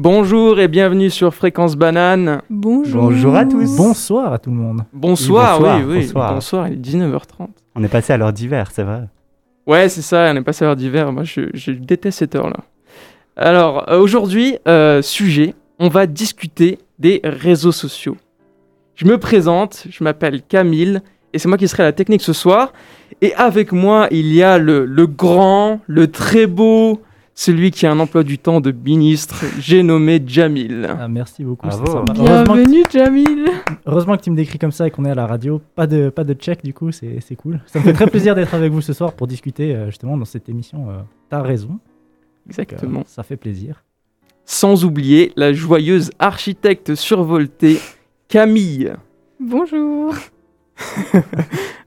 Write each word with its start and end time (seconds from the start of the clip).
Bonjour 0.00 0.60
et 0.60 0.68
bienvenue 0.68 1.10
sur 1.10 1.34
Fréquence 1.34 1.74
Banane. 1.74 2.40
Bonjour. 2.48 3.02
Bonjour 3.02 3.34
à 3.34 3.44
tous. 3.44 3.76
Bonsoir 3.76 4.32
à 4.32 4.38
tout 4.38 4.50
le 4.50 4.56
monde. 4.56 4.82
Bonsoir, 4.92 5.58
bonsoir, 5.58 5.78
oui, 5.78 5.84
oui. 5.88 6.00
bonsoir. 6.02 6.34
Bonsoir, 6.34 6.68
il 6.68 6.74
est 6.74 6.76
19h30. 6.76 7.48
On 7.74 7.82
est 7.82 7.88
passé 7.88 8.12
à 8.12 8.16
l'heure 8.16 8.32
d'hiver, 8.32 8.70
c'est 8.72 8.84
vrai. 8.84 9.08
Ouais, 9.66 9.88
c'est 9.88 10.02
ça, 10.02 10.30
on 10.32 10.36
est 10.36 10.42
passé 10.42 10.64
à 10.64 10.68
l'heure 10.68 10.76
d'hiver. 10.76 11.10
Moi, 11.10 11.24
je, 11.24 11.50
je 11.52 11.72
déteste 11.72 12.20
cette 12.20 12.36
heure-là. 12.36 12.58
Alors, 13.36 13.90
euh, 13.90 13.98
aujourd'hui, 13.98 14.56
euh, 14.68 15.02
sujet, 15.02 15.56
on 15.80 15.88
va 15.88 16.06
discuter 16.06 16.78
des 17.00 17.20
réseaux 17.24 17.72
sociaux. 17.72 18.16
Je 18.94 19.04
me 19.04 19.18
présente, 19.18 19.88
je 19.90 20.04
m'appelle 20.04 20.42
Camille, 20.42 21.00
et 21.32 21.40
c'est 21.40 21.48
moi 21.48 21.58
qui 21.58 21.66
serai 21.66 21.82
à 21.82 21.86
la 21.86 21.92
technique 21.92 22.22
ce 22.22 22.32
soir. 22.32 22.72
Et 23.20 23.34
avec 23.34 23.72
moi, 23.72 24.06
il 24.12 24.32
y 24.32 24.44
a 24.44 24.58
le, 24.58 24.84
le 24.84 25.08
grand, 25.08 25.80
le 25.88 26.06
très 26.08 26.46
beau, 26.46 27.02
celui 27.40 27.70
qui 27.70 27.86
a 27.86 27.92
un 27.92 28.00
emploi 28.00 28.24
du 28.24 28.36
temps 28.36 28.60
de 28.60 28.72
ministre, 28.72 29.44
j'ai 29.60 29.84
nommé 29.84 30.20
Jamil. 30.26 30.88
Ah, 30.98 31.06
merci 31.06 31.44
beaucoup. 31.44 31.68
Bienvenue, 32.12 32.82
Jamil. 32.92 33.46
heureusement 33.86 34.16
que 34.16 34.22
tu 34.22 34.30
me 34.32 34.36
décris 34.36 34.58
comme 34.58 34.72
ça 34.72 34.88
et 34.88 34.90
qu'on 34.90 35.04
est 35.04 35.10
à 35.10 35.14
la 35.14 35.24
radio. 35.24 35.62
Pas 35.76 35.86
de, 35.86 36.08
pas 36.08 36.24
de 36.24 36.34
check 36.34 36.64
du 36.64 36.74
coup, 36.74 36.90
c'est 36.90 37.20
c'est 37.20 37.36
cool. 37.36 37.60
Ça 37.66 37.78
me 37.78 37.84
fait 37.84 37.92
très 37.92 38.08
plaisir 38.08 38.34
d'être 38.34 38.54
avec 38.54 38.72
vous 38.72 38.80
ce 38.80 38.92
soir 38.92 39.12
pour 39.12 39.28
discuter 39.28 39.72
euh, 39.72 39.86
justement 39.86 40.16
dans 40.16 40.24
cette 40.24 40.48
émission. 40.48 40.90
euh, 40.90 40.94
T'as 41.30 41.40
raison. 41.42 41.68
Donc, 41.68 41.78
euh, 41.78 42.48
Exactement. 42.48 43.04
ça 43.06 43.22
fait 43.22 43.36
plaisir. 43.36 43.84
Sans 44.44 44.84
oublier 44.84 45.30
la 45.36 45.52
joyeuse 45.52 46.10
architecte 46.18 46.96
survoltée, 46.96 47.78
Camille. 48.26 48.94
Bonjour. 49.38 50.12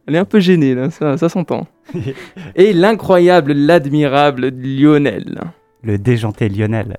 Elle 0.07 0.15
est 0.15 0.19
un 0.19 0.25
peu 0.25 0.39
gênée, 0.39 0.75
là, 0.75 0.89
ça, 0.91 1.17
ça 1.17 1.27
s'entend. 1.27 1.67
Et 2.55 2.73
l'incroyable, 2.73 3.53
l'admirable 3.53 4.49
Lionel. 4.49 5.39
Le 5.83 5.97
déjanté 5.97 6.49
Lionel. 6.49 6.97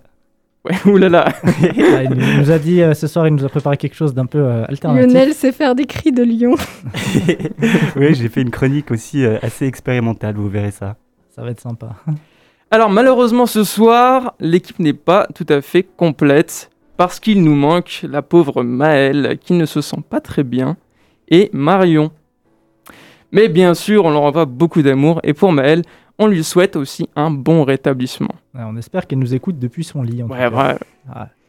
Ouais, 0.65 0.77
oulala. 0.91 1.27
Ah, 1.43 2.03
il 2.05 2.11
nous- 2.11 2.39
nous 2.43 2.51
a 2.51 2.59
dit 2.59 2.83
euh, 2.83 2.95
ce 2.95 3.07
soir, 3.09 3.27
il 3.27 3.35
nous 3.35 3.45
a 3.45 3.49
préparé 3.49 3.77
quelque 3.77 3.95
chose 3.97 4.15
d'un 4.15 4.27
peu 4.27 4.39
euh, 4.39 4.65
alternatif. 4.69 5.13
Lionel 5.13 5.35
sait 5.35 5.51
faire 5.53 5.75
des 5.75 5.87
cris 5.87 6.13
de 6.13 6.23
lion. 6.23 6.55
oui, 7.97 8.15
j'ai 8.15 8.29
fait 8.29 8.43
une 8.43 8.51
chronique 8.51 8.91
aussi 8.91 9.25
euh, 9.25 9.39
assez 9.43 9.67
expérimentale, 9.67 10.37
vous 10.37 10.49
verrez 10.49 10.71
ça. 10.71 10.97
Ça 11.35 11.43
va 11.43 11.51
être 11.51 11.61
sympa. 11.61 11.97
Alors, 12.71 12.91
malheureusement, 12.91 13.47
ce 13.47 13.65
soir, 13.65 14.35
l'équipe 14.41 14.79
n'est 14.79 14.93
pas 14.93 15.27
tout 15.35 15.47
à 15.49 15.61
fait 15.63 15.83
complète 15.83 16.71
parce 16.97 17.19
qu'il 17.21 17.43
nous 17.43 17.55
manque 17.55 18.05
la 18.09 18.23
pauvre 18.23 18.63
Maëlle 18.63 19.39
qui 19.41 19.55
ne 19.55 19.67
se 19.67 19.81
sent 19.81 20.03
pas 20.09 20.21
très 20.21 20.45
bien 20.45 20.77
et 21.29 21.51
Marion. 21.53 22.13
Mais 23.33 23.49
bien 23.49 23.75
sûr, 23.75 24.05
on 24.05 24.11
leur 24.11 24.23
envoie 24.23 24.45
beaucoup 24.45 24.83
d'amour 24.83 25.21
et 25.25 25.33
pour 25.33 25.53
Maëlle, 25.53 25.83
on 26.19 26.27
lui 26.27 26.45
souhaite 26.45 26.77
aussi 26.77 27.09
un 27.17 27.31
bon 27.31 27.65
rétablissement. 27.65 28.29
Ouais, 28.55 28.61
on 28.67 28.77
espère 28.77 29.07
qu'elle 29.07 29.19
nous 29.19 29.35
écoute 29.35 29.59
depuis 29.59 29.83
son 29.85 30.03
lit. 30.03 30.23
En 30.23 30.27
tout 30.27 30.33
Ouais, 30.35 30.39
cas. 30.51 30.51
ouais. 30.51 30.77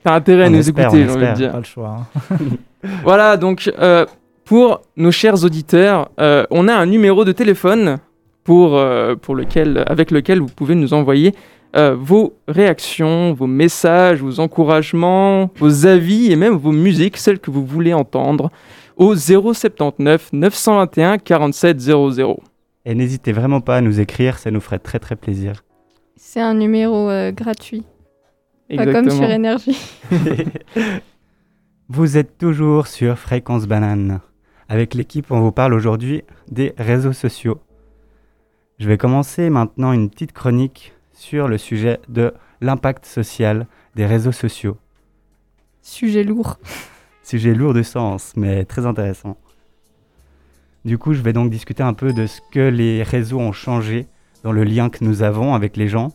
T'as 0.04 0.16
intérêt 0.16 0.46
à 0.46 0.50
nous 0.50 0.58
espère, 0.60 0.86
écouter, 0.88 1.04
on 1.04 1.08
j'ai 1.08 1.14
envie 1.16 1.28
de 1.32 1.34
dire. 1.36 1.52
pas 1.52 1.58
le 1.58 1.64
choix. 1.64 1.98
hein. 2.32 2.38
Voilà, 3.04 3.38
donc 3.38 3.72
euh, 3.80 4.06
pour 4.46 4.82
nos 4.98 5.12
chers 5.12 5.44
auditeurs, 5.46 6.10
euh, 6.20 6.46
on 6.52 6.68
a 6.68 6.74
un 6.74 6.86
numéro 6.86 7.24
de 7.24 7.32
téléphone 7.32 7.98
pour, 8.44 8.76
euh, 8.78 9.16
pour 9.16 9.36
lequel, 9.36 9.84
avec 9.88 10.12
lequel 10.12 10.40
vous 10.40 10.48
pouvez 10.54 10.76
nous 10.76 10.94
envoyer 10.94 11.34
euh, 11.78 11.96
vos 11.98 12.34
réactions, 12.50 13.34
vos 13.34 13.48
messages, 13.48 14.22
vos 14.22 14.40
encouragements, 14.42 15.50
vos 15.58 15.86
avis 15.86 16.32
et 16.32 16.36
même 16.36 16.56
vos 16.56 16.72
musiques, 16.74 17.16
celles 17.18 17.40
que 17.40 17.52
vous 17.52 17.66
voulez 17.66 17.94
entendre, 17.94 18.52
au 18.98 19.16
079 19.16 20.30
921 20.34 21.18
47 21.18 21.80
00. 21.80 22.40
Et 22.86 22.96
n'hésitez 22.96 23.32
vraiment 23.32 23.62
pas 23.62 23.78
à 23.78 23.82
nous 23.82 24.00
écrire, 24.00 24.38
ça 24.38 24.52
nous 24.52 24.60
ferait 24.60 24.80
très 24.80 25.00
très 25.00 25.16
plaisir. 25.16 25.64
C'est 26.16 26.42
un 26.42 26.54
numéro 26.54 27.10
euh, 27.10 27.32
gratuit. 27.32 27.84
Pas 28.76 28.86
comme 28.92 29.10
sur 29.10 29.30
Énergie. 29.30 29.78
Vous 31.90 32.18
êtes 32.18 32.38
toujours 32.38 32.88
sur 32.88 33.20
Fréquence 33.20 33.68
Banane. 33.68 34.20
Avec 34.70 34.94
l'équipe, 34.94 35.32
on 35.32 35.42
vous 35.42 35.52
parle 35.52 35.74
aujourd'hui 35.74 36.24
des 36.50 36.74
réseaux 36.78 37.14
sociaux. 37.14 37.60
Je 38.80 38.88
vais 38.88 38.98
commencer 38.98 39.50
maintenant 39.50 39.92
une 39.92 40.10
petite 40.10 40.32
chronique 40.32 40.94
sur 41.14 41.48
le 41.48 41.58
sujet 41.58 42.00
de 42.10 42.34
l'impact 42.62 43.06
social 43.06 43.68
des 43.96 44.06
réseaux 44.06 44.32
sociaux. 44.32 44.78
Sujet 45.82 46.24
lourd. 46.24 46.58
Sujet 47.24 47.54
lourd 47.54 47.74
de 47.74 47.84
sens, 47.84 48.34
mais 48.36 48.66
très 48.66 48.86
intéressant. 48.86 49.38
Du 50.84 50.98
coup, 50.98 51.14
je 51.14 51.22
vais 51.22 51.32
donc 51.32 51.50
discuter 51.50 51.82
un 51.82 51.94
peu 51.94 52.12
de 52.12 52.28
ce 52.28 52.42
que 52.52 52.60
les 52.60 53.02
réseaux 53.02 53.40
ont 53.40 53.54
changé 53.54 54.08
dans 54.44 54.52
le 54.52 54.66
lien 54.66 54.90
que 54.90 55.06
nous 55.06 55.24
avons 55.24 55.56
avec 55.56 55.78
les 55.78 55.88
gens. 55.88 56.12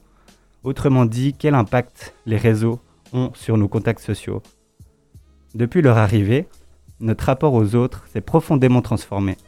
Autrement 0.64 1.06
dit, 1.06 1.34
quel 1.38 1.54
impact 1.54 2.14
les 2.26 2.36
réseaux 2.36 2.78
ont 3.14 3.30
sur 3.34 3.56
nos 3.56 3.69
contacts 3.69 4.02
sociaux. 4.02 4.42
Depuis 5.54 5.80
leur 5.80 5.96
arrivée, 5.96 6.46
notre 7.00 7.25
rapport 7.25 7.54
aux 7.54 7.75
autres 7.75 8.06
s'est 8.12 8.20
profondément 8.20 8.82
transformé. 8.82 9.38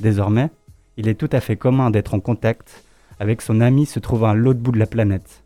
Désormais, 0.00 0.50
il 0.96 1.06
est 1.06 1.14
tout 1.14 1.30
à 1.30 1.40
fait 1.40 1.56
commun 1.56 1.90
d'être 1.90 2.14
en 2.14 2.20
contact 2.20 2.84
avec 3.20 3.42
son 3.42 3.60
ami 3.60 3.86
se 3.86 4.00
trouvant 4.00 4.30
à 4.30 4.34
l'autre 4.34 4.60
bout 4.60 4.72
de 4.72 4.78
la 4.80 4.86
planète, 4.86 5.44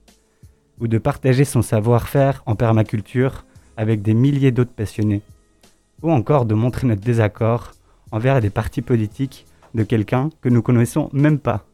ou 0.80 0.88
de 0.88 0.96
partager 0.96 1.44
son 1.44 1.60
savoir-faire 1.60 2.42
en 2.46 2.56
permaculture 2.56 3.44
avec 3.76 4.00
des 4.00 4.14
milliers 4.14 4.52
d'autres 4.52 4.72
passionnés, 4.72 5.22
ou 6.02 6.10
encore 6.10 6.46
de 6.46 6.54
montrer 6.54 6.86
notre 6.86 7.02
désaccord 7.02 7.72
envers 8.12 8.40
des 8.40 8.50
partis 8.50 8.82
politiques 8.82 9.46
de 9.74 9.84
quelqu'un 9.84 10.30
que 10.40 10.48
nous 10.48 10.62
connaissons 10.62 11.10
même 11.12 11.38
pas. 11.38 11.66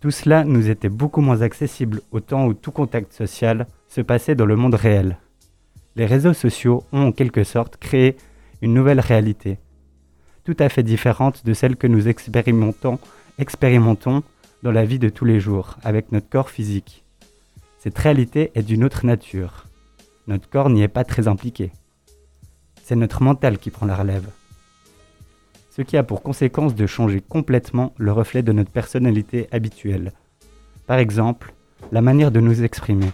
Tout 0.00 0.10
cela 0.10 0.44
nous 0.44 0.70
était 0.70 0.88
beaucoup 0.88 1.20
moins 1.20 1.42
accessible 1.42 2.00
au 2.12 2.20
temps 2.20 2.46
où 2.46 2.54
tout 2.54 2.70
contact 2.70 3.12
social 3.12 3.66
se 3.88 4.00
passait 4.00 4.36
dans 4.36 4.46
le 4.46 4.56
monde 4.56 4.74
réel. 4.74 5.18
Les 5.96 6.06
réseaux 6.06 6.34
sociaux 6.34 6.84
ont 6.92 7.08
en 7.08 7.12
quelque 7.12 7.42
sorte 7.42 7.76
créé 7.78 8.16
une 8.62 8.74
nouvelle 8.74 9.00
réalité, 9.00 9.58
tout 10.44 10.56
à 10.60 10.68
fait 10.68 10.82
différente 10.82 11.44
de 11.44 11.52
celle 11.52 11.76
que 11.76 11.86
nous 11.86 12.08
expérimentons, 12.08 12.98
expérimentons 13.38 14.22
dans 14.62 14.72
la 14.72 14.84
vie 14.84 14.98
de 14.98 15.08
tous 15.08 15.24
les 15.24 15.40
jours 15.40 15.76
avec 15.82 16.12
notre 16.12 16.28
corps 16.28 16.50
physique. 16.50 17.04
Cette 17.78 17.98
réalité 17.98 18.50
est 18.54 18.62
d'une 18.62 18.84
autre 18.84 19.04
nature. 19.04 19.66
Notre 20.26 20.48
corps 20.48 20.70
n'y 20.70 20.82
est 20.82 20.88
pas 20.88 21.04
très 21.04 21.28
impliqué. 21.28 21.70
C'est 22.88 22.96
notre 22.96 23.22
mental 23.22 23.58
qui 23.58 23.68
prend 23.68 23.84
la 23.84 23.96
relève. 23.96 24.30
Ce 25.68 25.82
qui 25.82 25.98
a 25.98 26.02
pour 26.02 26.22
conséquence 26.22 26.74
de 26.74 26.86
changer 26.86 27.20
complètement 27.20 27.92
le 27.98 28.12
reflet 28.12 28.42
de 28.42 28.50
notre 28.50 28.70
personnalité 28.70 29.46
habituelle. 29.52 30.12
Par 30.86 30.96
exemple, 30.96 31.52
la 31.92 32.00
manière 32.00 32.30
de 32.30 32.40
nous 32.40 32.64
exprimer. 32.64 33.10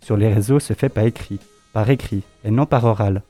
Sur 0.00 0.16
les 0.16 0.32
réseaux 0.32 0.60
se 0.60 0.72
fait 0.72 0.88
par 0.88 1.04
écrit, 1.04 1.40
par 1.72 1.90
écrit 1.90 2.22
et 2.44 2.52
non 2.52 2.64
par 2.64 2.84
oral, 2.84 3.24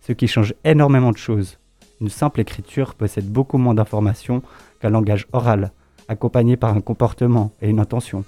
ce 0.00 0.12
qui 0.12 0.28
change 0.28 0.54
énormément 0.62 1.10
de 1.10 1.16
choses. 1.16 1.58
Une 2.00 2.08
simple 2.08 2.40
écriture 2.40 2.94
possède 2.94 3.28
beaucoup 3.28 3.58
moins 3.58 3.74
d'informations 3.74 4.44
qu'un 4.78 4.90
langage 4.90 5.26
oral, 5.32 5.72
accompagné 6.06 6.56
par 6.56 6.72
un 6.76 6.80
comportement 6.80 7.50
et 7.60 7.68
une 7.68 7.80
intention. 7.80 8.24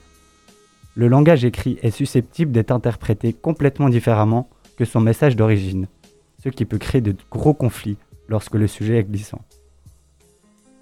Le 0.96 1.06
langage 1.06 1.44
écrit 1.44 1.78
est 1.80 1.92
susceptible 1.92 2.50
d'être 2.50 2.72
interprété 2.72 3.32
complètement 3.32 3.88
différemment 3.88 4.50
que 4.76 4.84
son 4.84 5.00
message 5.00 5.36
d'origine, 5.36 5.86
ce 6.42 6.48
qui 6.48 6.64
peut 6.64 6.78
créer 6.78 7.00
de 7.00 7.14
gros 7.30 7.54
conflits 7.54 7.96
lorsque 8.28 8.54
le 8.54 8.66
sujet 8.66 8.98
est 8.98 9.04
glissant. 9.04 9.42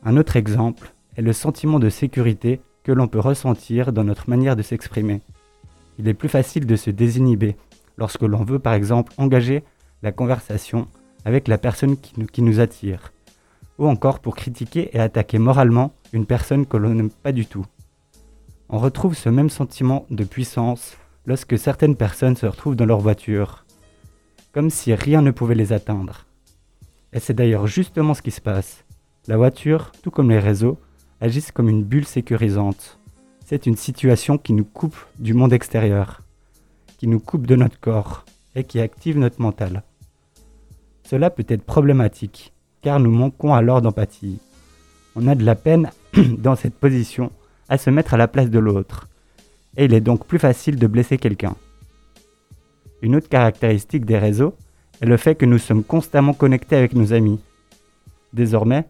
Un 0.04 0.16
autre 0.16 0.36
exemple 0.36 0.92
est 1.16 1.22
le 1.22 1.32
sentiment 1.32 1.78
de 1.78 1.88
sécurité 1.88 2.60
que 2.84 2.92
l'on 2.92 3.08
peut 3.08 3.20
ressentir 3.20 3.92
dans 3.92 4.04
notre 4.04 4.30
manière 4.30 4.56
de 4.56 4.62
s'exprimer. 4.62 5.20
Il 5.98 6.08
est 6.08 6.14
plus 6.14 6.28
facile 6.28 6.66
de 6.66 6.76
se 6.76 6.90
désinhiber 6.90 7.56
lorsque 7.98 8.22
l'on 8.22 8.44
veut 8.44 8.58
par 8.58 8.74
exemple 8.74 9.12
engager 9.16 9.64
la 10.02 10.12
conversation 10.12 10.86
avec 11.24 11.48
la 11.48 11.58
personne 11.58 11.96
qui 11.96 12.42
nous, 12.42 12.60
attire, 12.60 13.12
ou 13.78 13.88
encore 13.88 14.20
pour 14.20 14.36
critiquer 14.36 14.90
et 14.92 15.00
attaquer 15.00 15.38
moralement 15.38 15.92
une 16.12 16.26
personne 16.26 16.66
que 16.66 16.76
l'on 16.76 16.94
n'aime 16.94 17.10
pas 17.10 17.32
du 17.32 17.46
tout. 17.46 17.66
On 18.68 18.78
retrouve 18.78 19.16
ce 19.16 19.28
même 19.28 19.50
sentiment 19.50 20.06
de 20.10 20.22
puissance 20.22 20.96
lorsque 21.24 21.58
certaines 21.58 21.96
personnes 21.96 22.36
se 22.36 22.46
retrouvent 22.46 22.76
dans 22.76 22.86
leur 22.86 23.00
voiture, 23.00 23.65
comme 24.56 24.70
si 24.70 24.94
rien 24.94 25.20
ne 25.20 25.32
pouvait 25.32 25.54
les 25.54 25.74
atteindre. 25.74 26.24
Et 27.12 27.20
c'est 27.20 27.34
d'ailleurs 27.34 27.66
justement 27.66 28.14
ce 28.14 28.22
qui 28.22 28.30
se 28.30 28.40
passe. 28.40 28.86
La 29.28 29.36
voiture, 29.36 29.92
tout 30.02 30.10
comme 30.10 30.30
les 30.30 30.38
réseaux, 30.38 30.78
agissent 31.20 31.52
comme 31.52 31.68
une 31.68 31.84
bulle 31.84 32.06
sécurisante. 32.06 32.98
C'est 33.44 33.66
une 33.66 33.76
situation 33.76 34.38
qui 34.38 34.54
nous 34.54 34.64
coupe 34.64 34.96
du 35.18 35.34
monde 35.34 35.52
extérieur, 35.52 36.22
qui 36.96 37.06
nous 37.06 37.20
coupe 37.20 37.46
de 37.46 37.54
notre 37.54 37.78
corps 37.78 38.24
et 38.54 38.64
qui 38.64 38.80
active 38.80 39.18
notre 39.18 39.42
mental. 39.42 39.82
Cela 41.04 41.28
peut 41.28 41.44
être 41.48 41.66
problématique, 41.66 42.54
car 42.80 42.98
nous 42.98 43.10
manquons 43.10 43.52
alors 43.52 43.82
d'empathie. 43.82 44.38
On 45.16 45.28
a 45.28 45.34
de 45.34 45.44
la 45.44 45.54
peine 45.54 45.90
dans 46.38 46.56
cette 46.56 46.76
position 46.76 47.30
à 47.68 47.76
se 47.76 47.90
mettre 47.90 48.14
à 48.14 48.16
la 48.16 48.26
place 48.26 48.48
de 48.48 48.58
l'autre, 48.58 49.06
et 49.76 49.84
il 49.84 49.92
est 49.92 50.00
donc 50.00 50.26
plus 50.26 50.38
facile 50.38 50.78
de 50.78 50.86
blesser 50.86 51.18
quelqu'un. 51.18 51.56
Une 53.02 53.16
autre 53.16 53.28
caractéristique 53.28 54.04
des 54.04 54.18
réseaux 54.18 54.54
est 55.00 55.06
le 55.06 55.16
fait 55.16 55.34
que 55.34 55.46
nous 55.46 55.58
sommes 55.58 55.84
constamment 55.84 56.32
connectés 56.32 56.76
avec 56.76 56.94
nos 56.94 57.12
amis. 57.12 57.40
Désormais, 58.32 58.86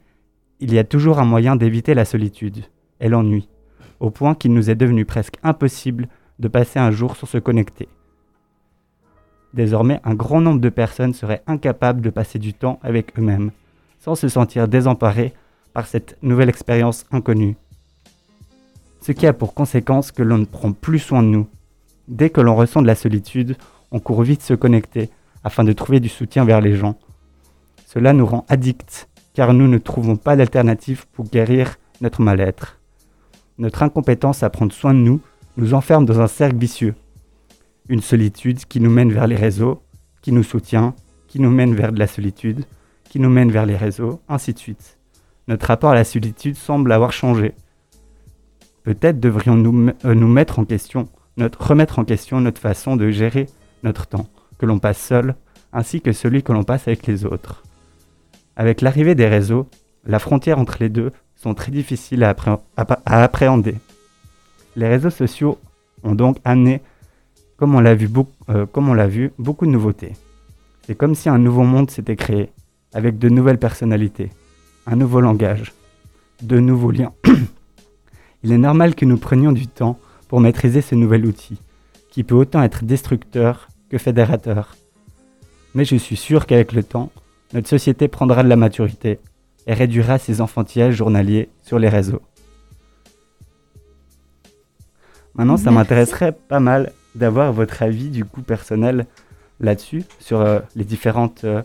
il 0.60 0.72
y 0.72 0.78
a 0.78 0.84
toujours 0.84 1.18
un 1.18 1.24
moyen 1.24 1.56
d'éviter 1.56 1.94
la 1.94 2.04
solitude 2.04 2.64
et 3.00 3.08
l'ennui, 3.08 3.48
au 4.00 4.10
point 4.10 4.34
qu'il 4.34 4.52
nous 4.54 4.70
est 4.70 4.74
devenu 4.74 5.04
presque 5.04 5.36
impossible 5.42 6.08
de 6.38 6.48
passer 6.48 6.78
un 6.78 6.90
jour 6.90 7.16
sans 7.16 7.26
se 7.26 7.38
connecter. 7.38 7.88
Désormais, 9.54 10.00
un 10.04 10.14
grand 10.14 10.40
nombre 10.40 10.60
de 10.60 10.68
personnes 10.68 11.14
seraient 11.14 11.42
incapables 11.46 12.00
de 12.00 12.10
passer 12.10 12.38
du 12.38 12.52
temps 12.54 12.78
avec 12.82 13.18
eux-mêmes, 13.18 13.50
sans 13.98 14.14
se 14.14 14.28
sentir 14.28 14.68
désemparés 14.68 15.32
par 15.72 15.86
cette 15.86 16.16
nouvelle 16.22 16.48
expérience 16.48 17.06
inconnue. 17.10 17.56
Ce 19.00 19.12
qui 19.12 19.26
a 19.26 19.32
pour 19.32 19.54
conséquence 19.54 20.12
que 20.12 20.22
l'on 20.22 20.38
ne 20.38 20.44
prend 20.44 20.72
plus 20.72 20.98
soin 20.98 21.22
de 21.22 21.28
nous. 21.28 21.46
Dès 22.08 22.30
que 22.30 22.40
l'on 22.40 22.56
ressent 22.56 22.82
de 22.82 22.86
la 22.86 22.94
solitude, 22.94 23.56
on 23.90 24.00
court 24.00 24.22
vite 24.22 24.42
se 24.42 24.54
connecter 24.54 25.10
afin 25.44 25.64
de 25.64 25.72
trouver 25.72 26.00
du 26.00 26.08
soutien 26.08 26.44
vers 26.44 26.60
les 26.60 26.74
gens. 26.74 26.98
Cela 27.86 28.12
nous 28.12 28.26
rend 28.26 28.44
addicts, 28.48 29.08
car 29.32 29.54
nous 29.54 29.68
ne 29.68 29.78
trouvons 29.78 30.16
pas 30.16 30.36
d'alternative 30.36 31.06
pour 31.12 31.26
guérir 31.26 31.76
notre 32.00 32.20
mal-être. 32.20 32.78
Notre 33.58 33.82
incompétence 33.82 34.42
à 34.42 34.50
prendre 34.50 34.72
soin 34.72 34.92
de 34.92 34.98
nous 34.98 35.20
nous 35.56 35.72
enferme 35.72 36.04
dans 36.04 36.20
un 36.20 36.26
cercle 36.26 36.56
vicieux. 36.56 36.94
Une 37.88 38.02
solitude 38.02 38.64
qui 38.66 38.80
nous 38.80 38.90
mène 38.90 39.12
vers 39.12 39.26
les 39.26 39.36
réseaux, 39.36 39.82
qui 40.20 40.32
nous 40.32 40.42
soutient, 40.42 40.94
qui 41.28 41.40
nous 41.40 41.50
mène 41.50 41.74
vers 41.74 41.92
de 41.92 41.98
la 41.98 42.06
solitude, 42.06 42.64
qui 43.08 43.20
nous 43.20 43.30
mène 43.30 43.50
vers 43.50 43.66
les 43.66 43.76
réseaux, 43.76 44.20
ainsi 44.28 44.52
de 44.52 44.58
suite. 44.58 44.98
Notre 45.48 45.66
rapport 45.66 45.90
à 45.90 45.94
la 45.94 46.04
solitude 46.04 46.56
semble 46.56 46.90
avoir 46.90 47.12
changé. 47.12 47.54
Peut-être 48.82 49.20
devrions-nous 49.20 49.92
euh, 50.04 50.14
nous 50.14 50.28
mettre 50.28 50.58
en 50.58 50.64
question, 50.64 51.08
remettre 51.58 51.98
en 51.98 52.04
question 52.04 52.40
notre 52.40 52.60
façon 52.60 52.96
de 52.96 53.10
gérer 53.10 53.46
notre 53.86 54.06
temps, 54.06 54.26
que 54.58 54.66
l'on 54.66 54.78
passe 54.78 54.98
seul, 54.98 55.34
ainsi 55.72 56.00
que 56.00 56.12
celui 56.12 56.42
que 56.42 56.52
l'on 56.52 56.64
passe 56.64 56.88
avec 56.88 57.06
les 57.06 57.24
autres. 57.24 57.62
Avec 58.56 58.80
l'arrivée 58.80 59.14
des 59.14 59.28
réseaux, 59.28 59.68
la 60.04 60.18
frontière 60.18 60.58
entre 60.58 60.76
les 60.80 60.88
deux 60.88 61.12
sont 61.36 61.54
très 61.54 61.70
difficiles 61.70 62.24
à, 62.24 62.34
appréhender. 63.06 63.76
Les 64.74 64.88
réseaux 64.88 65.10
sociaux 65.10 65.58
ont 66.02 66.14
donc 66.14 66.38
amené, 66.44 66.82
comme 67.56 67.74
on 67.74 67.80
l'a 67.80 67.94
vu, 67.94 68.08
euh, 68.48 69.06
vu, 69.06 69.32
beaucoup 69.38 69.66
de 69.66 69.70
nouveautés. 69.70 70.12
C'est 70.86 70.94
comme 70.94 71.14
si 71.14 71.28
un 71.28 71.38
nouveau 71.38 71.62
monde 71.62 71.90
s'était 71.90 72.16
créé, 72.16 72.50
avec 72.92 73.18
de 73.18 73.28
nouvelles 73.28 73.58
personnalités, 73.58 74.30
un 74.86 74.96
nouveau 74.96 75.20
langage, 75.20 75.72
de 76.42 76.58
nouveaux 76.58 76.90
liens. 76.90 77.12
Il 78.42 78.52
est 78.52 78.58
normal 78.58 78.94
que 78.94 79.04
nous 79.04 79.18
prenions 79.18 79.52
du 79.52 79.66
temps 79.66 79.98
pour 80.28 80.40
maîtriser 80.40 80.80
ce 80.80 80.94
nouvel 80.94 81.26
outil, 81.26 81.58
qui 82.10 82.24
peut 82.24 82.34
autant 82.34 82.62
être 82.62 82.84
destructeur 82.84 83.68
que 83.90 83.98
fédérateur. 83.98 84.76
Mais 85.74 85.84
je 85.84 85.96
suis 85.96 86.16
sûr 86.16 86.46
qu'avec 86.46 86.72
le 86.72 86.82
temps, 86.82 87.10
notre 87.52 87.68
société 87.68 88.08
prendra 88.08 88.42
de 88.42 88.48
la 88.48 88.56
maturité 88.56 89.18
et 89.66 89.74
réduira 89.74 90.18
ses 90.18 90.40
enfantillages 90.40 90.94
journaliers 90.94 91.48
sur 91.62 91.78
les 91.78 91.88
réseaux. 91.88 92.22
Maintenant, 95.34 95.56
ça 95.56 95.70
m'intéresserait 95.70 96.32
pas 96.32 96.60
mal 96.60 96.92
d'avoir 97.14 97.52
votre 97.52 97.82
avis 97.82 98.08
du 98.08 98.24
coup 98.24 98.42
personnel 98.42 99.06
là-dessus, 99.60 100.04
sur 100.18 100.40
euh, 100.40 100.60
les 100.74 100.84
différentes 100.84 101.44
euh, 101.44 101.62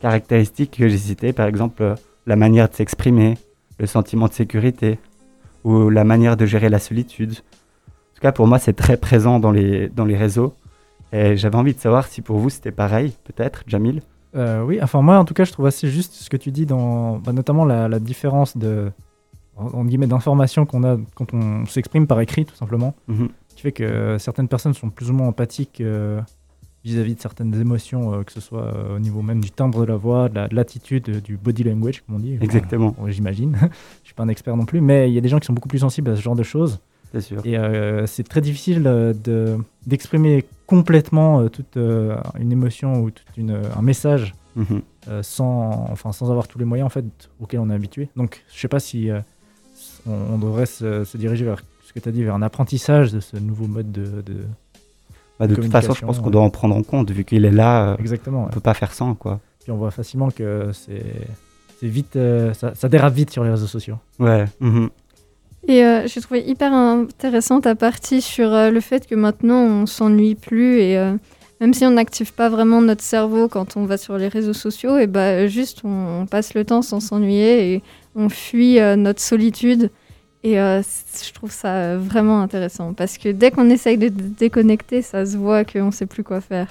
caractéristiques 0.00 0.76
que 0.78 0.88
j'ai 0.88 0.98
citées, 0.98 1.32
par 1.32 1.46
exemple 1.46 1.82
euh, 1.82 1.94
la 2.26 2.36
manière 2.36 2.68
de 2.68 2.74
s'exprimer, 2.74 3.38
le 3.78 3.86
sentiment 3.86 4.26
de 4.26 4.32
sécurité, 4.32 4.98
ou 5.64 5.90
la 5.90 6.04
manière 6.04 6.36
de 6.36 6.46
gérer 6.46 6.68
la 6.68 6.78
solitude. 6.78 7.32
En 7.32 8.14
tout 8.14 8.20
cas, 8.22 8.32
pour 8.32 8.46
moi, 8.46 8.58
c'est 8.58 8.72
très 8.72 8.96
présent 8.96 9.38
dans 9.38 9.50
les, 9.50 9.88
dans 9.88 10.04
les 10.04 10.16
réseaux. 10.16 10.54
Et 11.12 11.36
j'avais 11.36 11.56
envie 11.56 11.74
de 11.74 11.80
savoir 11.80 12.06
si 12.06 12.22
pour 12.22 12.38
vous 12.38 12.50
c'était 12.50 12.72
pareil, 12.72 13.14
peut-être, 13.24 13.62
Jamil. 13.66 14.02
Euh, 14.34 14.62
oui, 14.62 14.78
enfin 14.82 15.00
moi 15.00 15.18
en 15.18 15.24
tout 15.24 15.34
cas 15.34 15.44
je 15.44 15.52
trouve 15.52 15.66
assez 15.66 15.88
juste 15.88 16.12
ce 16.14 16.28
que 16.28 16.36
tu 16.36 16.50
dis 16.50 16.66
dans 16.66 17.18
bah, 17.18 17.32
notamment 17.32 17.64
la, 17.64 17.98
différence 17.98 18.56
de 18.56 18.92
en, 19.56 19.84
guillemets 19.84 20.06
d'informations 20.06 20.66
qu'on 20.66 20.84
a 20.84 20.98
quand 21.14 21.32
on 21.32 21.64
s'exprime 21.64 22.06
par 22.06 22.20
écrit 22.20 22.44
tout 22.44 22.54
simplement, 22.54 22.94
mhm. 23.08 23.28
qui 23.48 23.62
fait 23.62 23.72
que 23.72 24.16
certaines 24.18 24.48
personnes 24.48 24.74
sont 24.74 24.90
plus 24.90 25.10
ou 25.10 25.14
moins 25.14 25.28
empathiques 25.28 25.80
euh, 25.80 26.20
vis-à-vis 26.84 27.14
de 27.14 27.20
certaines 27.20 27.54
émotions, 27.58 28.12
euh, 28.12 28.22
que 28.24 28.32
ce 28.32 28.40
soit 28.40 28.74
au 28.94 28.98
niveau 28.98 29.22
même 29.22 29.40
du 29.40 29.50
timbre 29.50 29.80
de 29.80 29.86
la 29.86 29.96
voix, 29.96 30.28
de 30.28 30.54
l'attitude, 30.54 31.22
du 31.22 31.38
body 31.38 31.62
language 31.62 32.02
comme 32.02 32.16
on 32.16 32.18
dit. 32.18 32.36
Exactement. 32.40 32.94
J'imagine. 33.06 33.56
je 34.02 34.06
suis 34.08 34.14
pas 34.14 34.24
un 34.24 34.28
expert 34.28 34.54
non 34.56 34.66
plus, 34.66 34.82
mais 34.82 35.08
il 35.08 35.14
y 35.14 35.18
a 35.18 35.22
des 35.22 35.30
gens 35.30 35.38
qui 35.38 35.46
sont 35.46 35.54
beaucoup 35.54 35.68
plus 35.68 35.78
sensibles 35.78 36.10
à 36.10 36.16
ce 36.16 36.20
genre 36.20 36.36
de 36.36 36.42
choses. 36.42 36.80
C'est 37.12 37.20
sûr. 37.20 37.40
Et 37.44 37.56
c'est 38.06 38.28
très 38.28 38.40
difficile 38.40 38.82
de 38.82 39.58
d'exprimer 39.86 40.44
complètement 40.66 41.40
euh, 41.40 41.48
toute 41.48 41.76
euh, 41.76 42.16
une 42.38 42.52
émotion 42.52 43.00
ou 43.00 43.10
tout 43.10 43.22
un 43.38 43.82
message 43.82 44.34
mhm. 44.56 44.82
euh, 45.08 45.22
sans, 45.22 45.86
enfin, 45.90 46.12
sans 46.12 46.30
avoir 46.30 46.48
tous 46.48 46.58
les 46.58 46.64
moyens 46.64 46.86
en 46.86 46.90
fait, 46.90 47.04
auxquels 47.40 47.60
on 47.60 47.70
est 47.70 47.74
habitué. 47.74 48.08
Donc 48.16 48.44
je 48.52 48.60
sais 48.60 48.68
pas 48.68 48.80
si 48.80 49.08
on, 50.06 50.38
devrait 50.38 50.66
se, 50.66 51.16
diriger 51.16 51.44
vers 51.44 51.62
ce 51.86 51.92
que 51.92 52.00
tu 52.00 52.08
as 52.08 52.12
dit, 52.12 52.22
vers 52.22 52.34
un 52.34 52.42
apprentissage 52.42 53.12
de 53.12 53.20
ce 53.20 53.36
nouveau 53.36 53.66
mode 53.66 53.92
de... 53.92 54.22
de, 54.22 54.44
bah, 55.38 55.46
de 55.46 55.54
toute 55.54 55.70
façon, 55.70 55.92
je 55.92 56.04
pense 56.04 56.18
qu'on 56.18 56.30
doit 56.30 56.42
en 56.42 56.50
prendre 56.50 56.74
en 56.74 56.82
compte, 56.82 57.10
vu 57.10 57.24
qu'il 57.24 57.44
est 57.44 57.50
là. 57.50 57.96
Exactement. 57.98 58.46
On 58.48 58.52
peut 58.52 58.60
pas 58.60 58.74
faire 58.74 58.92
sans, 58.92 59.14
quoi. 59.14 59.40
Puis 59.62 59.70
on 59.70 59.76
voit 59.76 59.90
facilement 59.90 60.30
que 60.30 60.70
c'est 60.72 61.86
vite, 61.86 62.18
ça, 62.54 62.74
ça, 62.74 62.88
dérape 62.88 63.12
vite 63.12 63.30
sur 63.30 63.44
les 63.44 63.50
réseaux 63.50 63.66
sociaux. 63.66 63.98
Ouais. 64.18 64.46
Mhm. 64.60 64.88
Et 65.68 65.84
euh, 65.84 66.06
j'ai 66.06 66.20
trouvé 66.20 66.44
hyper 66.46 66.72
intéressante 66.72 67.64
ta 67.64 67.74
partie 67.74 68.22
sur 68.22 68.52
euh, 68.54 68.70
le 68.70 68.80
fait 68.80 69.06
que 69.06 69.14
maintenant 69.14 69.62
on 69.62 69.86
s'ennuie 69.86 70.36
plus 70.36 70.78
et 70.78 70.96
euh, 70.96 71.16
même 71.60 71.74
si 71.74 71.84
on 71.84 71.90
n'active 71.90 72.32
pas 72.32 72.48
vraiment 72.48 72.80
notre 72.82 73.02
cerveau 73.02 73.48
quand 73.48 73.76
on 73.76 73.84
va 73.84 73.96
sur 73.96 74.16
les 74.16 74.28
réseaux 74.28 74.52
sociaux, 74.52 74.98
et 74.98 75.06
bah 75.06 75.46
juste 75.46 75.80
on, 75.84 76.26
passe 76.26 76.54
le 76.54 76.64
temps 76.64 76.82
sans 76.82 77.00
s'ennuyer 77.00 77.72
et 77.72 77.82
on 78.14 78.28
fuit 78.28 78.78
notre 78.98 79.22
solitude. 79.22 79.90
Et 80.44 80.56
je 80.56 81.32
trouve 81.32 81.50
ça 81.50 81.96
vraiment 81.96 82.42
intéressant 82.42 82.92
parce 82.92 83.16
que 83.16 83.30
dès 83.30 83.50
qu'on 83.50 83.70
essaye 83.70 83.96
de 83.96 84.08
déconnecter, 84.10 85.00
ça 85.00 85.24
se 85.24 85.38
voit 85.38 85.64
qu'on 85.64 85.86
ne 85.86 85.90
sait 85.92 86.04
plus 86.04 86.22
quoi 86.22 86.42
faire. 86.42 86.68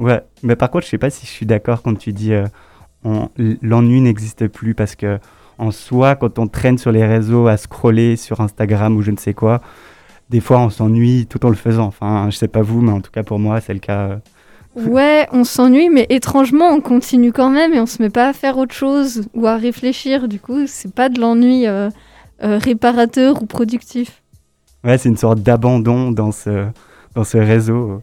Ouais, 0.00 0.22
mais 0.42 0.56
par 0.56 0.70
contre, 0.70 0.86
je 0.86 0.90
sais 0.92 0.98
pas 0.98 1.10
si 1.10 1.26
je 1.26 1.30
suis 1.30 1.46
d'accord 1.46 1.82
quand 1.82 1.94
tu 1.94 2.14
dis 2.14 2.32
l'ennui 3.60 4.00
n'existe 4.00 4.48
plus 4.48 4.74
parce 4.74 4.96
que 4.96 5.18
en 5.58 5.70
soi, 5.70 6.16
quand 6.16 6.38
on 6.38 6.46
traîne 6.46 6.78
sur 6.78 6.92
les 6.92 7.04
réseaux 7.04 7.46
à 7.46 7.56
scroller 7.56 8.16
sur 8.16 8.40
Instagram 8.40 8.96
ou 8.96 9.02
je 9.02 9.10
ne 9.10 9.16
sais 9.16 9.34
quoi, 9.34 9.60
des 10.30 10.40
fois 10.40 10.58
on 10.60 10.70
s'ennuie 10.70 11.26
tout 11.26 11.44
en 11.44 11.50
le 11.50 11.54
faisant. 11.54 11.86
Enfin, 11.86 12.28
je 12.30 12.36
sais 12.36 12.48
pas 12.48 12.62
vous, 12.62 12.80
mais 12.80 12.92
en 12.92 13.00
tout 13.00 13.10
cas 13.10 13.22
pour 13.22 13.38
moi, 13.38 13.60
c'est 13.60 13.74
le 13.74 13.80
cas. 13.80 14.08
Euh. 14.08 14.16
Ouais, 14.88 15.28
on 15.32 15.44
s'ennuie, 15.44 15.90
mais 15.90 16.06
étrangement, 16.08 16.70
on 16.70 16.80
continue 16.80 17.30
quand 17.30 17.50
même 17.50 17.74
et 17.74 17.80
on 17.80 17.84
se 17.84 18.00
met 18.00 18.08
pas 18.08 18.28
à 18.28 18.32
faire 18.32 18.56
autre 18.56 18.74
chose 18.74 19.28
ou 19.34 19.46
à 19.46 19.56
réfléchir. 19.56 20.28
Du 20.28 20.40
coup, 20.40 20.66
c'est 20.66 20.94
pas 20.94 21.10
de 21.10 21.20
l'ennui 21.20 21.66
euh, 21.66 21.90
euh, 22.42 22.56
réparateur 22.56 23.42
ou 23.42 23.46
productif. 23.46 24.22
Ouais, 24.82 24.96
c'est 24.96 25.10
une 25.10 25.18
sorte 25.18 25.40
d'abandon 25.40 26.10
dans 26.10 26.32
ce, 26.32 26.68
dans 27.14 27.24
ce 27.24 27.36
réseau. 27.36 28.00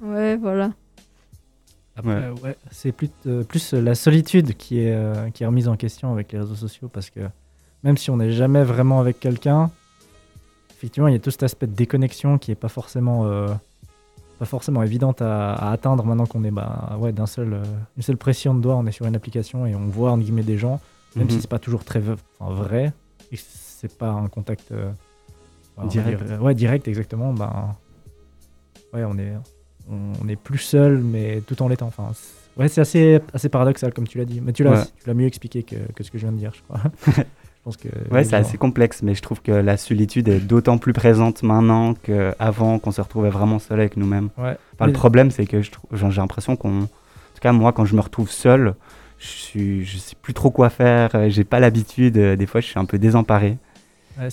Ouais, 0.00 0.36
voilà 0.36 0.70
ouais. 2.04 2.56
c'est 2.70 2.92
plus, 2.92 3.10
euh, 3.26 3.42
plus 3.42 3.72
la 3.72 3.94
solitude 3.94 4.56
qui 4.56 4.80
est, 4.80 4.94
euh, 4.94 5.30
qui 5.30 5.42
est 5.42 5.46
remise 5.46 5.68
en 5.68 5.76
question 5.76 6.12
avec 6.12 6.32
les 6.32 6.38
réseaux 6.38 6.54
sociaux 6.54 6.88
parce 6.88 7.10
que 7.10 7.20
même 7.84 7.96
si 7.96 8.10
on 8.10 8.16
n'est 8.16 8.32
jamais 8.32 8.64
vraiment 8.64 9.00
avec 9.00 9.20
quelqu'un, 9.20 9.70
effectivement, 10.70 11.08
il 11.08 11.12
y 11.12 11.16
a 11.16 11.20
tout 11.20 11.30
cet 11.30 11.42
aspect 11.42 11.66
de 11.66 11.74
déconnexion 11.74 12.38
qui 12.38 12.50
n'est 12.50 12.56
pas 12.56 12.68
forcément, 12.68 13.26
euh, 13.26 13.48
pas 14.38 14.44
forcément 14.44 14.82
évidente 14.82 15.22
à, 15.22 15.54
atteindre 15.70 16.04
maintenant 16.04 16.26
qu'on 16.26 16.44
est 16.44 16.50
bah, 16.50 16.96
ouais, 16.98 17.12
d'un 17.12 17.26
seul, 17.26 17.60
une 17.96 18.02
seule 18.02 18.16
pression 18.16 18.54
de 18.54 18.60
doigt, 18.60 18.76
on 18.76 18.86
est 18.86 18.92
sur 18.92 19.06
une 19.06 19.16
application 19.16 19.66
et 19.66 19.74
on 19.74 19.86
voit 19.86 20.10
en 20.10 20.18
guillemets 20.18 20.42
des 20.42 20.58
gens, 20.58 20.80
même 21.14 21.28
si 21.28 21.36
mhm. 21.36 21.42
c'est 21.42 21.50
pas 21.50 21.58
toujours 21.58 21.84
très 21.84 22.02
vrai 22.40 22.92
et 23.32 23.36
c'est 23.36 23.96
pas 23.96 24.10
un 24.10 24.28
contact 24.28 24.72
direct. 25.84 26.22
ouais, 26.40 26.54
direct 26.54 26.88
exactement. 26.88 27.32
Ben, 27.32 27.76
ouais, 28.92 29.04
on 29.04 29.16
est 29.18 29.34
on 29.90 30.28
est 30.28 30.36
plus 30.36 30.58
seul, 30.58 30.98
mais 30.98 31.42
tout 31.46 31.62
en 31.62 31.68
l'étant. 31.68 31.86
Enfin, 31.86 32.12
ouais, 32.56 32.68
c'est 32.68 32.80
assez, 32.80 33.20
assez 33.32 33.48
paradoxal, 33.48 33.92
comme 33.92 34.06
tu 34.06 34.18
l'as 34.18 34.24
dit. 34.24 34.40
Mais 34.40 34.52
tu 34.52 34.64
l'as, 34.64 34.88
mieux 35.14 35.26
expliqué 35.26 35.62
que, 35.62 35.76
ce 36.02 36.10
que 36.10 36.18
je 36.18 36.24
viens 36.24 36.32
de 36.32 36.38
dire, 36.38 36.52
je 36.54 36.62
crois. 36.62 36.90
je 37.16 37.22
pense 37.64 37.76
que, 37.76 37.88
ouais, 38.10 38.24
c'est 38.24 38.36
assez 38.36 38.58
complexe, 38.58 39.02
mais 39.02 39.14
je 39.14 39.22
trouve 39.22 39.40
que 39.42 39.52
la 39.52 39.76
solitude 39.76 40.28
est 40.28 40.40
d'autant 40.40 40.78
plus 40.78 40.92
présente 40.92 41.42
maintenant 41.42 41.94
qu'avant, 41.94 42.78
qu'on 42.78 42.92
se 42.92 43.00
retrouvait 43.00 43.30
vraiment 43.30 43.58
seul 43.58 43.80
avec 43.80 43.96
nous-mêmes. 43.96 44.30
Ouais. 44.38 44.56
Le 44.80 44.92
problème, 44.92 45.30
c'est 45.30 45.46
que 45.46 45.62
j'ai 45.62 45.72
l'impression 46.16 46.56
qu'on. 46.56 46.82
En 46.82 47.38
tout 47.38 47.42
cas, 47.42 47.52
moi, 47.52 47.72
quand 47.72 47.84
je 47.84 47.94
me 47.94 48.00
retrouve 48.00 48.30
seul, 48.30 48.74
je 49.18 49.26
suis, 49.26 49.84
je 49.84 49.98
sais 49.98 50.16
plus 50.20 50.34
trop 50.34 50.50
quoi 50.50 50.70
faire, 50.70 51.10
euh, 51.14 51.28
j'ai 51.28 51.44
pas 51.44 51.60
l'habitude, 51.60 52.16
euh, 52.18 52.36
des 52.36 52.46
fois, 52.46 52.60
je 52.60 52.66
suis 52.66 52.78
un 52.78 52.84
peu 52.84 52.98
désemparé. 52.98 53.58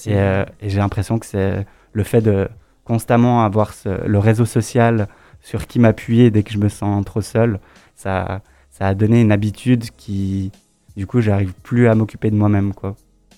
Euh, 0.08 0.46
et, 0.62 0.70
j'ai 0.70 0.78
l'impression 0.78 1.20
que 1.20 1.26
c'est 1.26 1.66
le 1.92 2.04
fait 2.04 2.22
de 2.22 2.48
constamment 2.86 3.44
avoir 3.44 3.74
le 3.86 4.20
réseau 4.20 4.46
social 4.46 5.08
sur 5.44 5.68
qui 5.68 5.78
m'appuyer 5.78 6.32
dès 6.32 6.42
que 6.42 6.52
je 6.52 6.58
me 6.58 6.70
sens 6.70 7.06
trop 7.06 7.22
seul, 7.22 7.60
ça, 7.96 8.42
ça 8.72 8.88
a 8.88 8.96
donné 8.96 9.22
une 9.22 9.32
habitude 9.32 9.92
qui, 9.98 10.52
du 10.98 11.06
coup, 11.06 11.22
j'arrive 11.22 11.54
plus 11.62 11.88
à 11.88 11.96
m'occuper 11.96 12.32
de 12.32 12.36
moi-même, 12.36 12.74
quoi, 12.74 12.96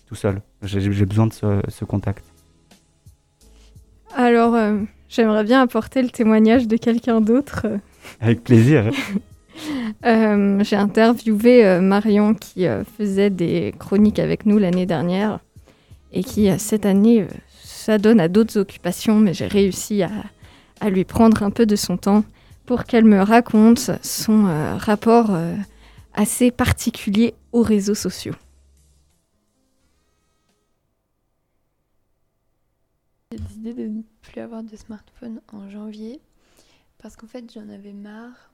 tout 0.08 0.16
seul. 0.16 0.42
J'ai 0.62 1.06
besoin 1.06 1.28
de 1.28 1.34
ce, 1.34 1.86
contact. 1.86 2.24
Alors, 4.16 4.56
euh, 4.56 4.78
j'aimerais 5.10 5.44
bien 5.44 5.62
apporter 5.62 6.02
le 6.02 6.10
témoignage 6.10 6.68
de 6.68 6.78
quelqu'un 6.78 7.20
d'autre. 7.22 7.68
Avec 8.22 8.44
plaisir. 8.44 8.90
Euh, 10.06 10.62
j'ai 10.66 10.76
interviewé 10.76 11.66
euh, 11.66 11.80
Marion 11.80 12.34
qui 12.34 12.66
faisait 12.98 13.30
des 13.30 13.74
chroniques 13.80 14.20
avec 14.20 14.46
nous 14.46 14.58
l'année 14.58 14.86
dernière 14.86 15.40
et 16.12 16.26
qui, 16.26 16.50
cette 16.60 16.86
année, 16.86 17.26
s'adonne 17.64 18.20
à 18.20 18.28
d'autres 18.28 18.60
occupations, 18.60 19.18
mais 19.18 19.34
j'ai 19.34 19.48
réussi 19.48 20.04
à, 20.04 20.10
à 20.80 20.90
lui 20.90 21.06
prendre 21.06 21.44
un 21.44 21.52
peu 21.52 21.66
de 21.66 21.76
son 21.76 21.98
temps 21.98 22.24
pour 22.66 22.84
qu'elle 22.84 23.06
me 23.06 23.22
raconte 23.22 23.92
son 24.04 24.46
rapport 24.78 25.32
assez 26.14 26.52
particulier 26.52 27.36
aux 27.52 27.62
réseaux 27.62 27.96
sociaux. 27.96 28.36
J'ai 33.32 33.38
décidé 33.38 33.74
de 33.74 33.88
ne 33.88 34.02
plus 34.22 34.40
avoir 34.40 34.64
de 34.64 34.76
smartphone 34.76 35.42
en 35.52 35.70
janvier 35.70 36.22
parce 36.98 37.16
qu'en 37.16 37.28
fait 37.28 37.52
j'en 37.54 37.68
avais 37.70 37.94
marre. 37.94 38.52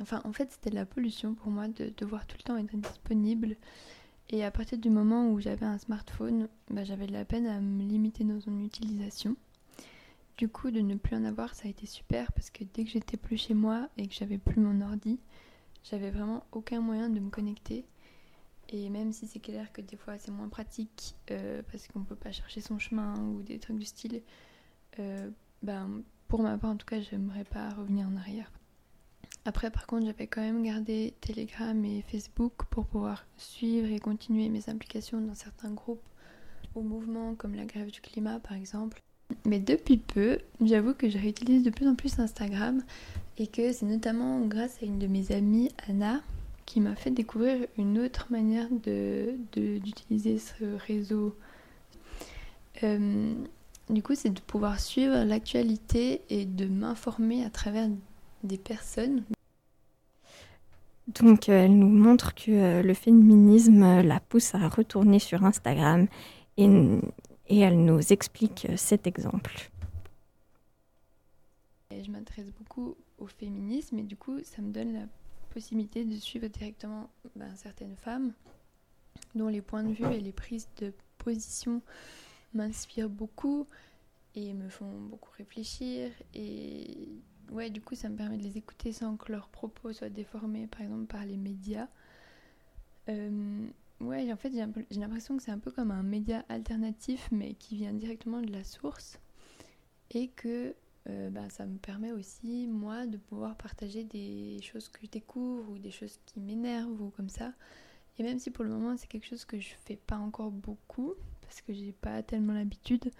Enfin 0.00 0.20
en 0.24 0.32
fait 0.32 0.50
c'était 0.50 0.70
de 0.70 0.74
la 0.74 0.84
pollution 0.84 1.34
pour 1.34 1.50
moi 1.50 1.68
de 1.68 1.92
devoir 1.96 2.26
tout 2.26 2.36
le 2.38 2.42
temps 2.42 2.56
être 2.56 2.76
disponible. 2.76 3.56
Et 4.30 4.44
à 4.44 4.50
partir 4.50 4.78
du 4.78 4.90
moment 4.90 5.30
où 5.30 5.38
j'avais 5.38 5.66
un 5.66 5.78
smartphone, 5.78 6.48
bah, 6.70 6.82
j'avais 6.82 7.06
de 7.06 7.12
la 7.12 7.24
peine 7.24 7.46
à 7.46 7.60
me 7.60 7.84
limiter 7.84 8.24
dans 8.24 8.40
son 8.40 8.58
utilisation. 8.64 9.36
Du 10.36 10.48
coup 10.48 10.70
de 10.70 10.80
ne 10.80 10.96
plus 10.96 11.16
en 11.16 11.24
avoir 11.24 11.54
ça 11.54 11.66
a 11.66 11.70
été 11.70 11.86
super 11.86 12.30
parce 12.32 12.50
que 12.50 12.64
dès 12.64 12.84
que 12.84 12.90
j'étais 12.90 13.16
plus 13.16 13.38
chez 13.38 13.54
moi 13.54 13.88
et 13.96 14.06
que 14.06 14.14
j'avais 14.14 14.38
plus 14.38 14.60
mon 14.60 14.80
ordi, 14.82 15.18
j'avais 15.82 16.10
vraiment 16.10 16.44
aucun 16.52 16.80
moyen 16.80 17.08
de 17.08 17.20
me 17.20 17.30
connecter. 17.30 17.86
Et 18.68 18.90
même 18.90 19.12
si 19.12 19.26
c'est 19.26 19.38
clair 19.38 19.72
que 19.72 19.80
des 19.80 19.96
fois 19.96 20.18
c'est 20.18 20.32
moins 20.32 20.48
pratique 20.48 21.14
euh, 21.30 21.62
parce 21.70 21.86
qu'on 21.88 22.02
peut 22.04 22.16
pas 22.16 22.32
chercher 22.32 22.60
son 22.60 22.78
chemin 22.78 23.14
ou 23.20 23.42
des 23.42 23.58
trucs 23.58 23.78
du 23.78 23.86
style, 23.86 24.22
euh, 24.98 25.30
ben, 25.62 26.02
pour 26.28 26.42
ma 26.42 26.58
part 26.58 26.70
en 26.70 26.76
tout 26.76 26.86
cas, 26.86 27.00
j'aimerais 27.00 27.44
pas 27.44 27.70
revenir 27.70 28.08
en 28.08 28.16
arrière. 28.16 28.50
Après, 29.44 29.70
par 29.70 29.86
contre, 29.86 30.06
j'avais 30.06 30.26
quand 30.26 30.40
même 30.40 30.64
gardé 30.64 31.14
Telegram 31.20 31.84
et 31.84 32.02
Facebook 32.02 32.64
pour 32.68 32.86
pouvoir 32.86 33.24
suivre 33.36 33.88
et 33.88 34.00
continuer 34.00 34.48
mes 34.48 34.68
implications 34.68 35.20
dans 35.20 35.34
certains 35.34 35.70
groupes 35.70 36.02
ou 36.74 36.82
mouvements 36.82 37.36
comme 37.36 37.54
la 37.54 37.64
grève 37.64 37.90
du 37.90 38.00
climat 38.00 38.40
par 38.40 38.54
exemple. 38.54 39.05
Mais 39.46 39.60
depuis 39.60 39.96
peu, 39.96 40.40
j'avoue 40.60 40.92
que 40.92 41.08
je 41.08 41.18
réutilise 41.18 41.62
de 41.62 41.70
plus 41.70 41.86
en 41.86 41.94
plus 41.94 42.18
Instagram 42.18 42.82
et 43.38 43.46
que 43.46 43.72
c'est 43.72 43.86
notamment 43.86 44.40
grâce 44.40 44.82
à 44.82 44.86
une 44.86 44.98
de 44.98 45.06
mes 45.06 45.30
amies, 45.30 45.70
Anna, 45.88 46.20
qui 46.66 46.80
m'a 46.80 46.96
fait 46.96 47.12
découvrir 47.12 47.64
une 47.78 48.00
autre 48.00 48.26
manière 48.30 48.66
d'utiliser 48.70 50.34
de, 50.34 50.38
ce 50.38 50.64
réseau. 50.86 51.36
Euh, 52.82 53.34
du 53.88 54.02
coup, 54.02 54.16
c'est 54.16 54.30
de 54.30 54.40
pouvoir 54.40 54.80
suivre 54.80 55.22
l'actualité 55.22 56.22
et 56.28 56.44
de 56.44 56.66
m'informer 56.66 57.44
à 57.44 57.50
travers 57.50 57.88
des 58.42 58.58
personnes. 58.58 59.22
Donc, 61.06 61.48
euh, 61.48 61.66
elle 61.66 61.78
nous 61.78 61.88
montre 61.88 62.34
que 62.34 62.50
euh, 62.50 62.82
le 62.82 62.94
féminisme 62.94 64.02
la 64.02 64.18
pousse 64.18 64.56
à 64.56 64.68
retourner 64.68 65.20
sur 65.20 65.44
Instagram 65.44 66.08
et, 66.56 66.68
et 67.48 67.60
elle 67.60 67.84
nous 67.84 68.12
explique 68.12 68.66
cet 68.76 69.06
exemple. 69.06 69.70
Je 71.90 72.10
m'intéresse 72.10 72.50
beaucoup 72.52 72.96
au 73.18 73.26
féminisme 73.26 73.98
et 73.98 74.02
du 74.02 74.16
coup 74.16 74.40
ça 74.42 74.60
me 74.60 74.72
donne 74.72 74.92
la 74.92 75.06
possibilité 75.50 76.04
de 76.04 76.16
suivre 76.16 76.46
directement 76.48 77.08
ben, 77.34 77.54
certaines 77.56 77.96
femmes 77.96 78.32
dont 79.34 79.48
les 79.48 79.62
points 79.62 79.84
de 79.84 79.92
vue 79.92 80.12
et 80.12 80.20
les 80.20 80.32
prises 80.32 80.68
de 80.78 80.92
position 81.18 81.80
m'inspirent 82.52 83.08
beaucoup 83.08 83.66
et 84.34 84.52
me 84.52 84.68
font 84.68 85.00
beaucoup 85.00 85.30
réfléchir 85.38 86.10
et 86.34 87.08
ouais 87.50 87.70
du 87.70 87.80
coup 87.80 87.94
ça 87.94 88.08
me 88.08 88.16
permet 88.16 88.36
de 88.36 88.42
les 88.42 88.58
écouter 88.58 88.92
sans 88.92 89.16
que 89.16 89.32
leurs 89.32 89.48
propos 89.48 89.92
soient 89.92 90.10
déformés 90.10 90.66
par 90.66 90.82
exemple 90.82 91.06
par 91.06 91.24
les 91.24 91.36
médias 91.36 91.88
euh, 93.08 93.66
ouais 94.00 94.30
en 94.32 94.36
fait 94.36 94.52
j'ai 94.52 95.00
l'impression 95.00 95.36
que 95.36 95.42
c'est 95.42 95.50
un 95.50 95.58
peu 95.58 95.70
comme 95.70 95.90
un 95.90 96.02
média 96.02 96.44
alternatif 96.48 97.28
mais 97.32 97.54
qui 97.54 97.76
vient 97.76 97.92
directement 97.92 98.40
de 98.40 98.52
la 98.52 98.64
source 98.64 99.18
et 100.10 100.28
que 100.28 100.74
euh, 101.08 101.30
bah, 101.30 101.48
ça 101.50 101.66
me 101.66 101.78
permet 101.78 102.10
aussi, 102.10 102.66
moi, 102.66 103.06
de 103.06 103.16
pouvoir 103.16 103.56
partager 103.56 104.02
des 104.02 104.60
choses 104.62 104.88
que 104.88 105.00
je 105.02 105.10
découvre 105.10 105.70
ou 105.70 105.78
des 105.78 105.90
choses 105.90 106.18
qui 106.26 106.40
m'énervent 106.40 107.00
ou 107.00 107.10
comme 107.10 107.28
ça. 107.28 107.52
Et 108.18 108.22
même 108.22 108.38
si 108.38 108.50
pour 108.50 108.64
le 108.64 108.70
moment 108.70 108.96
c'est 108.96 109.06
quelque 109.06 109.26
chose 109.26 109.44
que 109.44 109.60
je 109.60 109.74
fais 109.84 109.96
pas 109.96 110.16
encore 110.16 110.50
beaucoup, 110.50 111.14
parce 111.42 111.60
que 111.60 111.72
j'ai 111.72 111.92
pas 111.92 112.22
tellement 112.22 112.54
l'habitude, 112.54 113.10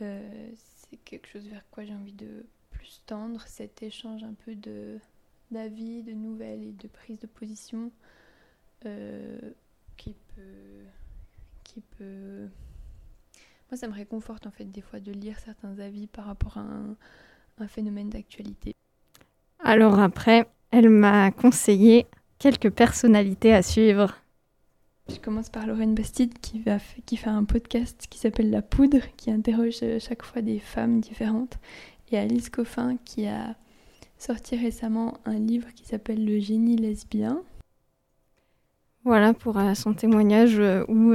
euh, 0.00 0.50
c'est 0.54 0.96
quelque 0.98 1.26
chose 1.26 1.46
vers 1.48 1.68
quoi 1.70 1.84
j'ai 1.84 1.94
envie 1.94 2.12
de 2.12 2.44
plus 2.70 3.02
tendre, 3.06 3.42
cet 3.46 3.82
échange 3.82 4.22
un 4.22 4.34
peu 4.34 4.54
de 4.54 4.98
d'avis, 5.50 6.02
de 6.02 6.12
nouvelles 6.12 6.62
et 6.62 6.72
de 6.72 6.88
prise 6.88 7.18
de 7.18 7.26
position 7.26 7.90
euh, 8.86 9.38
qui 9.96 10.14
peut 10.34 10.84
qui 11.64 11.80
peut 11.80 12.48
moi, 13.72 13.78
ça 13.78 13.88
me 13.88 13.94
réconforte 13.94 14.46
en 14.46 14.50
fait 14.50 14.70
des 14.70 14.82
fois 14.82 15.00
de 15.00 15.12
lire 15.12 15.38
certains 15.38 15.78
avis 15.78 16.06
par 16.06 16.26
rapport 16.26 16.58
à 16.58 16.60
un, 16.60 17.66
phénomène 17.68 18.10
d'actualité. 18.10 18.74
Alors 19.60 19.98
après, 19.98 20.46
elle 20.70 20.90
m'a 20.90 21.30
conseillé 21.30 22.06
quelques 22.38 22.68
personnalités 22.68 23.54
à 23.54 23.62
suivre. 23.62 24.16
Je 25.08 25.18
commence 25.18 25.48
par 25.48 25.66
Lorraine 25.66 25.94
Bastide 25.94 26.38
qui, 26.40 26.60
va, 26.60 26.76
qui 27.06 27.16
fait 27.16 27.30
un 27.30 27.44
podcast 27.44 28.08
qui 28.10 28.18
s'appelle 28.18 28.50
La 28.50 28.60
Poudre, 28.60 29.06
qui 29.16 29.30
interroge 29.30 29.78
euh, 29.84 29.98
chaque 29.98 30.22
fois 30.22 30.42
des 30.42 30.58
femmes 30.58 31.00
différentes. 31.00 31.58
Et 32.10 32.18
Alice 32.18 32.50
Coffin 32.50 32.98
qui 33.06 33.26
a 33.26 33.56
sorti 34.18 34.54
récemment 34.54 35.14
un 35.24 35.38
livre 35.38 35.68
qui 35.74 35.86
s'appelle 35.86 36.22
Le 36.22 36.40
génie 36.40 36.76
lesbien. 36.76 37.42
Voilà 39.04 39.34
pour 39.34 39.58
euh, 39.58 39.74
son 39.74 39.94
témoignage 39.94 40.58
euh, 40.58 40.84
où 40.88 41.12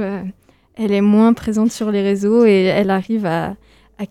elle 0.78 0.92
est 0.92 1.00
moins 1.00 1.32
présente 1.32 1.72
sur 1.72 1.90
les 1.90 2.02
réseaux 2.02 2.46
et 2.46 2.64
elle 2.64 2.90
arrive 2.90 3.26
à, 3.26 3.54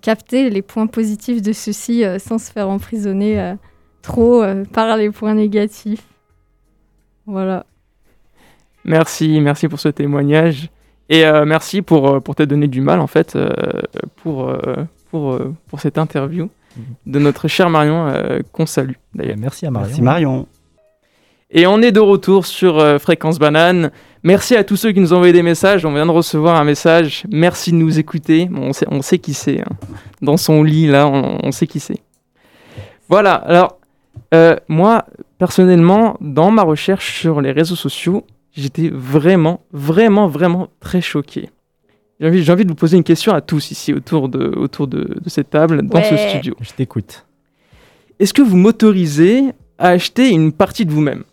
capter 0.01 0.49
les 0.49 0.61
points 0.61 0.85
positifs 0.85 1.41
de 1.41 1.53
ceux-ci 1.53 2.03
euh, 2.03 2.19
sans 2.19 2.37
se 2.37 2.51
faire 2.51 2.67
emprisonner 2.67 3.39
euh, 3.39 3.55
trop 4.01 4.43
euh, 4.43 4.65
par 4.65 4.97
les 4.97 5.09
points 5.09 5.33
négatifs. 5.33 6.03
Voilà. 7.25 7.65
Merci, 8.83 9.39
merci 9.39 9.69
pour 9.69 9.79
ce 9.79 9.87
témoignage. 9.87 10.69
Et 11.09 11.23
merci 11.45 11.81
pour, 11.81 12.21
pour 12.21 12.35
t'être 12.35 12.49
donné 12.49 12.67
du 12.67 12.81
mal, 12.81 12.99
en 12.99 13.07
fait, 13.07 13.37
pour, 14.17 14.53
pour, 15.09 15.39
pour 15.67 15.79
cette 15.79 15.97
interview 15.97 16.49
mhm. 16.75 16.83
de 17.05 17.19
notre 17.19 17.47
cher 17.47 17.69
Marion, 17.69 18.13
qu'on 18.51 18.65
salue 18.65 18.95
d'ailleurs. 19.15 19.37
Merci 19.37 19.65
à 19.65 19.71
Marion. 19.71 19.87
Merci 19.87 20.01
Marion. 20.01 20.47
Et 21.49 21.65
on 21.65 21.81
est 21.81 21.93
de 21.93 21.99
retour 21.99 22.45
sur 22.45 22.99
Fréquence 22.99 23.39
Banane. 23.39 23.91
Merci 24.23 24.57
à 24.57 24.65
tous 24.65 24.75
ceux 24.75 24.91
qui 24.91 24.99
nous 24.99 25.13
ont 25.13 25.17
envoyé 25.17 25.31
des 25.31 25.43
messages. 25.43 25.85
On 25.85 25.93
vient 25.93 26.05
de 26.05 26.11
recevoir 26.11 26.57
un 26.57 26.65
message. 26.65 27.23
Merci 27.31 27.71
de 27.71 27.77
nous 27.77 27.97
écouter. 27.97 28.49
on, 28.53 28.73
sait, 28.73 28.85
on 28.89 29.01
sait 29.01 29.19
qui 29.19 29.33
c'est. 29.33 29.61
Hein. 29.61 29.77
Dans 30.21 30.35
son 30.35 30.63
lit, 30.63 30.87
là, 30.87 31.07
on, 31.07 31.51
sait 31.53 31.67
qui 31.67 31.79
c'est. 31.79 32.01
Voilà. 33.07 33.35
Alors, 33.35 33.79
euh, 34.33 34.57
moi, 34.67 35.05
personnellement, 35.37 36.17
dans 36.19 36.51
ma 36.51 36.63
recherche 36.63 37.21
sur 37.21 37.39
les 37.39 37.53
réseaux 37.53 37.77
sociaux, 37.77 38.25
j'étais 38.51 38.89
vraiment, 38.89 39.61
vraiment, 39.71 40.27
vraiment 40.27 40.67
très 40.81 40.99
choqué. 40.99 41.49
J'ai 42.19 42.27
envie, 42.27 42.51
envie, 42.51 42.65
de 42.65 42.69
vous 42.69 42.75
poser 42.75 42.97
une 42.97 43.05
question 43.05 43.33
à 43.33 43.39
tous 43.39 43.71
ici 43.71 43.93
autour 43.93 44.27
de, 44.27 44.51
autour 44.57 44.87
de, 44.87 45.15
cette 45.27 45.51
table, 45.51 45.87
dans 45.87 46.03
ce 46.03 46.17
studio. 46.17 46.55
Je 46.59 46.71
t'écoute. 46.71 47.25
Est-ce 48.19 48.33
que 48.33 48.41
vous 48.41 48.57
m'autorisez 48.57 49.53
à 49.77 49.89
acheter 49.89 50.29
une 50.31 50.51
partie 50.51 50.85
de 50.85 50.91
vous-même? 50.91 51.23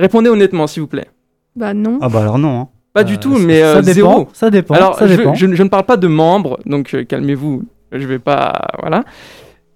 Répondez 0.00 0.30
honnêtement, 0.30 0.66
s'il 0.66 0.80
vous 0.80 0.88
plaît. 0.88 1.08
Bah 1.54 1.74
non. 1.74 1.98
Ah 2.00 2.08
bah 2.08 2.22
alors 2.22 2.38
non. 2.38 2.60
Hein. 2.60 2.68
Pas 2.94 3.04
du 3.04 3.14
euh, 3.14 3.18
tout, 3.18 3.38
mais 3.38 3.60
ça 3.60 3.76
euh, 3.76 3.82
dépend, 3.82 3.92
zéro. 3.92 4.28
Ça 4.32 4.50
dépend. 4.50 4.74
Alors, 4.74 4.98
ça 4.98 5.06
je, 5.06 5.14
dépend. 5.14 5.34
Je, 5.34 5.46
ne 5.46 5.68
parle 5.68 5.84
pas 5.84 5.98
de 5.98 6.08
membres, 6.08 6.58
donc 6.64 6.94
euh, 6.94 7.04
calmez-vous. 7.04 7.64
Je 7.92 8.06
vais 8.06 8.18
pas, 8.18 8.68
voilà. 8.80 9.04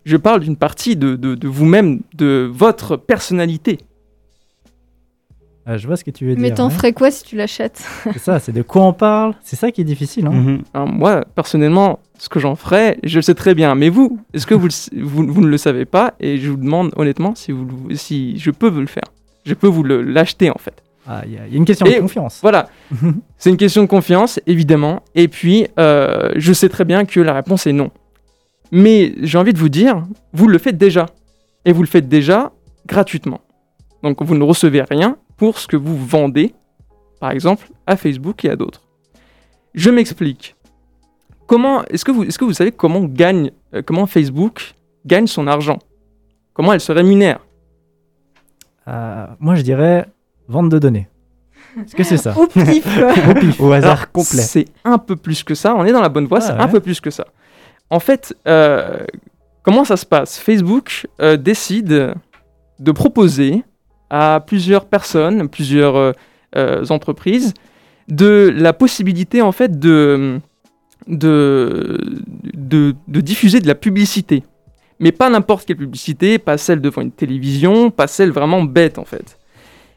Je 0.04 0.16
parle 0.16 0.40
d'une 0.40 0.56
partie 0.56 0.96
de, 0.96 1.14
de, 1.14 1.34
de 1.34 1.48
vous-même, 1.48 2.00
de 2.14 2.50
votre 2.52 2.96
personnalité. 2.96 3.78
Ah, 5.66 5.76
je 5.76 5.86
vois 5.86 5.96
ce 5.96 6.04
que 6.04 6.10
tu 6.10 6.26
veux 6.26 6.34
dire. 6.34 6.42
Mais 6.42 6.52
t'en 6.52 6.70
ferais 6.70 6.92
quoi 6.92 7.10
si 7.10 7.24
tu 7.24 7.36
l'achètes 7.36 7.82
C'est 8.12 8.18
ça, 8.18 8.38
c'est 8.38 8.52
de 8.52 8.62
quoi 8.62 8.82
on 8.82 8.92
parle. 8.92 9.34
C'est 9.42 9.56
ça 9.56 9.70
qui 9.70 9.80
est 9.80 9.84
difficile. 9.84 10.26
Hein. 10.26 10.60
Mhm. 10.74 10.98
moi, 10.98 11.24
personnellement, 11.34 12.00
ce 12.18 12.28
que 12.28 12.40
j'en 12.40 12.54
ferais, 12.54 12.98
je 13.02 13.16
le 13.16 13.22
sais 13.22 13.34
très 13.34 13.54
bien. 13.54 13.74
Mais 13.74 13.88
vous, 13.88 14.18
est-ce 14.34 14.46
que 14.46 14.54
vous, 14.54 14.68
vous, 14.94 15.26
vous, 15.26 15.40
ne 15.40 15.46
le 15.46 15.56
savez 15.58 15.84
pas? 15.84 16.14
Et 16.20 16.38
je 16.38 16.50
vous 16.50 16.56
demande 16.56 16.92
honnêtement 16.96 17.34
si, 17.34 17.52
vous, 17.52 17.66
si 17.94 18.38
je 18.38 18.50
peux 18.50 18.68
vous 18.68 18.80
le 18.80 18.86
faire. 18.86 19.04
Je 19.44 19.54
peux 19.54 19.66
vous 19.66 19.84
l'acheter 19.84 20.50
en 20.50 20.58
fait. 20.58 20.82
Ah, 21.06 21.22
il 21.26 21.34
y, 21.34 21.38
a 21.38 21.46
une 21.46 21.66
question 21.66 21.86
de 21.86 22.00
confiance. 22.00 22.38
Voilà, 22.40 22.70
c'est 23.36 23.50
une 23.50 23.58
question 23.58 23.82
de 23.82 23.88
confiance, 23.88 24.40
évidemment. 24.46 25.02
Et 25.14 25.28
puis, 25.28 25.66
euh, 25.78 26.32
je 26.36 26.52
sais 26.52 26.70
très 26.70 26.86
bien 26.86 27.04
que 27.04 27.20
la 27.20 27.34
réponse 27.34 27.66
est 27.66 27.74
non. 27.74 27.90
Mais 28.72 29.14
j'ai 29.20 29.36
envie 29.36 29.52
de 29.52 29.58
vous 29.58 29.68
dire, 29.68 30.02
vous 30.32 30.48
le 30.48 30.56
faites 30.56 30.78
déjà. 30.78 31.06
Et 31.66 31.72
vous 31.72 31.82
le 31.82 31.88
faites 31.88 32.08
déjà 32.08 32.52
gratuitement. 32.86 33.42
Donc, 34.02 34.22
vous 34.22 34.34
ne 34.34 34.44
recevez 34.44 34.82
rien 34.82 35.18
pour 35.36 35.58
ce 35.58 35.66
que 35.66 35.76
vous 35.76 35.96
vendez, 35.96 36.54
par 37.20 37.32
exemple, 37.32 37.68
à 37.86 37.96
Facebook 37.96 38.42
et 38.44 38.50
à 38.50 38.56
d'autres. 38.56 38.82
Je 39.74 39.90
m'explique. 39.90 40.56
Comment 41.46 41.84
est-ce 41.86 42.04
que 42.04 42.12
vous 42.12 42.24
est-ce 42.24 42.38
que 42.38 42.44
vous 42.44 42.54
savez 42.54 42.72
comment 42.72 43.04
gagne 43.04 43.50
euh, 43.74 43.82
comment 43.84 44.06
Facebook 44.06 44.74
gagne 45.04 45.26
son 45.26 45.46
argent? 45.46 45.78
Comment 46.54 46.72
elle 46.72 46.80
se 46.80 46.92
rémunère? 46.92 47.40
Euh, 48.88 49.26
Moi, 49.40 49.54
je 49.54 49.62
dirais 49.62 50.06
Vente 50.48 50.68
de 50.68 50.78
données. 50.78 51.08
Est-ce 51.80 51.94
que 51.94 52.04
c'est 52.04 52.18
ça 52.18 52.34
Au 52.38 52.46
pif. 52.46 53.60
Au 53.60 53.72
hasard 53.72 54.12
complet. 54.12 54.42
C'est 54.42 54.66
un 54.84 54.98
peu 54.98 55.16
plus 55.16 55.42
que 55.42 55.54
ça. 55.54 55.74
On 55.74 55.84
est 55.84 55.92
dans 55.92 56.02
la 56.02 56.08
bonne 56.08 56.26
voie, 56.26 56.40
c'est 56.40 56.52
un 56.52 56.68
peu 56.68 56.80
plus 56.80 57.00
que 57.00 57.10
ça. 57.10 57.26
En 57.90 58.00
fait, 58.00 58.36
euh, 58.46 59.04
Comment 59.62 59.84
ça 59.84 59.96
se 59.96 60.04
passe? 60.04 60.38
Facebook 60.38 61.06
euh, 61.22 61.38
décide 61.38 62.14
de 62.78 62.92
proposer 62.92 63.64
à 64.10 64.44
plusieurs 64.46 64.84
personnes, 64.84 65.48
plusieurs 65.48 66.14
entreprises, 66.90 67.54
de 68.08 68.52
la 68.54 68.74
possibilité 68.74 69.40
en 69.40 69.52
fait 69.52 69.78
de, 69.80 70.38
de, 71.08 71.98
de, 72.54 72.94
de 73.08 73.20
diffuser 73.20 73.60
de 73.60 73.66
la 73.66 73.74
publicité. 73.74 74.44
Mais 75.00 75.12
pas 75.12 75.28
n'importe 75.28 75.66
quelle 75.66 75.76
publicité, 75.76 76.38
pas 76.38 76.56
celle 76.56 76.80
devant 76.80 77.02
une 77.02 77.10
télévision, 77.10 77.90
pas 77.90 78.06
celle 78.06 78.30
vraiment 78.30 78.62
bête 78.62 78.98
en 78.98 79.04
fait. 79.04 79.38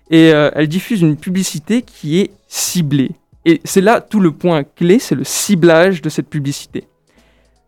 Et 0.10 0.32
euh, 0.34 0.50
elle 0.56 0.68
diffuse 0.68 1.02
une 1.02 1.18
publicité 1.18 1.82
qui 1.82 2.20
est 2.20 2.32
ciblée. 2.48 3.12
Et 3.46 3.62
c'est 3.64 3.82
là 3.82 4.02
tout 4.02 4.20
le 4.20 4.32
point 4.32 4.64
clé, 4.64 5.00
c'est 5.00 5.16
le 5.16 5.24
ciblage 5.24 6.02
de 6.02 6.10
cette 6.10 6.30
publicité. 6.30 6.86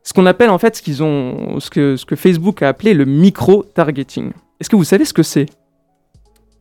Ce 0.03 0.13
qu'on 0.13 0.25
appelle 0.25 0.49
en 0.49 0.57
fait 0.57 0.75
ce 0.75 0.81
qu'ils 0.81 1.03
ont, 1.03 1.59
ce 1.59 1.69
que, 1.69 1.95
ce 1.95 2.05
que 2.05 2.15
Facebook 2.15 2.61
a 2.63 2.69
appelé 2.69 2.93
le 2.93 3.05
micro-targeting. 3.05 4.31
Est-ce 4.59 4.69
que 4.69 4.75
vous 4.75 4.83
savez 4.83 5.05
ce 5.05 5.13
que 5.13 5.23
c'est? 5.23 5.45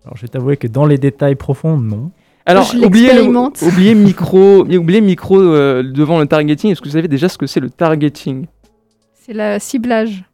Alors, 0.05 0.17
je 0.17 0.23
vais 0.23 0.29
t'avouer 0.29 0.57
que 0.57 0.67
dans 0.67 0.87
les 0.87 0.99
détails 0.99 1.35
profonds, 1.35 1.77
non. 1.77 2.11
Alors, 2.47 2.73
oubliez, 2.83 3.13
le- 3.13 3.67
oubliez 3.67 3.95
micro, 3.95 4.61
oubliez 4.65 5.01
micro 5.01 5.39
euh, 5.41 5.83
devant 5.83 6.19
le 6.19 6.27
targeting. 6.27 6.71
Est-ce 6.73 6.81
que 6.81 6.89
vous 6.89 6.95
savez 6.95 7.09
déjà 7.09 7.29
ce 7.29 7.37
que 7.39 7.47
c'est 7.47 7.61
le 7.61 7.69
targeting? 7.71 8.47
C'est 9.15 9.35
le 9.35 9.59
ciblage. 9.59 10.25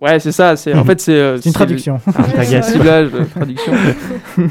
Ouais, 0.00 0.18
c'est 0.20 0.32
ça. 0.32 0.56
C'est 0.56 0.74
en 0.74 0.84
fait 0.90 1.00
c'est 1.00 1.12
euh, 1.12 1.38
C'est 1.38 1.48
une 1.48 1.54
traduction. 1.54 2.00
Ah, 2.06 2.22
Ouais, 2.22 2.32
t'agaces. 2.32 2.66
ouais. 2.68 2.72
ciblage, 2.72 3.10
traduction. 3.34 3.72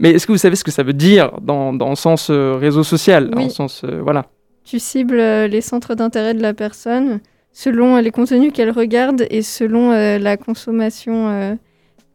Mais 0.00 0.10
est-ce 0.12 0.26
que 0.26 0.32
vous 0.32 0.38
savez 0.38 0.56
ce 0.56 0.64
que 0.64 0.70
ça 0.70 0.82
veut 0.82 0.92
dire 0.92 1.30
dans, 1.40 1.72
dans 1.72 1.88
le 1.90 1.94
sens 1.94 2.28
euh, 2.30 2.54
réseau 2.56 2.82
social, 2.82 3.30
dans 3.30 3.38
Oui. 3.38 3.44
le 3.44 3.50
sens 3.50 3.82
euh, 3.84 4.00
voilà. 4.02 4.26
Tu 4.64 4.78
cibles 4.78 5.18
euh, 5.18 5.46
les 5.46 5.60
centres 5.60 5.94
d'intérêt 5.94 6.34
de 6.34 6.42
la 6.42 6.54
personne 6.54 7.20
selon 7.52 7.96
euh, 7.96 8.00
les 8.00 8.10
contenus 8.10 8.50
qu'elle 8.52 8.70
regarde 8.72 9.26
et 9.30 9.42
selon 9.42 9.92
euh, 9.92 10.18
la 10.18 10.36
consommation, 10.36 11.28
euh, 11.28 11.54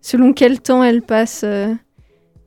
selon 0.02 0.34
quel 0.34 0.60
temps 0.60 0.84
elle 0.84 1.02
passe 1.02 1.42
euh, 1.46 1.74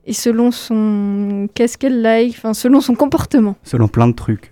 et 0.05 0.13
selon 0.13 0.51
son 0.51 1.47
qu'est-ce 1.55 1.77
qu'elle 1.77 2.01
like, 2.01 2.35
enfin 2.37 2.53
selon 2.53 2.81
son 2.81 2.93
comportement. 2.93 3.55
Selon 3.63 3.87
plein 3.87 4.07
de 4.07 4.13
trucs. 4.13 4.51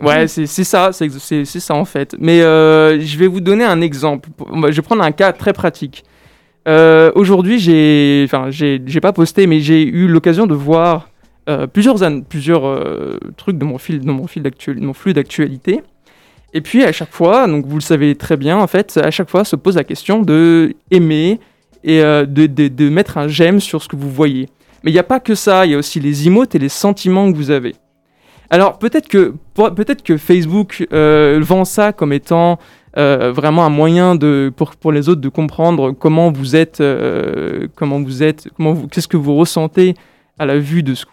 Ouais, 0.00 0.28
c'est 0.28 0.46
c'est 0.46 0.64
ça, 0.64 0.90
c'est 0.92 1.44
ça 1.60 1.74
en 1.74 1.84
fait. 1.84 2.14
Mais 2.18 2.40
euh, 2.42 3.00
je 3.00 3.18
vais 3.18 3.26
vous 3.26 3.40
donner 3.40 3.64
un 3.64 3.80
exemple. 3.80 4.28
Je 4.68 4.70
vais 4.76 4.82
prendre 4.82 5.02
un 5.02 5.12
cas 5.12 5.32
très 5.32 5.52
pratique. 5.52 6.04
Euh, 6.66 7.10
Aujourd'hui, 7.14 7.58
j'ai, 7.58 8.22
enfin, 8.26 8.48
j'ai 8.50 9.00
pas 9.00 9.12
posté, 9.12 9.46
mais 9.46 9.60
j'ai 9.60 9.82
eu 9.82 10.06
l'occasion 10.06 10.46
de 10.46 10.54
voir 10.54 11.08
euh, 11.48 11.66
plusieurs, 11.66 11.96
plusieurs 12.28 12.66
euh, 12.66 13.18
trucs 13.36 13.58
de 13.58 13.64
mon 13.64 13.78
fil, 13.78 14.00
de 14.00 14.10
mon 14.10 14.26
fil 14.26 14.42
de 14.42 14.80
mon 14.80 14.92
flux 14.92 15.14
d'actualité. 15.14 15.82
Et 16.54 16.60
puis 16.60 16.84
à 16.84 16.92
chaque 16.92 17.12
fois, 17.12 17.46
donc 17.46 17.66
vous 17.66 17.76
le 17.76 17.80
savez 17.82 18.14
très 18.14 18.36
bien, 18.36 18.58
en 18.58 18.66
fait, 18.66 18.98
à 19.02 19.10
chaque 19.10 19.30
fois 19.30 19.44
se 19.44 19.56
pose 19.56 19.76
la 19.76 19.84
question 19.84 20.22
de 20.22 20.74
aimer 20.90 21.40
et 21.84 22.00
de, 22.00 22.24
de- 22.46 22.68
de 22.68 22.88
mettre 22.88 23.18
un 23.18 23.28
j'aime 23.28 23.60
sur 23.60 23.82
ce 23.82 23.88
que 23.88 23.96
vous 23.96 24.10
voyez. 24.10 24.48
Mais 24.82 24.90
il 24.90 24.94
n'y 24.94 24.98
a 25.00 25.04
pas 25.04 25.20
que 25.20 25.34
ça, 25.34 25.66
il 25.66 25.72
y 25.72 25.74
a 25.74 25.78
aussi 25.78 26.00
les 26.00 26.26
emotes 26.26 26.54
et 26.54 26.58
les 26.58 26.68
sentiments 26.68 27.30
que 27.30 27.36
vous 27.36 27.50
avez. 27.50 27.74
Alors 28.50 28.78
peut-être 28.78 29.08
que, 29.08 29.34
peut-être 29.54 30.02
que 30.02 30.16
Facebook 30.16 30.86
euh, 30.92 31.38
vend 31.42 31.64
ça 31.64 31.92
comme 31.92 32.12
étant 32.12 32.58
euh, 32.96 33.30
vraiment 33.30 33.64
un 33.64 33.70
moyen 33.70 34.14
de, 34.14 34.52
pour, 34.80 34.92
les 34.92 35.08
autres 35.08 35.20
de 35.20 35.28
comprendre 35.28 35.92
comment 35.92 36.32
vous 36.32 36.56
êtes, 36.56 36.80
euh, 36.80 37.68
comment 37.76 38.00
vous 38.00 38.22
êtes, 38.22 38.48
comment 38.56 38.74
qu'est-ce 38.86 39.08
que 39.08 39.18
vous 39.18 39.36
ressentez 39.36 39.94
à 40.38 40.46
la 40.46 40.58
vue 40.58 40.82
de 40.82 40.94
ce 40.94 41.04
que 41.04 41.10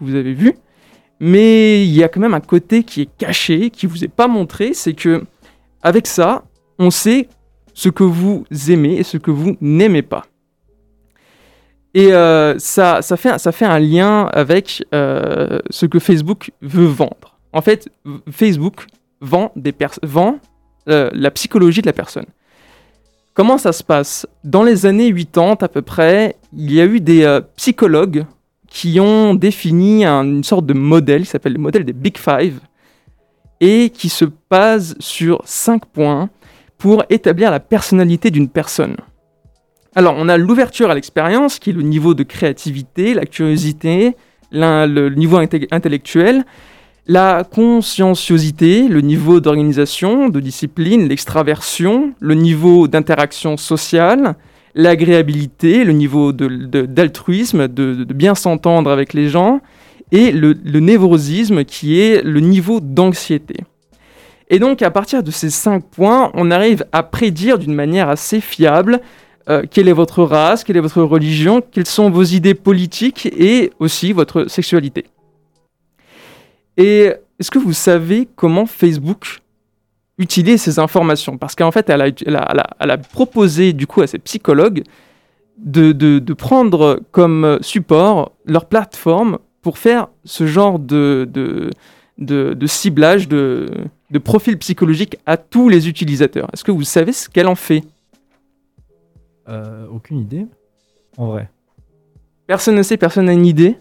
vous 0.00 0.14
avez, 0.14 0.34
vu. 0.34 0.54
Mais 1.20 1.84
il 1.84 1.92
y 1.92 2.04
a 2.04 2.08
quand 2.08 2.20
même 2.20 2.34
un 2.34 2.40
côté 2.40 2.82
qui 2.82 3.02
est 3.02 3.08
caché, 3.16 3.70
qui 3.70 3.86
vous 3.86 4.04
est 4.04 4.12
pas 4.12 4.28
montré, 4.28 4.74
c'est 4.74 4.92
que 4.92 5.24
avec 5.82 6.06
ça, 6.06 6.44
on 6.78 6.90
sait 6.90 7.28
ce 7.72 7.88
que 7.88 8.04
vous 8.04 8.44
aimez 8.68 8.98
et 8.98 9.02
ce 9.04 9.16
que 9.16 9.30
vous 9.30 9.56
n'aimez 9.60 10.02
pas. 10.02 10.24
Et 11.94 12.12
euh, 12.12 12.58
ça, 12.58 13.02
ça, 13.02 13.16
fait, 13.16 13.64
un 13.64 13.78
lien 13.78 14.26
avec 14.32 14.84
euh, 14.94 15.58
ce 15.70 15.86
que 15.86 15.98
Facebook 15.98 16.50
veut 16.60 16.86
vendre. 16.86 17.38
En 17.52 17.62
fait, 17.62 17.88
Facebook 18.30 18.86
vend, 19.20 19.50
euh, 20.88 21.10
la 21.12 21.30
psychologie 21.30 21.80
de 21.80 21.86
la 21.86 21.92
personne. 21.92 22.26
Comment 23.34 23.58
ça 23.58 23.72
se 23.72 23.82
passe? 23.82 24.26
Dans 24.44 24.62
les 24.62 24.84
années 24.86 25.12
80 25.12 25.56
à 25.60 25.68
peu 25.68 25.82
près, 25.82 26.36
il 26.52 26.72
y 26.72 26.80
a 26.80 26.84
eu 26.84 27.00
des 27.00 27.40
psychologues 27.56 28.26
qui 28.68 29.00
ont 29.00 29.34
défini 29.34 30.04
un- 30.04 30.24
une 30.24 30.44
sorte 30.44 30.66
de 30.66 30.74
modèle 30.74 31.22
qui 31.22 31.28
s'appelle 31.30 31.54
le 31.54 31.58
modèle 31.58 31.84
des 31.84 31.92
Big 31.94 32.18
Five 32.18 32.60
et 33.60 33.90
qui 33.90 34.08
se 34.08 34.24
base 34.50 34.94
sur 34.98 35.40
cinq 35.44 35.86
points 35.86 36.28
pour 36.76 37.02
établir 37.10 37.50
la 37.50 37.60
personnalité 37.60 38.30
d'une 38.30 38.48
personne. 38.48 38.96
Alors, 39.94 40.14
on 40.18 40.28
a 40.28 40.36
l'ouverture 40.36 40.90
à 40.90 40.94
l'expérience, 40.94 41.58
qui 41.58 41.70
est 41.70 41.72
le 41.72 41.82
niveau 41.82 42.14
de 42.14 42.22
créativité, 42.22 43.14
la 43.14 43.24
curiosité, 43.24 44.16
le, 44.52 45.08
niveau 45.10 45.38
inte- 45.38 45.66
intellectuel, 45.70 46.44
la 47.06 47.42
conscienciosité, 47.42 48.86
le 48.86 49.00
niveau 49.00 49.40
d'organisation, 49.40 50.28
de 50.28 50.40
discipline, 50.40 51.08
l'extraversion, 51.08 52.12
le 52.20 52.34
niveau 52.34 52.86
d'interaction 52.86 53.56
sociale, 53.56 54.36
l'agréabilité, 54.74 55.84
le 55.84 55.92
niveau 55.92 56.32
d'altruisme, 56.32 57.66
de, 57.66 58.04
de 58.04 58.14
bien 58.14 58.34
s'entendre 58.34 58.90
avec 58.90 59.14
les 59.14 59.28
gens, 59.28 59.60
et 60.12 60.32
le, 60.32 60.54
le 60.64 60.80
névrosisme, 60.80 61.64
qui 61.64 61.98
est 61.98 62.22
le 62.22 62.40
niveau 62.40 62.80
d'anxiété. 62.80 63.56
Et 64.50 64.58
donc, 64.58 64.80
à 64.82 64.90
partir 64.90 65.22
de 65.22 65.30
ces 65.30 65.50
cinq 65.50 65.84
points, 65.84 66.30
on 66.34 66.50
arrive 66.50 66.84
à 66.92 67.02
prédire 67.02 67.58
d'une 67.58 67.74
manière 67.74 68.08
assez 68.08 68.40
fiable 68.40 69.00
euh, 69.48 69.62
quelle 69.70 69.88
est 69.88 69.92
votre 69.92 70.22
race, 70.22 70.64
quelle 70.64 70.76
est 70.76 70.80
votre 70.80 71.02
religion, 71.02 71.62
quelles 71.62 71.86
sont 71.86 72.10
vos 72.10 72.24
idées 72.24 72.54
politiques 72.54 73.26
et 73.26 73.72
aussi 73.78 74.12
votre 74.12 74.46
sexualité. 74.46 75.06
Et 76.76 77.12
est-ce 77.38 77.50
que 77.50 77.58
vous 77.58 77.72
savez 77.72 78.28
comment 78.36 78.66
Facebook 78.66 79.40
utilise 80.18 80.62
ces 80.62 80.78
informations? 80.78 81.38
Parce 81.38 81.54
qu'en 81.54 81.70
fait, 81.70 81.88
elle 81.88 82.02
a, 82.02 82.98
proposé 83.12 83.72
du 83.72 83.86
coup 83.86 84.02
à 84.02 84.06
ses 84.06 84.18
psychologues 84.18 84.82
de, 85.56 86.32
prendre 86.34 87.00
comme 87.10 87.58
support 87.62 88.32
leur 88.44 88.66
plateforme 88.66 89.38
pour 89.62 89.78
faire 89.78 90.08
ce 90.24 90.46
genre 90.46 90.78
de 90.78 91.70
ciblage 92.66 93.28
de, 93.28 93.66
de 94.10 94.18
profil 94.18 94.58
psychologique 94.58 95.18
à 95.26 95.36
tous 95.36 95.68
les 95.68 95.88
utilisateurs. 95.88 96.48
Est-ce 96.52 96.64
que 96.64 96.70
vous 96.72 96.84
savez 96.84 97.12
ce 97.12 97.28
qu'elle 97.28 97.48
en 97.48 97.54
fait? 97.54 97.82
Euh, 99.48 99.86
aucune 99.90 100.18
idée. 100.18 100.46
En 101.16 101.26
vrai. 101.28 101.48
Personne 102.46 102.76
ne 102.76 102.82
sait, 102.82 102.96
personne 102.96 103.26
n'a 103.26 103.32
une 103.32 103.46
idée. 103.46 103.76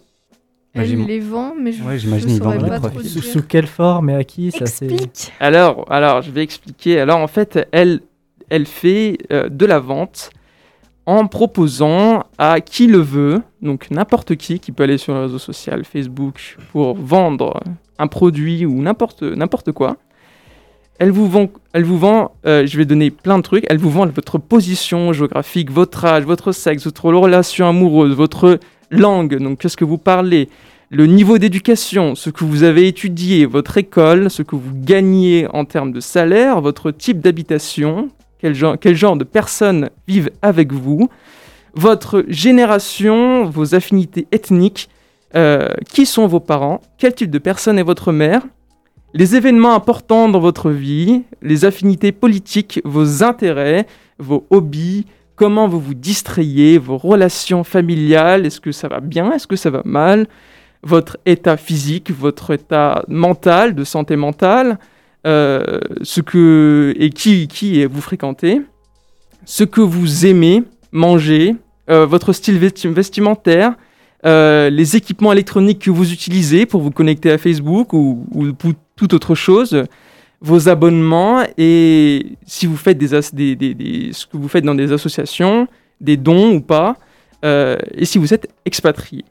Elle 0.73 1.05
les 1.05 1.19
vend, 1.19 1.53
mais 1.59 1.71
je, 1.71 1.83
Ouais, 1.83 1.97
j'imagine, 1.97 2.29
ils 2.29 2.37
saurais 2.37 2.57
vendent 2.57 2.69
pas 2.69 2.75
des 2.75 2.81
trop 2.81 2.89
profils. 2.89 3.23
Sous, 3.23 3.41
quelle 3.41 3.67
forme 3.67 4.09
et 4.09 4.15
à 4.15 4.23
qui 4.23 4.51
ça 4.51 4.59
Explique. 4.59 5.33
Alors, 5.39 5.91
alors, 5.91 6.21
je 6.21 6.31
vais 6.31 6.43
expliquer. 6.43 6.99
Alors, 6.99 7.19
en 7.19 7.27
fait, 7.27 7.67
elle, 7.71 8.01
elle 8.49 8.65
fait 8.65 9.17
euh, 9.31 9.49
de 9.49 9.65
la 9.65 9.79
vente 9.79 10.29
en 11.05 11.25
proposant 11.27 12.25
à 12.37 12.59
qui 12.61 12.85
le 12.85 12.99
veut, 12.99 13.41
donc 13.61 13.89
n'importe 13.89 14.35
qui 14.35 14.59
qui 14.59 14.71
peut 14.71 14.83
aller 14.83 14.97
sur 14.97 15.13
le 15.13 15.21
réseau 15.21 15.39
social, 15.39 15.85
Facebook, 15.85 16.57
pour 16.71 16.95
vendre 16.95 17.61
un 17.97 18.07
produit 18.07 18.65
ou 18.65 18.81
n'importe 18.81 19.23
n'importe 19.23 19.71
quoi. 19.71 19.97
Elle 20.99 21.11
vous 21.11 21.27
vend, 21.27 21.49
elle 21.73 21.83
vous 21.83 21.99
vend 21.99 22.31
euh, 22.45 22.65
je 22.65 22.77
vais 22.77 22.85
donner 22.85 23.11
plein 23.11 23.37
de 23.37 23.43
trucs, 23.43 23.65
elle 23.69 23.77
vous 23.77 23.91
vend 23.91 24.07
votre 24.07 24.39
position 24.39 25.13
géographique, 25.13 25.69
votre 25.69 26.05
âge, 26.05 26.23
votre 26.23 26.51
sexe, 26.51 26.85
votre 26.85 27.05
relation 27.05 27.67
amoureuse, 27.67 28.15
votre 28.15 28.59
langue, 28.89 29.37
donc 29.37 29.59
qu'est-ce 29.59 29.77
que 29.77 29.85
vous 29.85 29.99
parlez, 29.99 30.49
le 30.89 31.05
niveau 31.05 31.37
d'éducation, 31.37 32.15
ce 32.15 32.29
que 32.29 32.45
vous 32.45 32.63
avez 32.63 32.87
étudié, 32.87 33.45
votre 33.45 33.77
école, 33.77 34.31
ce 34.31 34.41
que 34.41 34.55
vous 34.55 34.71
gagnez 34.73 35.45
en 35.53 35.65
termes 35.65 35.91
de 35.91 35.99
salaire, 35.99 36.61
votre 36.61 36.91
type 36.91 37.19
d'habitation, 37.19 38.09
quel 38.39 38.55
genre, 38.55 39.17
de 39.17 39.23
personnes 39.23 39.89
vivent 40.07 40.31
avec 40.41 40.71
vous, 40.71 41.09
votre 41.73 42.23
génération, 42.27 43.45
vos 43.45 43.75
affinités 43.75 44.27
ethniques, 44.31 44.89
euh, 45.35 45.67
qui 45.89 46.05
sont 46.05 46.25
vos 46.25 46.39
parents, 46.39 46.79
quel 46.97 47.13
type 47.13 47.29
de 47.29 47.39
personne 47.39 47.77
est 47.77 47.83
votre 47.83 48.13
mère, 48.13 48.43
les 49.13 49.35
événements 49.35 49.73
importants 49.73 50.29
dans 50.29 50.39
votre 50.39 50.69
vie, 50.69 51.23
les 51.41 51.65
affinités 51.65 52.11
politiques, 52.11 52.81
vos 52.83 53.23
intérêts, 53.23 53.87
vos 54.19 54.45
hobbies, 54.49 55.05
comment 55.35 55.67
vous 55.67 55.79
vous 55.79 55.93
distrayez, 55.93 56.77
vos 56.77 56.97
relations 56.97 57.63
familiales, 57.63 58.45
est-ce 58.45 58.59
que 58.59 58.71
ça 58.71 58.87
va 58.87 58.99
bien, 58.99 59.31
est-ce 59.31 59.47
que 59.47 59.55
ça 59.55 59.69
va 59.69 59.81
mal, 59.85 60.27
votre 60.83 61.17
état 61.25 61.57
physique, 61.57 62.11
votre 62.11 62.51
état 62.51 63.03
mental, 63.07 63.75
de 63.75 63.83
santé 63.83 64.15
mentale, 64.15 64.77
euh, 65.25 65.79
ce 66.01 66.21
que 66.21 66.93
et 66.97 67.09
qui, 67.09 67.47
qui 67.47 67.85
vous 67.85 68.01
fréquentez, 68.01 68.61
ce 69.45 69.63
que 69.63 69.81
vous 69.81 70.25
aimez 70.25 70.63
manger, 70.91 71.55
euh, 71.89 72.05
votre 72.05 72.33
style 72.33 72.59
vesti- 72.59 72.91
vestimentaire, 72.91 73.73
euh, 74.27 74.69
les 74.69 74.95
équipements 74.95 75.31
électroniques 75.31 75.79
que 75.79 75.91
vous 75.91 76.11
utilisez 76.11 76.65
pour 76.65 76.81
vous 76.81 76.91
connecter 76.91 77.31
à 77.31 77.37
Facebook 77.37 77.93
ou, 77.93 78.27
ou 78.33 78.53
pour 78.53 78.71
toute 78.95 79.13
autre 79.13 79.35
chose, 79.35 79.83
vos 80.41 80.69
abonnements 80.69 81.43
et 81.57 82.33
si 82.45 82.65
vous 82.67 82.77
faites 82.77 82.97
des, 82.97 83.55
des, 83.55 84.09
ce 84.11 84.25
que 84.27 84.37
vous 84.37 84.47
faites 84.47 84.65
dans 84.65 84.75
des 84.75 84.91
associations, 84.91 85.67
des 86.01 86.17
dons 86.17 86.53
ou 86.55 86.61
pas, 86.61 86.97
euh, 87.45 87.77
et 87.95 88.05
si 88.05 88.17
vous 88.17 88.33
êtes 88.33 88.47
expatrié. 88.65 89.23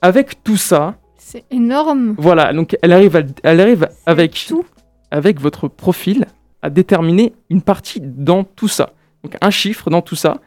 Avec 0.00 0.42
tout 0.42 0.56
ça, 0.56 0.96
c'est 1.18 1.44
énorme. 1.50 2.14
Voilà, 2.18 2.52
donc 2.52 2.76
elle 2.82 2.92
arrive, 2.92 3.26
elle 3.42 3.60
arrive 3.60 3.88
avec 4.06 4.44
tout. 4.48 4.64
avec 5.12 5.40
votre 5.40 5.68
profil 5.68 6.24
à 6.62 6.70
déterminer 6.70 7.34
une 7.50 7.60
partie 7.60 8.00
dans 8.00 8.44
tout 8.44 8.68
ça. 8.68 8.94
Donc 9.22 9.36
un 9.40 9.50
chiffre 9.50 9.90
dans 9.90 10.00
tout 10.02 10.16
ça 10.16 10.40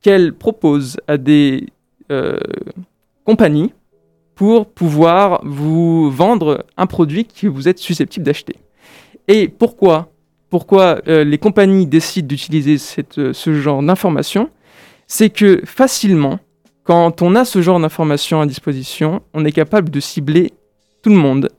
qu'elle 0.00 0.32
propose 0.32 0.96
à 1.06 1.18
des 1.18 1.66
euh, 2.10 2.38
compagnies 3.26 3.72
pour 4.36 4.66
pouvoir 4.66 5.40
vous 5.44 6.10
vendre 6.10 6.64
un 6.76 6.86
produit 6.86 7.26
que 7.26 7.48
vous 7.48 7.68
êtes 7.68 7.78
susceptible 7.78 8.24
d'acheter. 8.24 8.56
Et 9.28 9.48
pourquoi 9.48 10.12
Pourquoi 10.50 11.00
euh, 11.08 11.24
les 11.24 11.38
compagnies 11.38 11.86
décident 11.86 12.28
d'utiliser 12.28 12.76
euh, 13.18 13.32
ce 13.32 13.52
genre 13.54 13.82
d'informations 13.82 14.50
C'est 15.06 15.30
que 15.30 15.62
facilement, 15.64 16.38
quand 16.84 17.22
on 17.22 17.34
a 17.34 17.44
ce 17.44 17.60
genre 17.62 17.80
d'informations 17.80 18.40
à 18.40 18.46
disposition, 18.46 19.22
on 19.34 19.44
est 19.44 19.52
capable 19.52 19.90
de 19.90 20.00
cibler 20.00 20.52
tout 21.02 21.10
le 21.10 21.16
monde. 21.16 21.50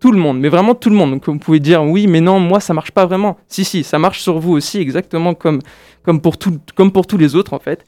Tout 0.00 0.12
le 0.12 0.18
monde, 0.18 0.40
mais 0.40 0.48
vraiment 0.48 0.74
tout 0.74 0.90
le 0.90 0.96
monde. 0.96 1.12
Donc 1.12 1.28
vous 1.28 1.38
pouvez 1.38 1.60
dire 1.60 1.84
oui, 1.84 2.06
mais 2.06 2.20
non, 2.20 2.40
moi 2.40 2.58
ça 2.58 2.74
marche 2.74 2.90
pas 2.90 3.06
vraiment. 3.06 3.36
Si, 3.46 3.64
si, 3.64 3.84
ça 3.84 3.98
marche 3.98 4.20
sur 4.20 4.38
vous 4.38 4.52
aussi, 4.52 4.78
exactement 4.78 5.34
comme, 5.34 5.60
comme, 6.02 6.20
pour, 6.20 6.38
tout, 6.38 6.58
comme 6.74 6.90
pour 6.90 7.06
tous 7.06 7.18
les 7.18 7.36
autres 7.36 7.52
en 7.52 7.60
fait. 7.60 7.84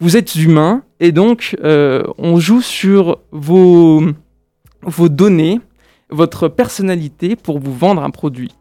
Vous 0.00 0.16
êtes 0.16 0.34
humain 0.34 0.82
et 0.98 1.12
donc 1.12 1.56
euh, 1.62 2.02
on 2.16 2.40
joue 2.40 2.62
sur 2.62 3.18
vos, 3.32 4.02
vos 4.82 5.08
données, 5.08 5.60
votre 6.08 6.48
personnalité 6.48 7.36
pour 7.36 7.58
vous 7.58 7.74
vendre 7.74 8.02
un 8.02 8.10
produit. 8.10 8.54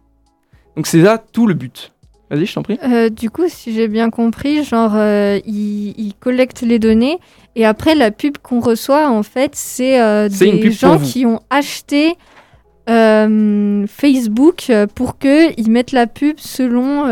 Donc 0.75 0.85
c'est 0.85 1.01
là 1.01 1.17
tout 1.17 1.47
le 1.47 1.53
but. 1.53 1.93
Vas-y, 2.29 2.45
je 2.45 2.53
t'en 2.53 2.61
prie. 2.61 2.77
Euh, 2.83 3.09
du 3.09 3.29
coup, 3.29 3.45
si 3.47 3.73
j'ai 3.73 3.87
bien 3.87 4.11
compris, 4.11 4.63
genre, 4.63 4.91
euh, 4.95 5.39
il, 5.45 6.13
collecte 6.19 6.61
les 6.61 6.77
données 6.77 7.17
et 7.55 7.65
après, 7.65 7.95
la 7.95 8.11
pub 8.11 8.37
qu'on 8.37 8.59
reçoit, 8.59 9.09
en 9.09 9.23
fait, 9.23 9.51
c'est 9.55 9.99
euh, 9.99 10.29
des 10.29 10.71
gens 10.71 10.99
qui 10.99 11.25
ont 11.25 11.41
acheté 11.49 12.15
Facebook 13.87 14.71
pour 14.95 15.17
qu'ils 15.17 15.69
mettent 15.69 15.91
la 15.91 16.07
pub 16.07 16.39
selon 16.39 17.05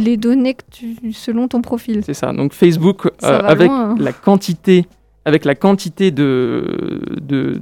les 0.00 0.16
données 0.16 0.54
que 0.54 0.62
tu, 0.70 1.12
selon 1.12 1.48
ton 1.48 1.62
profil. 1.62 2.02
C'est 2.04 2.14
ça. 2.14 2.32
Donc 2.32 2.52
Facebook, 2.52 3.10
avec 3.22 3.70
hein. 3.70 3.94
la 3.98 4.12
quantité, 4.12 4.86
avec 5.24 5.44
la 5.44 5.54
quantité 5.54 6.10
de, 6.10 7.00
de, 7.20 7.60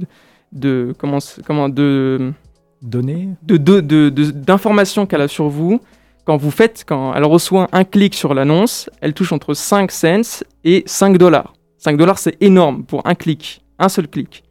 de 0.51 0.93
comment, 0.97 1.19
comment 1.45 1.69
de 1.69 2.33
données, 2.81 3.29
de, 3.43 4.09
d'informations 4.09 5.05
qu'elle 5.05 5.21
a 5.21 5.27
sur 5.27 5.49
vous 5.49 5.79
quand 6.25 6.37
vous 6.37 6.51
faites, 6.51 6.85
quand 6.87 7.13
elle 7.15 7.25
reçoit 7.25 7.67
un 7.73 7.83
clic 7.83 8.15
sur 8.15 8.33
l'annonce, 8.33 8.89
elle 9.01 9.13
touche 9.13 9.33
entre 9.33 9.53
5 9.53 9.91
cents 9.91 10.43
et 10.63 10.83
5 10.85 11.17
dollars. 11.17 11.53
5 11.79 11.97
dollars, 11.97 12.17
c'est 12.17 12.41
énorme 12.41 12.85
pour 12.85 13.05
un 13.05 13.15
clic, 13.15 13.61
un 13.77 13.89
seul 13.89 14.07
clic 14.07 14.43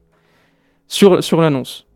sur, 0.87 1.25
sur 1.25 1.41
l'annonce. 1.41 1.87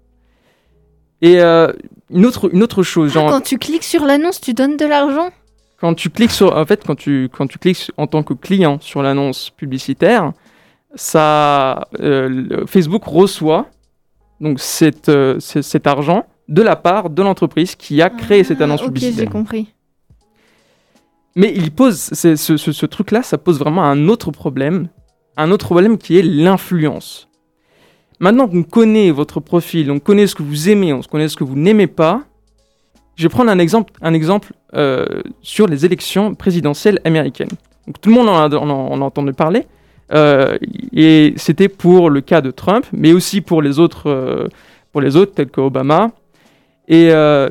Et 1.23 1.41
euh, 1.41 1.73
une, 2.11 2.27
autre, 2.27 2.53
une 2.53 2.63
autre 2.63 2.83
chose, 2.83 3.13
ah, 3.17 3.27
quand 3.29 3.41
tu 3.41 3.59
cliques 3.59 3.85
sur 3.85 4.05
l'annonce, 4.05 4.41
tu 4.41 4.53
donnes 4.53 4.77
de 4.77 4.85
l'argent 4.85 5.31
Quand 5.81 5.95
tu 5.95 6.11
cliques 6.11 6.31
sur... 6.31 6.55
En 6.55 6.65
fait, 6.67 6.85
quand 6.85 6.95
tu, 6.95 7.31
quand 7.33 7.47
tu 7.47 7.59
cliques 7.59 7.91
en 7.97 8.07
tant 8.07 8.23
que 8.23 8.35
client 8.35 8.79
sur 8.81 9.03
l'annonce 9.03 9.51
publicitaire, 9.51 10.33
ça, 10.95 11.89
euh, 12.01 12.67
Facebook 12.67 13.05
reçoit 13.05 13.67
donc 14.41 14.61
cet, 14.61 15.09
euh, 15.09 15.41
cet 15.41 15.87
argent 15.87 16.27
de 16.49 16.63
la 16.63 16.77
part 16.77 17.11
de 17.11 17.23
l'entreprise 17.23 17.75
qui 17.75 18.03
a 18.03 18.11
créé 18.11 18.45
cette 18.45 18.61
annonce 18.61 18.81
ah, 18.83 18.87
publicitaire. 18.87 19.25
j'ai 19.25 19.31
compris. 19.31 19.73
Mais 21.35 21.53
il 21.55 21.71
pose, 21.71 21.99
ce, 21.99 22.37
ce, 22.37 22.87
truc-là, 22.87 23.23
ça 23.23 23.37
pose 23.37 23.59
vraiment 23.59 23.85
un 23.85 24.09
autre 24.09 24.31
problème, 24.31 24.89
un 25.37 25.51
autre 25.51 25.67
problème 25.67 25.99
qui 25.99 26.19
est 26.19 26.23
l'influence. 26.23 27.26
Maintenant 28.19 28.49
qu'on 28.49 28.63
connaît 28.63 29.11
votre 29.11 29.41
profil, 29.41 29.91
on 29.91 29.99
connaît 29.99 30.27
ce 30.27 30.35
que 30.35 30.43
vous 30.43 30.71
aimez, 30.71 30.93
on 30.93 31.03
connaît 31.03 31.29
ce 31.29 31.37
que 31.37 31.45
vous 31.45 31.57
n'aimez 31.57 31.87
pas, 31.87 32.23
je 33.15 33.23
vais 33.25 33.29
prendre 33.29 33.51
un 33.51 33.59
exemple, 33.59 33.93
un 34.01 34.15
exemple 34.15 34.53
euh, 34.75 35.05
sur 35.43 35.67
les 35.67 35.85
élections 35.85 36.35
présidentielles 36.35 37.01
américaines. 37.05 37.51
Donc, 37.87 38.01
tout 38.01 38.09
le 38.09 38.15
monde 38.15 38.29
en 38.29 38.37
a, 38.37 38.57
en 38.57 39.01
entendu 39.01 39.33
parler, 39.33 39.67
euh, 40.13 40.57
et 40.93 41.35
c'était 41.37 41.69
pour 41.69 42.11
le 42.11 42.21
cas 42.21 42.41
de 42.41 42.51
Trump, 42.51 42.87
mais 42.93 43.13
aussi 43.13 43.41
pour 43.41 43.61
les 43.61 43.79
autres, 43.79 44.09
euh, 44.09 44.49
pour 44.93 45.01
les 45.01 45.17
autres 45.17 45.35
tels 45.35 45.51
qu'Obama, 45.51 46.11
et 46.89 47.11
euh, 47.11 47.51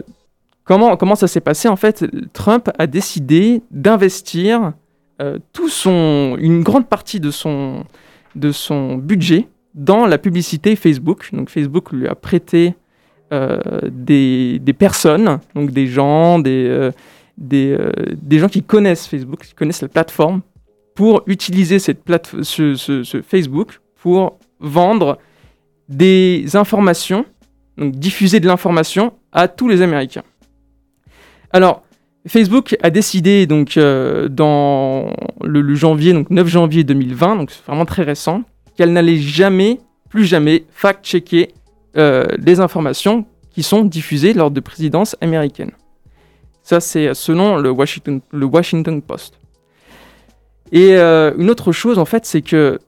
comment, 0.64 0.98
comment 0.98 1.16
ça 1.16 1.28
s'est 1.28 1.42
passé? 1.42 1.68
En 1.68 1.76
fait, 1.76 2.06
Trump 2.34 2.70
a 2.80 2.88
décidé 2.88 3.62
d'investir 3.72 4.74
tout 5.54 5.70
une 5.88 6.62
grande 6.62 6.88
partie 6.88 7.22
de 7.22 7.32
son, 7.32 7.86
de 8.36 8.52
son 8.52 8.96
budget 8.98 9.48
dans 9.76 10.08
la 10.08 10.18
publicité 10.18 10.76
Facebook. 10.76 11.30
Donc 11.32 11.50
Facebook 11.50 11.92
lui 11.92 12.08
a 12.08 12.16
prêté 12.16 12.74
euh, 13.32 13.60
des, 13.92 14.60
personnes, 14.78 15.40
donc 15.54 15.72
des 15.72 15.88
gens, 15.88 16.40
des, 16.40 16.90
des, 17.38 17.78
des, 18.22 18.40
gens 18.40 18.50
qui 18.50 18.64
connaissent 18.64 19.06
Facebook, 19.06 19.44
qui 19.44 19.54
connaissent 19.54 19.84
la 19.84 19.88
plateforme, 19.88 20.42
pour 20.96 21.24
utiliser 21.28 21.78
cette 21.78 22.04
plate 22.04 22.34
ce, 22.42 22.76
ce, 22.76 23.22
Facebook 23.22 23.82
pour 24.02 24.40
vendre 24.60 25.20
des 25.90 26.56
informations, 26.56 27.26
donc 27.78 27.94
diffuser 27.96 28.40
de 28.40 28.48
l'information 28.48 29.14
à 29.32 29.48
tous 29.48 29.68
les 29.68 29.82
Américains. 29.82 30.24
Alors, 31.52 31.84
Facebook 32.28 32.76
a 32.82 32.90
décidé 32.90 33.46
donc 33.46 33.78
euh, 33.78 34.30
dans 34.30 35.14
le, 35.44 35.76
janvier, 35.76 36.14
donc 36.14 36.30
9 36.30 36.48
janvier 36.48 36.84
2020, 36.84 37.36
donc 37.36 37.52
c'est 37.52 37.64
vraiment 37.66 37.86
très 37.86 38.04
récent, 38.04 38.44
qu'elle 38.76 38.94
n'allait 38.94 39.18
jamais, 39.18 39.80
plus 40.10 40.26
jamais, 40.26 40.66
fact-checker 40.72 41.54
euh, 41.98 42.26
les 42.38 42.60
informations 42.60 43.26
qui 43.52 43.64
sont 43.64 43.84
diffusées 43.84 44.34
lors 44.34 44.52
de 44.52 44.60
présidences 44.60 45.16
américaines. 45.22 45.72
Ça, 46.62 46.80
c'est 46.80 47.14
selon 47.14 47.58
le 47.58 47.70
Washington, 47.70 49.02
Post. 49.02 49.40
Et 50.72 50.98
euh, 50.98 51.32
une 51.38 51.50
autre 51.50 51.72
chose, 51.72 52.00
en 52.00 52.06
fait, 52.06 52.26
c'est 52.26 52.42
que 52.42 52.80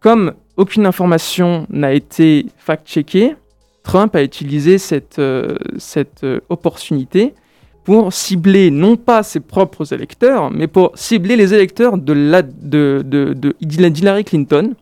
comme 0.00 0.34
aucune 0.56 0.84
information 0.86 1.66
n'a 1.70 1.92
été 1.92 2.46
fact-checkée, 2.58 3.36
Trump 3.84 4.14
a 4.16 4.22
utilisé 4.22 4.76
cette, 4.78 5.18
euh, 5.18 5.56
euh, 6.24 6.40
opportunité 6.48 7.34
pour 7.84 8.12
cibler 8.12 8.70
non 8.70 8.96
pas 8.96 9.22
ses 9.22 9.40
propres 9.40 9.92
électeurs, 9.92 10.50
mais 10.50 10.66
pour 10.66 10.90
cibler 10.94 11.36
les 11.36 11.54
électeurs 11.54 11.98
de, 11.98 12.12
la, 12.12 12.42
de 12.42 13.54
Hillary 13.60 14.24
Clinton, 14.24 14.74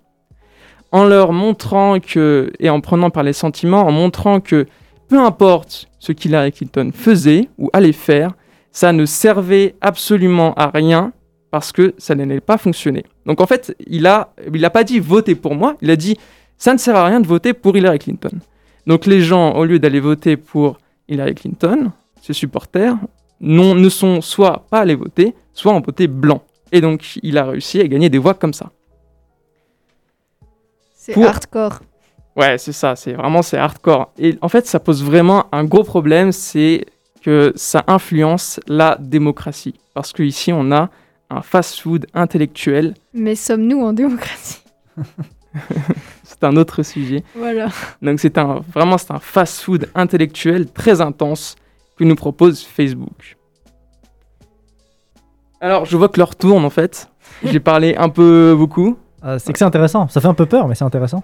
en 0.93 1.05
leur 1.05 1.33
montrant 1.33 2.01
que, 2.01 2.53
et 2.59 2.71
en 2.71 2.81
prenant 2.81 3.11
par 3.11 3.23
les 3.23 3.33
sentiments, 3.33 3.87
en 3.87 3.93
montrant 3.93 4.41
que 4.41 4.67
peu 5.09 5.19
importe 5.19 5.89
ce 5.99 6.13
qu'Hillary 6.13 6.53
Clinton 6.53 6.91
faisait 6.95 7.49
ou 7.59 7.71
allait 7.73 7.93
faire, 7.93 8.33
ça 8.73 8.93
ne 8.93 9.05
servait 9.05 9.75
absolument 9.81 10.55
à 10.55 10.69
rien 10.69 11.13
parce 11.51 11.73
que 11.73 11.95
ça 11.99 12.15
n'allait 12.15 12.41
pas 12.41 12.59
fonctionner. 12.59 13.05
Donc 13.27 13.41
en 13.41 13.47
fait, 13.47 13.75
il 13.87 14.03
n'a 14.03 14.33
il 14.53 14.65
a 14.65 14.71
pas 14.71 14.85
dit 14.85 15.01
votez 15.01 15.35
pour 15.35 15.55
moi, 15.55 15.77
il 15.81 15.91
a 15.91 15.97
dit 15.97 16.17
ça 16.57 16.73
ne 16.73 16.79
sert 16.79 16.95
à 16.95 17.07
rien 17.07 17.21
de 17.21 17.27
voter 17.27 17.55
pour 17.55 17.77
Hillary 17.77 17.99
Clinton. 17.99 18.31
Donc 18.87 19.07
les 19.07 19.21
gens, 19.21 19.55
au 19.55 19.65
lieu 19.65 19.79
d'aller 19.79 20.01
voter 20.01 20.37
pour 20.37 20.79
Hillary 21.09 21.35
Clinton, 21.35 21.91
ses 22.23 22.33
supporters, 22.33 22.97
ne 23.41 23.89
sont 23.89 24.21
soit 24.21 24.67
pas 24.71 24.81
allés 24.81 24.95
voter, 24.95 25.35
soit 25.53 25.73
ont 25.73 25.81
voté 25.81 26.07
blanc. 26.07 26.43
Et 26.73 26.81
donc 26.81 27.19
il 27.23 27.39
a 27.39 27.47
réussi 27.47 27.81
à 27.81 27.89
gagner 27.89 28.11
des 28.11 28.19
voix 28.19 28.35
comme 28.35 28.55
ça. 28.55 28.71
C'est 31.03 31.19
hardcore. 31.25 31.81
Ouais, 32.37 32.59
c'est 32.59 32.73
ça, 32.73 32.95
c'est 32.95 33.15
vraiment 33.15 33.41
c'est 33.41 33.57
hardcore. 33.57 34.13
Et 34.19 34.37
en 34.43 34.51
fait, 34.51 34.67
ça 34.67 34.79
pose 34.79 35.03
vraiment 35.03 35.47
un 35.51 35.65
gros 35.65 35.83
problème, 35.83 36.31
c'est 36.31 36.85
que 37.23 37.55
ça 37.57 37.85
influence 37.87 38.61
la 38.69 38.99
démocratie. 39.01 39.81
Parce 39.95 40.13
qu'ici, 40.13 40.53
on 40.53 40.71
a 40.73 40.91
un 41.31 41.41
fast-food 41.41 42.07
intellectuel. 42.13 42.93
Mais 43.15 43.35
sommes-nous 43.35 43.81
en 43.81 43.95
démocratie? 43.95 44.63
C'est 46.23 46.45
un 46.45 46.55
autre 46.59 46.83
sujet. 46.83 47.25
Voilà. 47.35 47.69
Donc 48.03 48.21
c'est 48.21 48.39
un 48.39 48.61
vraiment 48.73 48.97
c'est 48.99 49.11
un 49.11 49.19
fast-food 49.19 49.89
intellectuel 49.97 50.71
très 50.71 51.01
intense 51.01 51.57
que 51.99 52.05
nous 52.05 52.15
propose 52.15 52.63
Facebook. 52.63 53.37
Alors 55.61 55.87
je 55.87 55.97
vois 55.97 56.09
que 56.09 56.19
l'heure 56.19 56.37
tourne 56.37 56.65
en 56.65 56.71
fait. 56.71 57.11
J'ai 57.43 57.59
parlé 57.59 57.97
un 57.97 58.11
peu 58.11 58.55
beaucoup. 58.57 58.97
Ah, 59.23 59.39
c'est 59.39 59.53
que 59.53 59.59
c'est 59.59 59.65
intéressant. 59.65 60.09
Ça 60.09 60.21
fait 60.21 60.29
un 60.29 60.35
peu 60.35 60.47
peur, 60.47 60.69
mais 60.69 60.75
c'est 60.75 60.85
intéressant. 60.85 61.23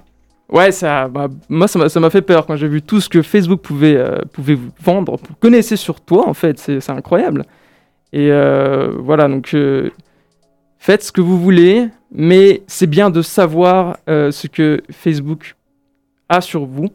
Ouais, 0.48 0.70
ça, 0.70 1.08
bah, 1.08 1.26
moi 1.48 1.66
ça 1.66 2.00
m'a 2.00 2.10
fait 2.10 2.22
peur 2.22 2.46
quand 2.46 2.54
j'ai 2.54 2.68
vu 2.68 2.80
tout 2.80 3.00
ce 3.00 3.08
que 3.08 3.20
Facebook 3.22 3.62
pouvait, 3.62 3.96
euh, 3.96 4.20
pouvait 4.32 4.54
vous 4.54 4.70
vendre, 4.80 5.18
connaissez 5.40 5.74
sur 5.74 6.00
toi 6.00 6.28
en 6.28 6.34
fait, 6.34 6.56
c'est 6.60 6.88
incroyable. 6.90 7.44
Et 8.12 8.30
euh, 8.30 8.92
voilà, 8.98 9.26
donc 9.26 9.52
euh, 9.54 9.90
faites 10.78 11.02
ce 11.02 11.10
que 11.10 11.20
vous 11.20 11.38
voulez, 11.38 11.88
mais 12.12 12.62
c'est 12.68 12.86
bien 12.86 13.10
de 13.10 13.22
savoir 13.22 13.98
euh, 14.08 14.30
ce 14.30 14.46
que 14.46 14.82
Facebook 14.90 15.56
a 16.28 16.40
sur 16.40 16.64
vous 16.64 16.90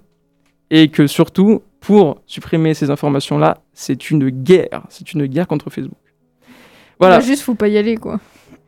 et 0.69 0.87
que 0.87 1.05
surtout, 1.07 1.61
pour 1.81 2.21
supprimer 2.27 2.73
ces 2.73 2.89
informations-là, 2.89 3.57
c'est 3.73 4.09
une 4.09 4.29
guerre. 4.29 4.83
C'est 4.89 5.13
une 5.13 5.25
guerre 5.25 5.47
contre 5.47 5.69
Facebook. 5.69 5.97
Voilà. 6.99 7.17
Bah, 7.17 7.23
juste, 7.25 7.43
faut 7.43 7.55
pas 7.55 7.67
y 7.67 7.77
aller, 7.77 7.97
quoi. 7.97 8.19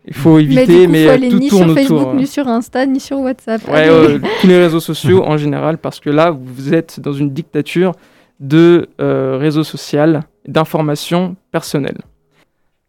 Il 0.06 0.14
faut 0.14 0.38
éviter, 0.40 0.88
mais, 0.88 0.92
mais 0.92 1.06
faut 1.06 1.12
aller 1.12 1.30
tout 1.30 1.40
ni 1.40 1.50
tourne 1.50 1.66
sur 1.68 1.74
Facebook, 1.76 2.00
autour. 2.02 2.14
ni 2.16 2.28
sur 2.28 2.48
Insta, 2.48 2.86
ni 2.86 3.00
sur 3.00 3.20
WhatsApp. 3.20 3.66
Ouais, 3.70 3.88
euh, 3.90 4.20
tous 4.42 4.48
les 4.48 4.58
réseaux 4.58 4.80
sociaux 4.82 5.24
en 5.24 5.38
général, 5.38 5.78
parce 5.78 6.00
que 6.00 6.10
là, 6.10 6.32
vous 6.32 6.74
êtes 6.74 7.00
dans 7.00 7.14
une 7.14 7.30
dictature 7.32 7.94
de 8.40 8.90
euh, 9.00 9.38
réseaux 9.40 9.64
sociaux, 9.64 10.20
d'informations 10.48 11.36
personnelles. 11.52 12.02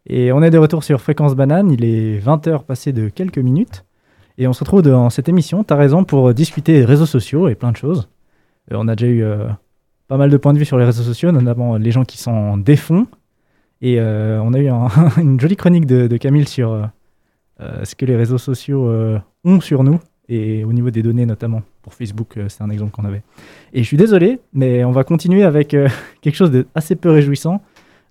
Et 0.07 0.31
on 0.31 0.43
est 0.43 0.49
de 0.51 0.57
retour 0.57 0.83
sur 0.83 1.01
Fréquence 1.01 1.35
Banane, 1.35 1.71
il 1.71 1.83
est 1.85 2.19
20h 2.19 2.63
passé 2.63 2.91
de 2.93 3.09
quelques 3.09 3.37
minutes. 3.39 3.85
Et 4.37 4.47
on 4.47 4.53
se 4.53 4.59
retrouve 4.59 4.81
dans 4.81 5.09
cette 5.09 5.29
émission, 5.29 5.63
t'as 5.63 5.75
raison, 5.77 6.03
pour 6.03 6.33
discuter 6.33 6.73
des 6.79 6.85
réseaux 6.85 7.05
sociaux 7.05 7.47
et 7.47 7.55
plein 7.55 7.71
de 7.71 7.77
choses. 7.77 8.09
Euh, 8.71 8.75
on 8.77 8.87
a 8.89 8.95
déjà 8.95 9.09
eu 9.11 9.23
euh, 9.23 9.47
pas 10.09 10.17
mal 10.17 10.29
de 10.29 10.37
points 10.37 10.53
de 10.53 10.59
vue 10.59 10.65
sur 10.65 10.77
les 10.77 10.83
réseaux 10.85 11.03
sociaux, 11.03 11.31
notamment 11.31 11.77
les 11.77 11.91
gens 11.91 12.03
qui 12.03 12.17
s'en 12.17 12.57
défont. 12.57 13.07
Et 13.81 13.99
euh, 13.99 14.41
on 14.43 14.53
a 14.53 14.59
eu 14.59 14.67
un- 14.67 14.89
une 15.17 15.39
jolie 15.39 15.55
chronique 15.55 15.85
de, 15.85 16.07
de 16.07 16.17
Camille 16.17 16.47
sur 16.47 16.71
euh, 16.73 16.81
euh, 16.81 16.85
ce 17.59 17.95
que 17.95 18.05
les 18.05 18.15
réseaux 18.15 18.37
sociaux 18.37 18.87
euh, 18.89 19.17
ont 19.43 19.59
sur 19.61 19.83
nous, 19.83 19.99
et 20.27 20.63
au 20.63 20.73
niveau 20.73 20.89
des 20.89 21.01
données 21.03 21.25
notamment. 21.25 21.61
Pour 21.81 21.93
Facebook, 21.93 22.37
euh, 22.37 22.45
c'est 22.49 22.63
un 22.63 22.69
exemple 22.71 22.91
qu'on 22.91 23.05
avait. 23.05 23.21
Et 23.73 23.83
je 23.83 23.87
suis 23.87 23.97
désolé, 23.97 24.39
mais 24.53 24.83
on 24.83 24.91
va 24.91 25.03
continuer 25.03 25.43
avec 25.43 25.73
euh, 25.73 25.87
quelque 26.21 26.35
chose 26.35 26.51
d'assez 26.51 26.95
peu 26.95 27.11
réjouissant. 27.11 27.61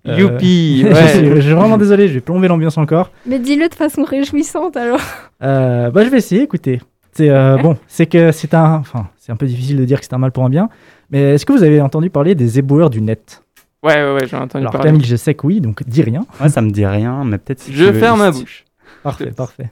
Euh, 0.07 0.17
Youpi 0.17 0.81
je, 0.87 0.87
ouais. 0.87 1.07
suis, 1.09 1.27
je 1.35 1.41
suis 1.41 1.51
vraiment 1.53 1.77
désolé, 1.77 2.07
je 2.07 2.13
vais 2.13 2.21
plomber 2.21 2.47
l'ambiance 2.47 2.77
encore. 2.77 3.11
Mais 3.25 3.37
dis-le 3.39 3.67
de 3.67 3.73
façon 3.75 4.03
réjouissante, 4.03 4.77
alors. 4.77 5.01
Euh, 5.43 5.89
bah, 5.91 6.03
je 6.05 6.09
vais 6.09 6.17
essayer, 6.19 6.43
écoutez. 6.43 6.79
C'est 7.11 7.29
euh, 7.29 7.57
bon, 7.57 7.77
c'est 7.87 8.05
que 8.07 8.31
c'est 8.31 8.53
un, 8.53 8.75
enfin, 8.75 9.07
c'est 9.17 9.31
un 9.31 9.35
peu 9.35 9.45
difficile 9.45 9.77
de 9.77 9.85
dire 9.85 9.99
que 9.99 10.05
c'est 10.05 10.13
un 10.13 10.17
mal 10.17 10.31
pour 10.31 10.43
un 10.45 10.49
bien. 10.49 10.69
Mais 11.11 11.35
est-ce 11.35 11.45
que 11.45 11.53
vous 11.53 11.63
avez 11.63 11.81
entendu 11.81 12.09
parler 12.09 12.33
des 12.35 12.59
éboueurs 12.59 12.89
du 12.89 13.01
net? 13.01 13.41
Ouais, 13.83 13.93
ouais, 13.95 14.13
ouais, 14.13 14.27
j'en 14.27 14.39
ai 14.39 14.43
entendu 14.43 14.63
Alors 14.63 14.71
parler. 14.73 14.89
Camille, 14.89 15.05
je 15.05 15.15
sais 15.15 15.33
que 15.33 15.45
oui, 15.47 15.59
donc 15.61 15.81
dis 15.87 16.01
rien. 16.01 16.25
Moi, 16.39 16.49
ça 16.49 16.61
me 16.61 16.71
dit 16.71 16.85
rien, 16.85 17.23
mais 17.23 17.37
peut-être 17.37 17.59
si 17.59 17.73
Je 17.73 17.85
tu 17.85 17.91
veux- 17.91 17.99
ferme 17.99 18.19
ma 18.19 18.31
si- 18.33 18.41
bouche. 18.41 18.65
Parfait, 19.03 19.31
parfait. 19.31 19.71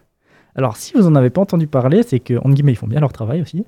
Alors, 0.56 0.78
si 0.78 0.94
vous 0.94 1.08
en 1.08 1.16
avez 1.16 1.30
pas 1.30 1.42
entendu 1.42 1.68
parler, 1.68 2.04
c'est 2.04 2.20
que, 2.20 2.36
en 2.44 2.50
guillemets, 2.50 2.74
ils 2.74 2.78
font 2.78 2.88
bien 2.88 3.00
leur 3.00 3.12
travail 3.14 3.42
aussi. 3.42 3.66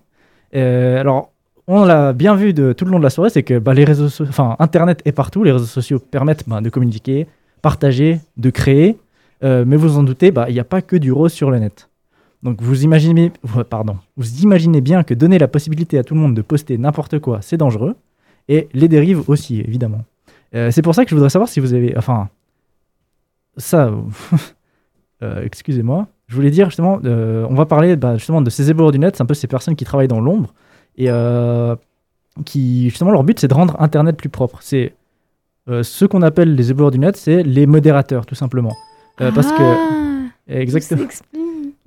Euh, 0.56 1.00
alors, 1.00 1.32
on 1.68 1.84
l'a 1.84 2.14
bien 2.14 2.36
vu 2.36 2.54
de, 2.54 2.74
tout 2.74 2.86
le 2.86 2.92
long 2.92 3.00
de 3.00 3.04
la 3.04 3.10
soirée, 3.10 3.32
c'est 3.32 3.42
que 3.44 3.58
bah, 3.58 3.74
les 3.74 3.86
réseaux, 3.86 4.10
so- 4.10 4.26
enfin, 4.26 4.56
Internet 4.60 5.02
est 5.06 5.12
partout. 5.12 5.44
Les 5.44 5.52
réseaux 5.52 5.66
sociaux 5.66 6.00
permettent 6.00 6.48
bah, 6.48 6.62
de 6.62 6.70
communiquer, 6.70 7.28
partager, 7.64 8.20
de 8.38 8.50
créer. 8.52 8.98
Euh, 9.44 9.66
mais 9.66 9.76
vous 9.76 9.98
en 9.98 10.04
doutez, 10.04 10.30
bah, 10.32 10.46
il 10.48 10.54
n'y 10.54 10.60
a 10.60 10.64
pas 10.64 10.82
que 10.82 10.96
du 10.96 11.12
rose 11.12 11.34
sur 11.34 11.50
le 11.50 11.58
net. 11.60 11.90
Donc, 12.44 12.62
vous 12.62 12.84
imaginez, 12.84 13.32
pardon, 13.70 13.98
vous 14.18 14.42
imaginez 14.44 14.80
bien 14.80 15.04
que 15.04 15.16
donner 15.16 15.40
la 15.40 15.48
possibilité 15.48 15.98
à 15.98 16.04
tout 16.04 16.14
le 16.14 16.20
monde 16.20 16.36
de 16.36 16.44
poster 16.44 16.78
n'importe 16.78 17.18
quoi, 17.18 17.40
c'est 17.42 17.58
dangereux. 17.58 17.96
Et 18.48 18.70
les 18.74 18.88
dérives 18.88 19.28
aussi, 19.28 19.62
évidemment. 19.62 20.04
Euh, 20.54 20.70
c'est 20.70 20.84
pour 20.84 20.94
ça 20.94 21.04
que 21.04 21.10
je 21.10 21.16
voudrais 21.16 21.32
savoir 21.32 21.50
si 21.50 21.60
vous 21.60 21.74
avez, 21.74 21.98
enfin, 21.98 22.30
ça, 23.58 23.92
euh, 25.24 25.42
excusez-moi. 25.44 26.08
Je 26.28 26.36
voulais 26.36 26.52
dire 26.52 26.70
justement, 26.70 27.00
euh, 27.06 27.46
on 27.50 27.56
va 27.56 27.66
parler 27.66 27.96
bah, 27.96 28.18
justement 28.18 28.42
de 28.42 28.50
ces 28.50 28.72
éboueurs 28.72 28.92
du 28.92 29.00
net, 29.00 29.16
c'est 29.16 29.22
un 29.24 29.28
peu 29.28 29.34
ces 29.34 29.48
personnes 29.48 29.76
qui 29.76 29.86
travaillent 29.86 30.08
dans 30.08 30.22
l'ombre 30.22 30.54
et 30.98 31.06
euh, 31.10 31.76
qui 32.46 32.90
justement 32.90 33.12
leur 33.12 33.24
but 33.24 33.40
c'est 33.40 33.48
de 33.48 33.54
rendre 33.54 33.76
Internet 33.80 34.18
plus 34.18 34.30
propre. 34.30 34.58
C'est 34.62 34.96
euh, 35.70 35.84
ce 35.84 36.06
qu'on 36.06 36.22
appelle 36.22 36.56
les 36.56 36.72
éboueurs 36.72 36.92
du 36.92 37.00
net, 37.00 37.16
c'est 37.16 37.44
les 37.44 37.66
modérateurs 37.66 38.26
tout 38.26 38.36
simplement. 38.36 38.74
Parce 39.18 39.52
que 39.52 39.62
Ah, 39.62 40.30
exactement. 40.48 41.08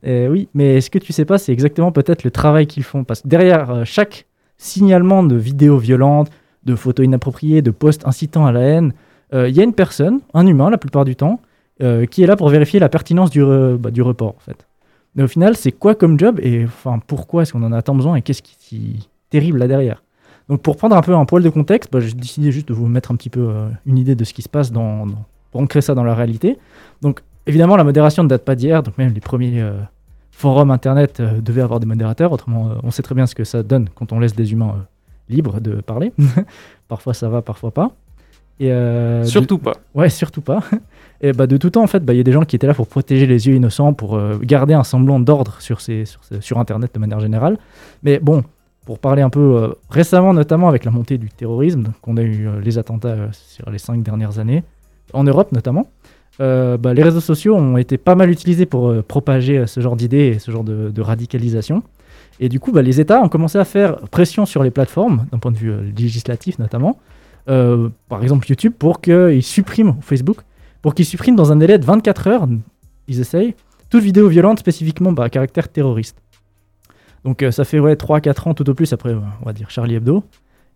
Euh, 0.06 0.28
oui, 0.28 0.48
mais 0.54 0.80
ce 0.80 0.88
que 0.88 0.98
tu 0.98 1.12
sais 1.12 1.24
pas, 1.24 1.38
c'est 1.38 1.52
exactement 1.52 1.92
peut-être 1.92 2.22
le 2.22 2.30
travail 2.30 2.66
qu'ils 2.66 2.84
font? 2.84 3.04
Parce 3.04 3.22
que 3.22 3.28
derrière 3.28 3.84
chaque 3.84 4.26
signalement 4.56 5.22
de 5.24 5.36
vidéos 5.36 5.78
violentes, 5.78 6.30
de 6.64 6.74
photos 6.76 7.04
inappropriées, 7.04 7.60
de 7.60 7.70
posts 7.72 8.06
incitant 8.06 8.46
à 8.46 8.52
la 8.52 8.60
haine, 8.60 8.92
il 9.32 9.50
y 9.50 9.60
a 9.60 9.64
une 9.64 9.74
personne, 9.74 10.20
un 10.32 10.46
humain 10.46 10.70
la 10.70 10.78
plupart 10.78 11.04
du 11.04 11.16
temps, 11.16 11.40
euh, 11.80 12.06
qui 12.06 12.22
est 12.22 12.26
là 12.26 12.36
pour 12.36 12.48
vérifier 12.48 12.80
la 12.80 12.88
pertinence 12.88 13.30
du, 13.30 13.44
bah, 13.78 13.90
du 13.90 14.02
report 14.02 14.34
en 14.36 14.40
fait. 14.40 14.66
Mais 15.14 15.22
au 15.22 15.28
final, 15.28 15.56
c'est 15.56 15.72
quoi 15.72 15.94
comme 15.94 16.18
job 16.18 16.38
et 16.42 16.64
enfin 16.64 17.00
pourquoi 17.06 17.42
est-ce 17.42 17.52
qu'on 17.52 17.62
en 17.62 17.72
a 17.72 17.82
tant 17.82 17.94
besoin 17.94 18.16
et 18.16 18.22
qu'est-ce 18.22 18.42
qui 18.42 18.96
est 18.96 19.08
terrible 19.30 19.58
là 19.58 19.68
derrière? 19.68 20.02
Donc 20.48 20.62
pour 20.62 20.76
prendre 20.76 20.96
un 20.96 21.02
peu 21.02 21.14
un 21.14 21.24
poil 21.24 21.42
de 21.42 21.50
contexte, 21.50 21.92
bah, 21.92 22.00
j'ai 22.00 22.12
décidé 22.12 22.52
juste 22.52 22.68
de 22.68 22.74
vous 22.74 22.86
mettre 22.86 23.10
un 23.10 23.16
petit 23.16 23.30
peu 23.30 23.48
euh, 23.48 23.68
une 23.86 23.98
idée 23.98 24.14
de 24.14 24.24
ce 24.24 24.32
qui 24.32 24.42
se 24.42 24.48
passe 24.48 24.72
dans, 24.72 25.06
pour 25.50 25.60
ancrer 25.60 25.80
ça 25.80 25.94
dans 25.94 26.04
la 26.04 26.14
réalité. 26.14 26.58
Donc 27.02 27.22
évidemment, 27.46 27.76
la 27.76 27.84
modération 27.84 28.22
ne 28.22 28.28
date 28.28 28.44
pas 28.44 28.54
d'hier, 28.54 28.82
donc 28.82 28.96
même 28.98 29.12
les 29.12 29.20
premiers 29.20 29.60
euh, 29.60 29.78
forums 30.30 30.70
internet 30.70 31.20
devaient 31.20 31.62
avoir 31.62 31.80
des 31.80 31.86
modérateurs. 31.86 32.32
Autrement, 32.32 32.72
on 32.82 32.90
sait 32.90 33.02
très 33.02 33.14
bien 33.14 33.26
ce 33.26 33.34
que 33.34 33.44
ça 33.44 33.62
donne 33.62 33.88
quand 33.94 34.12
on 34.12 34.20
laisse 34.20 34.34
des 34.34 34.52
humains 34.52 34.86
libres 35.28 35.60
de 35.60 35.80
parler. 35.80 36.12
parfois 36.88 37.14
ça 37.14 37.28
va, 37.28 37.42
parfois 37.42 37.70
pas. 37.70 37.92
Et 38.60 38.72
euh, 38.72 39.24
Surtout 39.24 39.58
pas. 39.58 39.74
Ouais, 39.94 40.08
surtout 40.08 40.40
pas. 40.40 40.62
Et 41.20 41.32
bah, 41.32 41.46
de 41.46 41.56
tout 41.56 41.70
temps, 41.70 41.82
en 41.82 41.86
fait, 41.88 42.04
bah, 42.04 42.12
il 42.14 42.16
y 42.16 42.20
a 42.20 42.24
des 42.24 42.32
gens 42.32 42.42
qui 42.44 42.54
étaient 42.56 42.66
là 42.66 42.74
pour 42.74 42.86
protéger 42.86 43.26
les 43.26 43.46
yeux 43.48 43.54
innocents, 43.56 43.92
pour 43.92 44.16
euh, 44.16 44.38
garder 44.42 44.74
un 44.74 44.84
semblant 44.84 45.18
d'ordre 45.20 45.56
sur, 45.60 45.80
ces, 45.80 46.04
sur, 46.04 46.22
ces- 46.24 46.40
sur 46.40 46.58
Internet 46.58 46.92
de 46.94 46.98
manière 47.00 47.18
générale. 47.20 47.58
Mais 48.04 48.18
bon, 48.20 48.44
pour 48.86 48.98
parler 49.00 49.22
un 49.22 49.30
peu 49.30 49.40
euh, 49.40 49.68
récemment, 49.90 50.32
notamment 50.32 50.68
avec 50.68 50.84
la 50.84 50.90
montée 50.92 51.18
du 51.18 51.28
terrorisme, 51.28 51.82
donc 51.82 51.94
on 52.06 52.16
a 52.16 52.22
eu 52.22 52.48
les 52.62 52.78
attentats 52.78 53.16
sur 53.32 53.68
les 53.70 53.78
cinq 53.78 54.02
dernières 54.02 54.38
années, 54.38 54.62
en 55.12 55.24
Europe 55.24 55.50
notamment, 55.52 55.86
bah, 56.38 56.94
les 56.94 57.02
réseaux 57.02 57.20
sociaux 57.20 57.56
ont 57.56 57.76
été 57.78 57.98
pas 57.98 58.14
mal 58.14 58.30
utilisés 58.30 58.64
pour 58.66 58.94
propager 59.02 59.66
ce 59.66 59.80
genre 59.80 59.96
d'idées 59.96 60.34
et 60.34 60.38
ce 60.38 60.50
genre 60.52 60.62
de, 60.62 60.90
de 60.90 61.02
radicalisation. 61.02 61.82
Et 62.38 62.48
du 62.48 62.60
coup, 62.60 62.70
bah, 62.70 62.82
les 62.82 63.00
États 63.00 63.20
ont 63.20 63.28
commencé 63.28 63.58
à 63.58 63.64
faire 63.64 63.96
pression 64.12 64.46
sur 64.46 64.62
les 64.62 64.70
plateformes, 64.70 65.26
d'un 65.32 65.38
point 65.38 65.50
de 65.50 65.56
vue 65.56 65.72
législatif 65.96 66.60
notamment, 66.60 66.98
euh, 67.48 67.88
par 68.08 68.22
exemple 68.22 68.46
YouTube, 68.48 68.74
pour 68.78 69.00
qu'ils 69.00 69.42
suppriment 69.42 69.96
Facebook, 70.00 70.38
pour 70.82 70.94
qu'ils 70.94 71.06
suppriment 71.06 71.36
dans 71.36 71.50
un 71.50 71.56
délai 71.56 71.78
de 71.78 71.84
24 71.84 72.26
heures, 72.28 72.48
ils 73.06 73.20
essayent, 73.20 73.54
toute 73.88 74.02
vidéo 74.02 74.28
violente 74.28 74.58
spécifiquement 74.58 75.12
bah, 75.12 75.24
à 75.24 75.30
caractère 75.30 75.68
terroriste. 75.68 76.18
Donc 77.24 77.42
euh, 77.42 77.50
ça 77.50 77.64
fait 77.64 77.78
ouais, 77.78 77.94
3-4 77.94 78.50
ans 78.50 78.54
tout 78.54 78.68
au 78.68 78.74
plus 78.74 78.92
après, 78.92 79.14
on 79.14 79.44
va 79.46 79.52
dire 79.52 79.70
Charlie 79.70 79.94
Hebdo, 79.94 80.24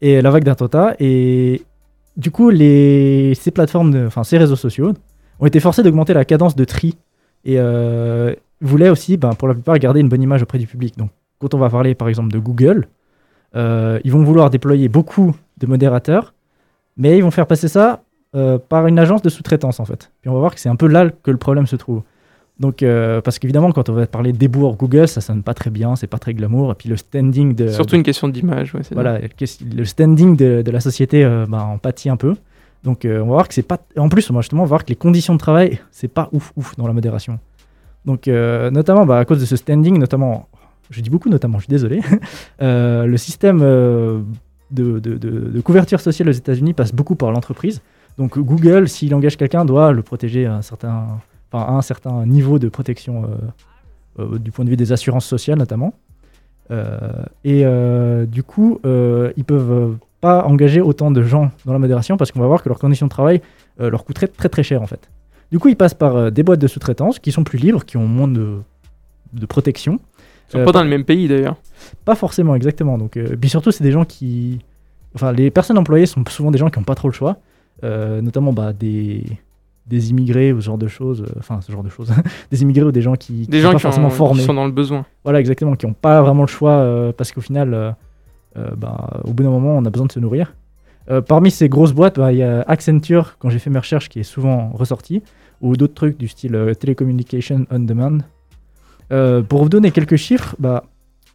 et 0.01 0.23
la 0.23 0.31
vague 0.31 0.45
d'attentats. 0.45 0.97
Et 0.99 1.63
du 2.17 2.31
coup, 2.31 2.51
les, 2.51 3.35
ces 3.35 3.51
plateformes, 3.51 4.07
enfin 4.07 4.25
ces 4.25 4.39
réseaux 4.39 4.57
sociaux, 4.57 4.95
ont 5.41 5.47
été 5.47 5.61
forcés 5.61 5.83
d'augmenter 5.83 6.15
la 6.15 6.25
cadence 6.25 6.57
de 6.57 6.65
tri 6.65 6.97
et 7.45 7.57
euh, 7.59 8.35
voulaient 8.61 8.91
aussi, 8.91 9.17
ben, 9.19 9.35
pour 9.35 9.49
la 9.49 9.55
plupart, 9.55 9.79
garder 9.79 10.01
une 10.01 10.09
bonne 10.09 10.23
image 10.23 10.43
auprès 10.43 10.59
du 10.59 10.67
public. 10.67 10.97
Donc 10.97 11.11
quand 11.39 11.53
on 11.53 11.59
va 11.59 11.69
parler 11.69 11.95
par 11.95 12.09
exemple 12.09 12.33
de 12.33 12.39
Google, 12.39 12.89
ils 13.55 14.11
vont 14.11 14.23
vouloir 14.25 14.49
déployer 14.49 14.89
beaucoup 14.89 15.37
de 15.59 15.67
modérateurs, 15.67 16.33
mais 16.97 17.19
ils 17.19 17.23
vont 17.23 17.31
faire 17.31 17.47
passer 17.47 17.69
ça 17.69 18.03
euh, 18.35 18.59
par 18.59 18.87
une 18.87 18.99
agence 18.99 19.21
de 19.21 19.29
sous-traitance 19.29 19.79
en 19.79 19.85
fait. 19.85 20.11
Puis 20.23 20.31
on 20.31 20.33
va 20.35 20.41
voir 20.41 20.55
que 20.55 20.61
c'est 20.61 20.71
un 20.71 20.77
peu 20.77 20.87
là 20.87 21.11
que 21.11 21.31
le 21.31 21.37
problème 21.37 21.67
se 21.67 21.77
trouve. 21.77 22.03
Donc, 22.61 22.83
euh, 22.83 23.21
parce 23.21 23.39
qu'évidemment, 23.39 23.73
quand 23.73 23.89
on 23.89 23.93
va 23.93 24.07
parler 24.07 24.33
d'éboueur 24.33 24.77
Google, 24.77 25.09
ça 25.09 25.21
sonne 25.21 25.43
pas 25.43 25.53
très 25.53 25.69
bien, 25.69 25.97
c'est 25.97 26.07
pas 26.07 26.19
très 26.19 26.33
glamour. 26.33 26.73
Et 26.73 26.75
puis 26.75 26.89
le 26.89 26.97
standing 26.97 27.55
de. 27.55 27.69
Surtout 27.69 27.97
une 27.97 28.03
question 28.03 28.29
d'image. 28.29 28.75
Ouais, 28.75 28.81
Voilà, 28.93 29.19
le 29.21 29.85
standing 29.85 30.35
de, 30.37 30.63
de 30.63 30.71
la 30.71 30.81
société 30.81 31.25
euh, 31.25 31.45
bah, 31.47 31.63
en 31.65 31.77
pâtit 31.77 32.09
un 32.09 32.17
peu. 32.17 32.35
Donc 32.85 33.03
on 33.05 33.19
va 33.19 33.23
voir 33.23 33.49
que 33.49 33.55
c'est 33.55 33.63
pas. 33.63 33.79
En 33.99 34.09
plus, 34.09 34.31
moi 34.31 34.41
justement, 34.43 34.63
on 34.63 34.65
va 34.65 34.71
voir 34.71 34.85
que 34.85 34.89
les 34.89 34.97
conditions 34.97 35.35
de 35.35 35.39
travail, 35.39 35.81
c'est 35.91 36.09
pas 36.09 36.29
ouf 36.33 36.53
ouf 36.57 36.75
dans 36.77 36.87
la 36.87 36.93
modération. 36.93 37.39
Donc 38.07 38.27
notamment 38.27 39.07
bah, 39.07 39.19
à 39.19 39.25
cause 39.25 39.41
de 39.41 39.45
ce 39.45 39.57
standing, 39.57 39.99
notamment, 39.99 40.49
je 40.91 41.01
dis 41.01 41.11
beaucoup 41.11 41.29
notamment, 41.29 41.59
je 41.59 41.65
suis 41.65 41.71
désolé, 41.71 42.01
le 42.61 43.17
système 43.19 44.25
de, 44.73 45.61
couverture 45.61 46.01
sociale 46.01 46.29
aux 46.29 46.33
États-Unis 46.33 46.75
passe 46.75 46.93
beaucoup 46.93 47.15
par 47.15 47.31
l'entreprise. 47.31 47.81
Donc 48.19 48.39
Google, 48.39 48.89
s'il 48.89 49.15
engage 49.15 49.37
quelqu'un, 49.37 49.65
doit 49.65 49.93
le 49.93 50.03
protéger 50.03 50.47
à 50.47 50.57
un 50.57 50.63
certain, 51.83 52.27
niveau 52.27 52.59
de 52.59 52.69
protection 52.69 53.25
euh, 53.25 54.23
euh, 54.23 54.39
du 54.39 54.51
point 54.51 54.65
de 54.65 54.71
vue 54.71 54.77
des 54.77 54.93
assurances 54.93 55.27
sociales 55.27 55.59
notamment. 55.59 55.95
Euh, 56.71 56.99
et 57.45 57.65
du 58.27 58.43
coup, 58.43 58.81
ils 58.85 59.45
peuvent 59.45 59.97
pas 60.21 60.45
engager 60.45 60.81
autant 60.81 61.11
de 61.11 61.23
gens 61.23 61.51
dans 61.65 61.73
la 61.73 61.79
modération 61.79 62.17
parce 62.17 62.31
qu'on 62.31 62.41
va 62.41 62.47
voir 62.47 62.63
que 62.63 62.69
leurs 62.69 62.79
conditions 62.79 63.07
de 63.07 63.11
travail 63.11 63.43
leur 63.79 64.05
coûteraient 64.05 64.29
très 64.29 64.49
très 64.49 64.63
cher 64.63 64.83
en 64.83 64.87
fait. 64.87 65.11
Du 65.51 65.59
coup, 65.59 65.69
ils 65.69 65.77
passent 65.77 65.95
par 65.95 66.33
des 66.33 66.43
boîtes 66.43 66.61
de 66.61 66.67
sous-traitance 66.67 67.19
qui 67.19 67.33
sont 67.33 67.45
plus 67.45 67.59
libres, 67.59 67.85
qui 67.85 67.97
ont 67.97 68.07
moins 68.07 68.29
de 68.29 69.47
protection. 69.47 69.99
Ils 70.49 70.53
sont 70.53 70.59
Euh, 70.59 70.65
pas 70.65 70.73
dans 70.73 70.83
le 70.83 70.89
même 70.91 71.05
pays 71.05 71.29
d'ailleurs. 71.29 71.57
Pas 72.05 72.15
forcément, 72.15 72.55
exactement. 72.55 72.99
Donc, 72.99 73.17
euh, 73.17 73.37
puis 73.41 73.49
surtout, 73.51 73.71
c'est 73.71 73.85
des 73.85 73.93
gens 73.93 74.05
qui. 74.05 74.61
Enfin, 75.15 75.33
les 75.33 75.51
personnes 75.51 75.79
employées 75.79 76.07
sont 76.07 76.23
souvent 76.29 76.51
des 76.51 76.59
gens 76.59 76.69
qui 76.71 76.79
n'ont 76.79 76.85
pas 76.85 76.95
trop 76.95 77.09
le 77.09 77.15
choix, 77.15 77.37
euh, 77.85 78.21
notamment 78.23 78.53
bah, 78.53 78.73
des, 78.73 79.25
des 79.87 80.11
immigrés 80.11 80.53
ou 80.53 80.61
ce 80.61 80.67
genre 80.67 80.79
de 80.79 80.89
choses. 80.89 81.23
euh, 81.23 81.39
Enfin, 81.39 81.61
ce 81.61 81.71
genre 81.73 81.83
de 81.83 81.89
choses. 81.91 82.11
des 82.51 82.63
immigrés 82.63 82.85
ou 82.87 82.93
des 82.93 83.03
gens 83.03 83.15
qui, 83.15 83.47
Des 83.47 83.59
sont 83.59 83.63
gens 83.65 83.71
pas 83.73 83.77
qui, 83.77 83.83
forcément 83.83 84.07
ont- 84.09 84.11
formés. 84.11 84.41
qui 84.41 84.47
sont 84.47 84.55
dans 84.55 84.65
le 84.67 84.73
besoin. 84.73 85.05
Voilà, 85.25 85.41
exactement, 85.41 85.75
qui 85.77 85.87
n'ont 85.87 85.93
pas 85.95 86.23
vraiment 86.23 86.43
le 86.43 86.49
choix 86.49 87.13
parce 87.17 87.31
qu'au 87.33 87.41
final, 87.43 87.95
bah, 88.77 89.21
au 89.25 89.33
bout 89.33 89.43
d'un 89.43 89.51
moment, 89.51 89.77
on 89.77 89.85
a 89.85 89.91
besoin 89.91 90.07
de 90.07 90.13
se 90.13 90.21
nourrir. 90.21 90.55
Parmi 91.29 91.51
ces 91.51 91.69
grosses 91.69 91.93
boîtes, 91.93 92.17
bah, 92.19 92.33
il 92.33 92.39
y 92.39 92.43
a 92.43 92.63
Accenture, 92.63 93.37
quand 93.39 93.51
j'ai 93.51 93.59
fait 93.59 93.71
mes 93.71 93.79
recherches, 93.81 94.09
qui 94.09 94.21
est 94.21 94.25
souvent 94.25 94.71
ressorti, 94.71 95.23
ou 95.61 95.77
d'autres 95.77 95.95
trucs 95.95 96.17
du 96.17 96.29
style 96.29 96.57
Telecommunication 96.79 97.67
on 97.71 97.81
Demand. 97.81 98.19
Euh, 99.13 99.43
pour 99.43 99.63
vous 99.63 99.69
donner 99.69 99.91
quelques 99.91 100.17
chiffres, 100.17 100.57
bah, 100.59 100.85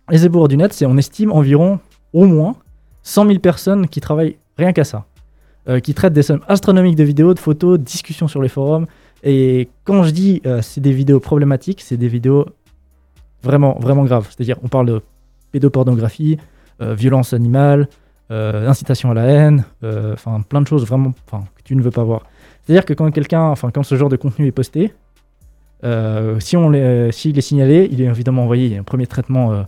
les 0.09 0.25
éboueurs 0.25 0.47
du 0.47 0.57
net, 0.57 0.73
c'est 0.73 0.85
on 0.85 0.97
estime 0.97 1.31
environ 1.31 1.79
au 2.13 2.25
moins 2.25 2.55
100 3.03 3.27
000 3.27 3.39
personnes 3.39 3.87
qui 3.87 4.01
travaillent 4.01 4.37
Rien 4.57 4.73
qu'à 4.73 4.83
ça. 4.83 5.05
Euh, 5.69 5.79
qui 5.79 5.93
traitent 5.93 6.13
des 6.13 6.23
sommes 6.23 6.41
astronomiques 6.47 6.95
de 6.95 7.03
vidéos, 7.03 7.35
de 7.35 7.39
photos, 7.39 7.77
de 7.77 7.83
discussions 7.83 8.27
sur 8.27 8.41
les 8.41 8.49
forums. 8.49 8.87
Et 9.21 9.69
quand 9.83 10.01
je 10.01 10.09
dis 10.09 10.41
euh, 10.47 10.63
c'est 10.63 10.81
des 10.81 10.91
vidéos 10.91 11.19
problématiques, 11.19 11.81
c'est 11.81 11.97
des 11.97 12.07
vidéos 12.07 12.47
vraiment, 13.43 13.77
vraiment 13.79 14.03
graves. 14.03 14.27
C'est-à-dire, 14.29 14.57
on 14.63 14.67
parle 14.67 14.87
de 14.87 15.01
pédopornographie, 15.51 16.37
violence 16.79 17.33
animale, 17.33 17.87
incitation 18.29 19.11
à 19.11 19.13
la 19.13 19.23
haine, 19.23 19.63
enfin 19.83 20.41
plein 20.41 20.61
de 20.61 20.67
choses 20.67 20.85
vraiment 20.85 21.13
que 21.31 21.63
tu 21.63 21.75
ne 21.75 21.81
veux 21.81 21.91
pas 21.91 22.03
voir. 22.03 22.23
C'est-à-dire 22.63 22.85
que 22.85 22.93
quand 22.93 23.09
quelqu'un, 23.11 23.43
enfin 23.43 23.71
quand 23.71 23.83
ce 23.83 23.95
genre 23.95 24.09
de 24.09 24.17
contenu 24.17 24.47
est 24.47 24.51
posté, 24.51 24.93
si 26.39 26.57
on 26.57 26.69
les, 26.69 27.11
s'il 27.11 27.37
est 27.37 27.41
signalé, 27.41 27.87
il 27.91 28.01
est 28.01 28.05
évidemment 28.05 28.43
envoyé 28.43 28.77
un 28.77 28.83
premier 28.83 29.07
traitement 29.07 29.65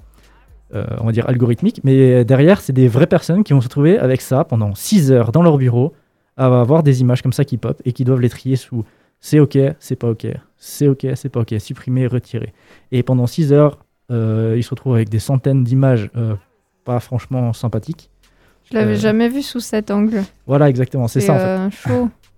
euh, 0.75 0.85
on 0.99 1.05
va 1.05 1.11
dire, 1.11 1.27
algorithmique. 1.27 1.81
Mais 1.83 2.23
derrière, 2.23 2.61
c'est 2.61 2.73
des 2.73 2.87
vraies 2.87 3.07
personnes 3.07 3.43
qui 3.43 3.53
vont 3.53 3.61
se 3.61 3.69
trouver 3.69 3.97
avec 3.97 4.21
ça 4.21 4.43
pendant 4.43 4.75
6 4.75 5.11
heures 5.11 5.31
dans 5.31 5.41
leur 5.41 5.57
bureau, 5.57 5.93
à 6.37 6.45
avoir 6.45 6.83
des 6.83 7.01
images 7.01 7.21
comme 7.21 7.33
ça 7.33 7.43
qui 7.43 7.57
pop 7.57 7.81
et 7.85 7.91
qui 7.91 8.03
doivent 8.03 8.21
les 8.21 8.29
trier 8.29 8.55
sous 8.55 8.85
c'est 9.21 9.39
ok, 9.39 9.57
c'est 9.79 9.95
pas 9.95 10.09
ok, 10.09 10.27
c'est 10.57 10.87
ok, 10.87 11.07
c'est 11.15 11.29
pas 11.29 11.41
ok, 11.41 11.55
supprimer, 11.59 12.07
retirer. 12.07 12.53
Et 12.91 13.03
pendant 13.03 13.27
6 13.27 13.51
heures, 13.51 13.79
euh, 14.11 14.55
ils 14.57 14.63
se 14.63 14.69
retrouvent 14.69 14.95
avec 14.95 15.09
des 15.09 15.19
centaines 15.19 15.63
d'images 15.63 16.09
euh, 16.15 16.35
pas 16.85 16.99
franchement 16.99 17.51
sympathiques. 17.53 18.09
Je 18.69 18.75
l'avais 18.75 18.95
jamais 18.95 19.27
vu 19.27 19.41
sous 19.41 19.59
cet 19.59 19.91
angle. 19.91 20.21
Voilà, 20.45 20.69
exactement, 20.69 21.07
c'est 21.07 21.21
ça. 21.21 21.65
En 21.65 21.69
fait. 21.71 21.91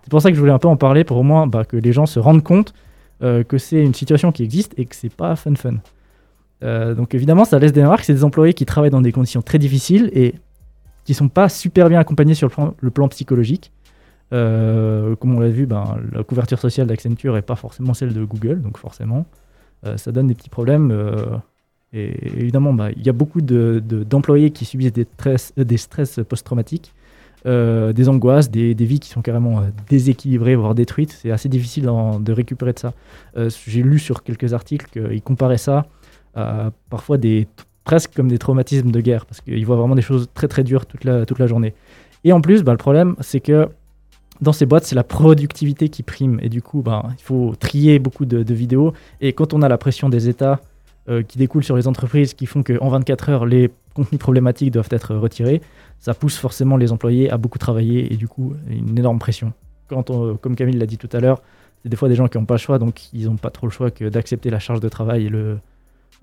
C'est 0.04 0.10
pour 0.10 0.22
ça 0.22 0.30
que 0.30 0.36
je 0.36 0.40
voulais 0.40 0.54
un 0.54 0.60
peu 0.60 0.70
en 0.70 0.78
parler 0.78 1.04
pour 1.04 1.18
au 1.18 1.24
moins 1.24 1.46
bah, 1.46 1.66
que 1.66 1.78
les 1.78 1.92
gens 1.92 2.06
se 2.06 2.20
rendent 2.20 2.44
compte 2.44 2.74
que 3.22 3.58
c'est 3.58 3.84
une 3.84 3.94
situation 3.94 4.32
qui 4.32 4.44
existe 4.44 4.74
et 4.78 4.86
que 4.86 4.96
c'est 4.96 5.14
pas 5.14 5.36
fun 5.36 5.56
fun. 5.56 5.76
Euh, 6.64 6.94
donc 6.94 7.16
évidemment, 7.16 7.46
ça 7.46 7.60
laisse 7.60 7.74
des 7.74 7.84
marques. 7.84 8.04
C'est 8.04 8.14
des 8.14 8.24
employés 8.24 8.54
qui 8.54 8.66
travaillent 8.66 8.92
dans 8.92 9.02
des 9.02 9.12
conditions 9.12 9.42
très 9.42 9.60
difficiles 9.60 10.10
et 10.14 10.36
qui 11.06 11.14
sont 11.14 11.30
pas 11.30 11.50
super 11.50 11.90
bien 11.90 12.00
accompagnés 12.00 12.36
sur 12.36 12.50
le 12.80 12.92
plan, 12.92 13.08
psychologique. 13.08 13.72
Euh, 14.34 15.16
comme 15.16 15.36
on 15.36 15.40
l'a 15.40 15.50
vu, 15.50 15.66
ben, 15.66 15.98
la 16.14 16.24
couverture 16.24 16.60
sociale 16.60 16.88
d'Accenture 16.88 17.34
n'est 17.34 17.42
pas 17.42 17.56
forcément 17.56 17.94
celle 17.94 18.14
de 18.14 18.24
Google, 18.24 18.62
donc 18.62 18.78
forcément, 18.78 19.26
euh, 19.86 19.98
ça 19.98 20.12
donne 20.12 20.28
des 20.28 20.36
petits 20.36 20.50
problèmes. 20.50 20.92
et 21.92 22.40
évidemment, 22.40 22.74
ben, 22.74 22.92
il 22.96 23.06
y 23.06 23.10
a 23.10 23.14
beaucoup 23.14 23.42
d'employés 23.42 24.50
de, 24.50 24.54
qui 24.54 24.66
subissent 24.66 24.94
des 24.94 25.78
stress 25.78 26.20
post-traumatiques, 26.30 26.94
des 27.46 28.10
angoisses, 28.10 28.52
des, 28.52 28.74
vies 28.74 29.00
qui 29.00 29.10
sont 29.10 29.22
carrément 29.22 29.64
déséquilibrées, 29.90 30.56
voire 30.56 30.76
détruites. 30.76 31.12
C'est 31.12 31.32
assez 31.32 31.50
difficile 31.50 31.86
de 31.86 32.32
récupérer 32.32 32.74
de 32.74 32.80
ça. 32.80 32.94
J'ai 33.68 33.82
lu 33.82 34.00
sur 34.00 34.24
quelques 34.24 34.54
articles 34.54 34.88
qu'ils 34.92 35.22
comparaient 35.22 35.58
ça 35.58 35.88
parfois 36.90 37.18
des, 37.18 37.48
presque 37.84 38.14
comme 38.16 38.28
des 38.28 38.38
traumatismes 38.38 38.92
de 38.92 39.02
guerre, 39.02 39.26
parce 39.26 39.42
qu'ils 39.42 39.66
voient 39.66 39.76
vraiment 39.76 39.96
des 39.96 40.02
choses 40.02 40.30
très 40.34 40.48
très 40.48 40.64
dures 40.64 40.86
toute 40.86 41.04
la, 41.04 41.26
toute 41.26 41.40
la 41.40 41.48
journée. 41.48 41.74
Et 42.24 42.32
en 42.32 42.42
plus, 42.42 42.64
bah, 42.64 42.72
le 42.72 42.78
problème, 42.78 43.16
c'est 43.20 43.40
que 43.40 43.68
dans 44.42 44.54
ces 44.54 44.66
boîtes, 44.66 44.86
c'est 44.86 44.96
la 44.96 45.04
productivité 45.04 45.90
qui 45.90 46.04
prime. 46.04 46.40
Et 46.42 46.50
du 46.50 46.62
coup, 46.62 46.82
bah, 46.82 47.04
il 47.18 47.24
faut 47.24 47.54
trier 47.60 48.00
beaucoup 48.00 48.26
de, 48.26 48.54
vidéos. 48.54 48.94
Et 49.22 49.34
quand 49.34 49.54
on 49.54 49.62
a 49.62 49.70
la 49.70 49.78
pression 49.78 50.10
des 50.10 50.30
États 50.30 50.60
euh, 51.10 51.24
qui 51.24 51.38
découle 51.38 51.64
sur 51.64 51.76
les 51.76 51.88
entreprises, 51.88 52.34
qui 52.34 52.46
font 52.46 52.64
qu'en 52.64 52.90
24 52.90 53.30
heures, 53.30 53.46
les 53.46 53.72
contenus 53.94 54.20
problématiques 54.20 54.72
doivent 54.72 54.90
être 54.92 55.16
retirés, 55.16 55.62
ça 56.00 56.14
pousse 56.14 56.38
forcément 56.38 56.78
les 56.78 56.92
employés 56.92 57.30
à 57.30 57.38
beaucoup 57.38 57.60
travailler 57.60 58.12
et 58.12 58.18
du 58.18 58.28
coup, 58.28 58.54
une 58.68 58.98
énorme 58.98 59.20
pression. 59.20 59.54
Comme 59.88 60.56
Camille 60.56 60.78
l'a 60.78 60.86
dit 60.86 60.98
tout 60.98 61.10
à 61.12 61.20
l'heure, 61.20 61.42
c'est 61.84 61.90
des 61.90 61.98
fois 61.98 62.10
des 62.10 62.16
gens 62.16 62.28
qui 62.28 62.38
n'ont 62.38 62.46
pas 62.46 62.56
le 62.56 62.60
choix, 62.60 62.80
donc 62.80 63.14
ils 63.14 63.26
n'ont 63.26 63.38
pas 63.38 63.50
trop 63.50 63.68
le 63.68 63.72
choix 63.72 63.92
que 63.92 64.06
d'accepter 64.06 64.50
la 64.50 64.60
charge 64.60 64.80
de 64.80 64.90
travail 64.90 65.26
et 65.26 65.30
le, 65.30 65.60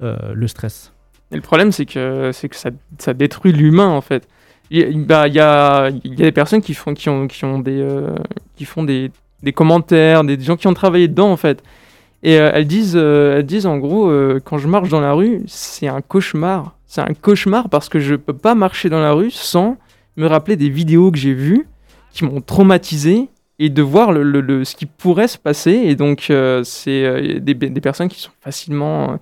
euh, 0.03 0.47
stress. 0.47 0.93
Le 1.31 1.41
problème, 1.41 1.73
c'est 1.73 1.85
que, 1.85 2.31
que 2.31 2.57
ça, 2.57 2.71
ça 2.99 3.13
détruit 3.13 3.53
l'humain, 3.53 3.89
en 3.89 4.01
fait. 4.01 4.27
Il 4.71 5.07
bah, 5.07 5.29
y, 5.29 5.41
a, 5.41 5.91
y 5.91 6.23
a 6.23 6.25
des 6.25 6.33
personnes 6.33 6.63
qui 6.63 6.75
font, 6.75 6.95
qui 6.95 7.09
ont, 7.09 7.27
qui 7.27 7.45
ont, 7.45 7.59
des, 7.59 7.81
euh, 7.81 8.15
qui 8.57 8.65
font 8.65 8.85
des, 8.85 9.11
des, 9.43 9.53
commentaires, 9.53 10.25
des 10.25 10.41
gens 10.41 10.57
qui 10.57 10.67
ont 10.67 10.75
travaillé 10.75 11.09
dedans, 11.09 11.31
en 11.31 11.37
fait. 11.37 11.63
Et 12.23 12.39
euh, 12.39 12.51
elles, 12.55 12.67
disent, 12.67 12.97
elles 12.97 13.45
disent, 13.45 13.67
en 13.67 13.79
gros, 13.79 14.11
quand 14.45 14.59
je 14.59 14.69
marche 14.69 14.89
dans 14.89 15.01
la 15.01 15.13
rue, 15.13 15.43
c'est 15.47 15.89
un 15.89 16.01
cauchemar. 16.01 16.78
C'est 16.89 17.01
un 17.03 17.15
cauchemar 17.15 17.69
parce 17.69 17.89
que 17.89 18.01
je 18.01 18.17
peux 18.17 18.37
pas 18.37 18.57
marcher 18.57 18.89
dans 18.89 19.01
la 19.01 19.13
rue 19.13 19.31
sans 19.31 19.77
me 20.17 20.27
rappeler 20.27 20.57
des 20.57 20.69
vidéos 20.69 21.13
que 21.13 21.19
j'ai 21.19 21.35
vues 21.35 21.69
qui 22.11 22.25
m'ont 22.25 22.41
traumatisé 22.41 23.29
et 23.61 23.71
de 23.71 23.83
voir 23.83 24.11
le, 24.11 24.23
le, 24.23 24.65
ce 24.65 24.75
qui 24.75 24.87
pourrait 24.87 25.29
se 25.29 25.39
passer. 25.39 25.73
Et 25.73 25.95
donc, 25.95 26.33
c'est 26.65 27.41
des, 27.41 27.55
des, 27.55 27.81
personnes 27.81 28.09
qui 28.09 28.21
sont 28.21 28.31
facilement 28.41 29.19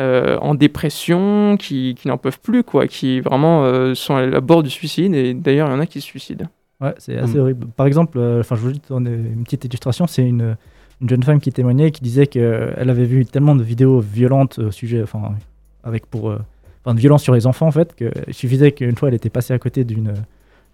euh, 0.00 0.36
en 0.38 0.56
dépression, 0.56 1.56
qui, 1.56 1.94
qui 1.96 2.08
n'en 2.08 2.18
peuvent 2.18 2.40
plus, 2.40 2.64
quoi, 2.64 2.88
qui 2.88 3.20
vraiment 3.20 3.64
euh, 3.64 3.94
sont 3.94 4.16
à 4.16 4.26
la 4.26 4.40
bord 4.40 4.64
du 4.64 4.70
suicide. 4.70 5.14
Et 5.14 5.34
d'ailleurs, 5.34 5.68
il 5.68 5.70
y 5.70 5.74
en 5.74 5.78
a 5.78 5.86
qui 5.86 6.00
se 6.00 6.06
suicident. 6.06 6.46
Ouais, 6.80 6.94
c'est 6.98 7.16
assez 7.16 7.36
mm. 7.36 7.40
horrible. 7.40 7.66
Par 7.76 7.86
exemple, 7.86 8.18
euh, 8.18 8.40
enfin, 8.40 8.56
je 8.56 8.60
vous 8.60 8.72
donner 8.88 9.10
une 9.10 9.44
petite 9.44 9.64
illustration. 9.64 10.08
C'est 10.08 10.26
une, 10.26 10.56
une, 11.00 11.08
jeune 11.08 11.22
femme 11.22 11.38
qui 11.38 11.52
témoignait, 11.52 11.92
qui 11.92 12.02
disait 12.02 12.26
qu'elle 12.26 12.90
avait 12.90 13.04
vu 13.04 13.24
tellement 13.24 13.54
de 13.54 13.62
vidéos 13.62 14.00
violentes 14.00 14.58
au 14.58 14.72
sujet, 14.72 15.00
enfin, 15.00 15.36
avec 15.84 16.06
pour, 16.06 16.34
de 16.92 17.00
violence 17.00 17.22
sur 17.22 17.32
les 17.32 17.46
enfants, 17.46 17.66
en 17.66 17.72
fait, 17.72 17.94
qu'il 17.94 18.34
suffisait 18.34 18.72
qu'une 18.72 18.96
fois, 18.96 19.08
elle 19.08 19.14
était 19.14 19.30
passée 19.30 19.54
à 19.54 19.58
côté 19.58 19.84
d'une 19.84 20.12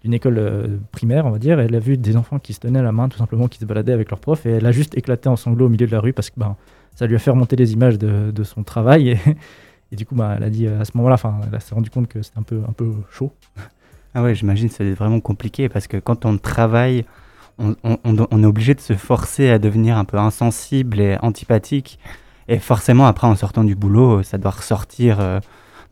d'une 0.03 0.15
école 0.15 0.79
primaire, 0.91 1.27
on 1.27 1.29
va 1.29 1.37
dire, 1.37 1.59
et 1.59 1.65
elle 1.65 1.75
a 1.75 1.79
vu 1.79 1.95
des 1.95 2.17
enfants 2.17 2.39
qui 2.39 2.53
se 2.53 2.59
tenaient 2.59 2.81
la 2.81 2.91
main, 2.91 3.07
tout 3.07 3.19
simplement, 3.19 3.47
qui 3.47 3.59
se 3.59 3.65
baladaient 3.65 3.93
avec 3.93 4.09
leur 4.09 4.19
prof, 4.19 4.47
et 4.47 4.49
elle 4.49 4.65
a 4.65 4.71
juste 4.71 4.97
éclaté 4.97 5.29
en 5.29 5.35
sanglots 5.35 5.67
au 5.67 5.69
milieu 5.69 5.85
de 5.85 5.91
la 5.91 5.99
rue 5.99 6.11
parce 6.11 6.31
que 6.31 6.39
ben, 6.39 6.55
ça 6.95 7.07
lui 7.07 7.15
a 7.15 7.19
fait 7.19 7.31
remonter 7.31 7.55
les 7.55 7.73
images 7.73 7.97
de, 7.97 8.31
de 8.31 8.43
son 8.43 8.63
travail. 8.63 9.19
Et, 9.91 9.95
du 9.95 10.05
coup, 10.05 10.15
bah, 10.15 10.35
elle 10.37 10.43
a 10.43 10.49
dit 10.49 10.67
à 10.67 10.85
ce 10.85 10.91
moment-là, 10.95 11.17
elle 11.51 11.61
s'est 11.61 11.75
rendu 11.75 11.89
compte 11.89 12.07
que 12.07 12.21
c'était 12.21 12.39
un 12.39 12.43
peu, 12.43 12.61
un 12.67 12.71
peu 12.71 12.93
chaud. 13.11 13.33
Ah 14.13 14.23
ouais, 14.23 14.35
j'imagine 14.35 14.69
que 14.69 14.75
c'est 14.75 14.91
vraiment 14.91 15.19
compliqué 15.19 15.69
parce 15.69 15.87
que 15.87 15.97
quand 15.97 16.25
on 16.25 16.37
travaille, 16.37 17.05
on, 17.57 17.75
on, 17.83 17.97
on, 18.03 18.43
est 18.43 18.45
obligé 18.45 18.73
de 18.73 18.81
se 18.81 18.93
forcer 18.93 19.49
à 19.49 19.57
devenir 19.59 19.97
un 19.97 20.03
peu 20.03 20.17
insensible 20.17 20.99
et 20.99 21.17
antipathique. 21.21 21.97
Et 22.49 22.59
forcément, 22.59 23.05
après, 23.05 23.27
en 23.27 23.35
sortant 23.35 23.63
du 23.63 23.75
boulot, 23.75 24.21
ça 24.23 24.37
doit 24.37 24.51
ressortir. 24.51 25.19
Euh, 25.21 25.39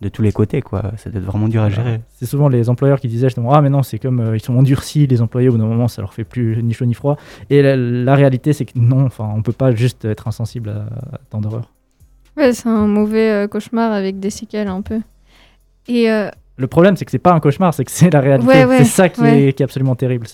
de 0.01 0.09
tous 0.09 0.21
les 0.21 0.31
côtés, 0.31 0.61
quoi. 0.61 0.91
Ça 0.97 1.09
doit 1.09 1.19
être 1.19 1.25
vraiment 1.25 1.47
dur 1.47 1.61
à 1.61 1.69
gérer. 1.69 2.01
C'est 2.11 2.25
souvent 2.25 2.47
les 2.47 2.69
employeurs 2.69 2.99
qui 2.99 3.07
disaient 3.07 3.27
justement 3.27 3.53
Ah, 3.53 3.61
mais 3.61 3.69
non, 3.69 3.83
c'est 3.83 3.99
comme 3.99 4.19
euh, 4.19 4.37
ils 4.37 4.41
sont 4.41 4.55
endurcis, 4.55 5.07
les 5.07 5.21
employés, 5.21 5.49
au 5.49 5.53
bout 5.53 5.57
d'un 5.57 5.65
moment, 5.65 5.87
ça 5.87 6.01
leur 6.01 6.13
fait 6.13 6.23
plus 6.23 6.61
ni 6.63 6.73
chaud 6.73 6.85
ni 6.85 6.93
froid. 6.93 7.17
Et 7.49 7.61
la, 7.61 8.15
réalité, 8.15 8.53
c'est 8.53 8.65
que 8.65 8.77
non, 8.77 9.05
enfin, 9.05 9.29
on 9.35 9.41
peut 9.41 9.51
pas 9.51 9.73
juste 9.73 10.05
être 10.05 10.27
insensible 10.27 10.69
à, 10.69 11.17
tant 11.29 11.41
d'horreur. 11.41 11.71
Ouais, 12.37 12.53
c'est 12.53 12.69
un 12.69 12.87
mauvais 12.87 13.31
euh, 13.31 13.47
cauchemar 13.47 13.91
avec 13.91 14.19
des 14.19 14.29
séquelles 14.29 14.69
un 14.69 14.81
peu. 14.81 15.01
Et 15.87 16.09
euh, 16.09 16.29
le 16.59 16.67
problème, 16.67 16.97
c'est 16.97 17.05
que 17.05 17.11
c'est 17.11 17.19
pas 17.19 17.31
un 17.31 17.39
cauchemar, 17.39 17.73
c'est 17.73 17.85
que 17.85 17.91
c'est 17.91 18.09
la 18.09 18.19
réalité. 18.19 18.65
c'est 18.79 18.83
ça 18.83 19.07
qui, 19.07 19.21
est, 19.21 19.53
qui, 19.53 19.63
est, 19.63 19.65
absolument 19.65 19.95
terrible, 19.95 20.27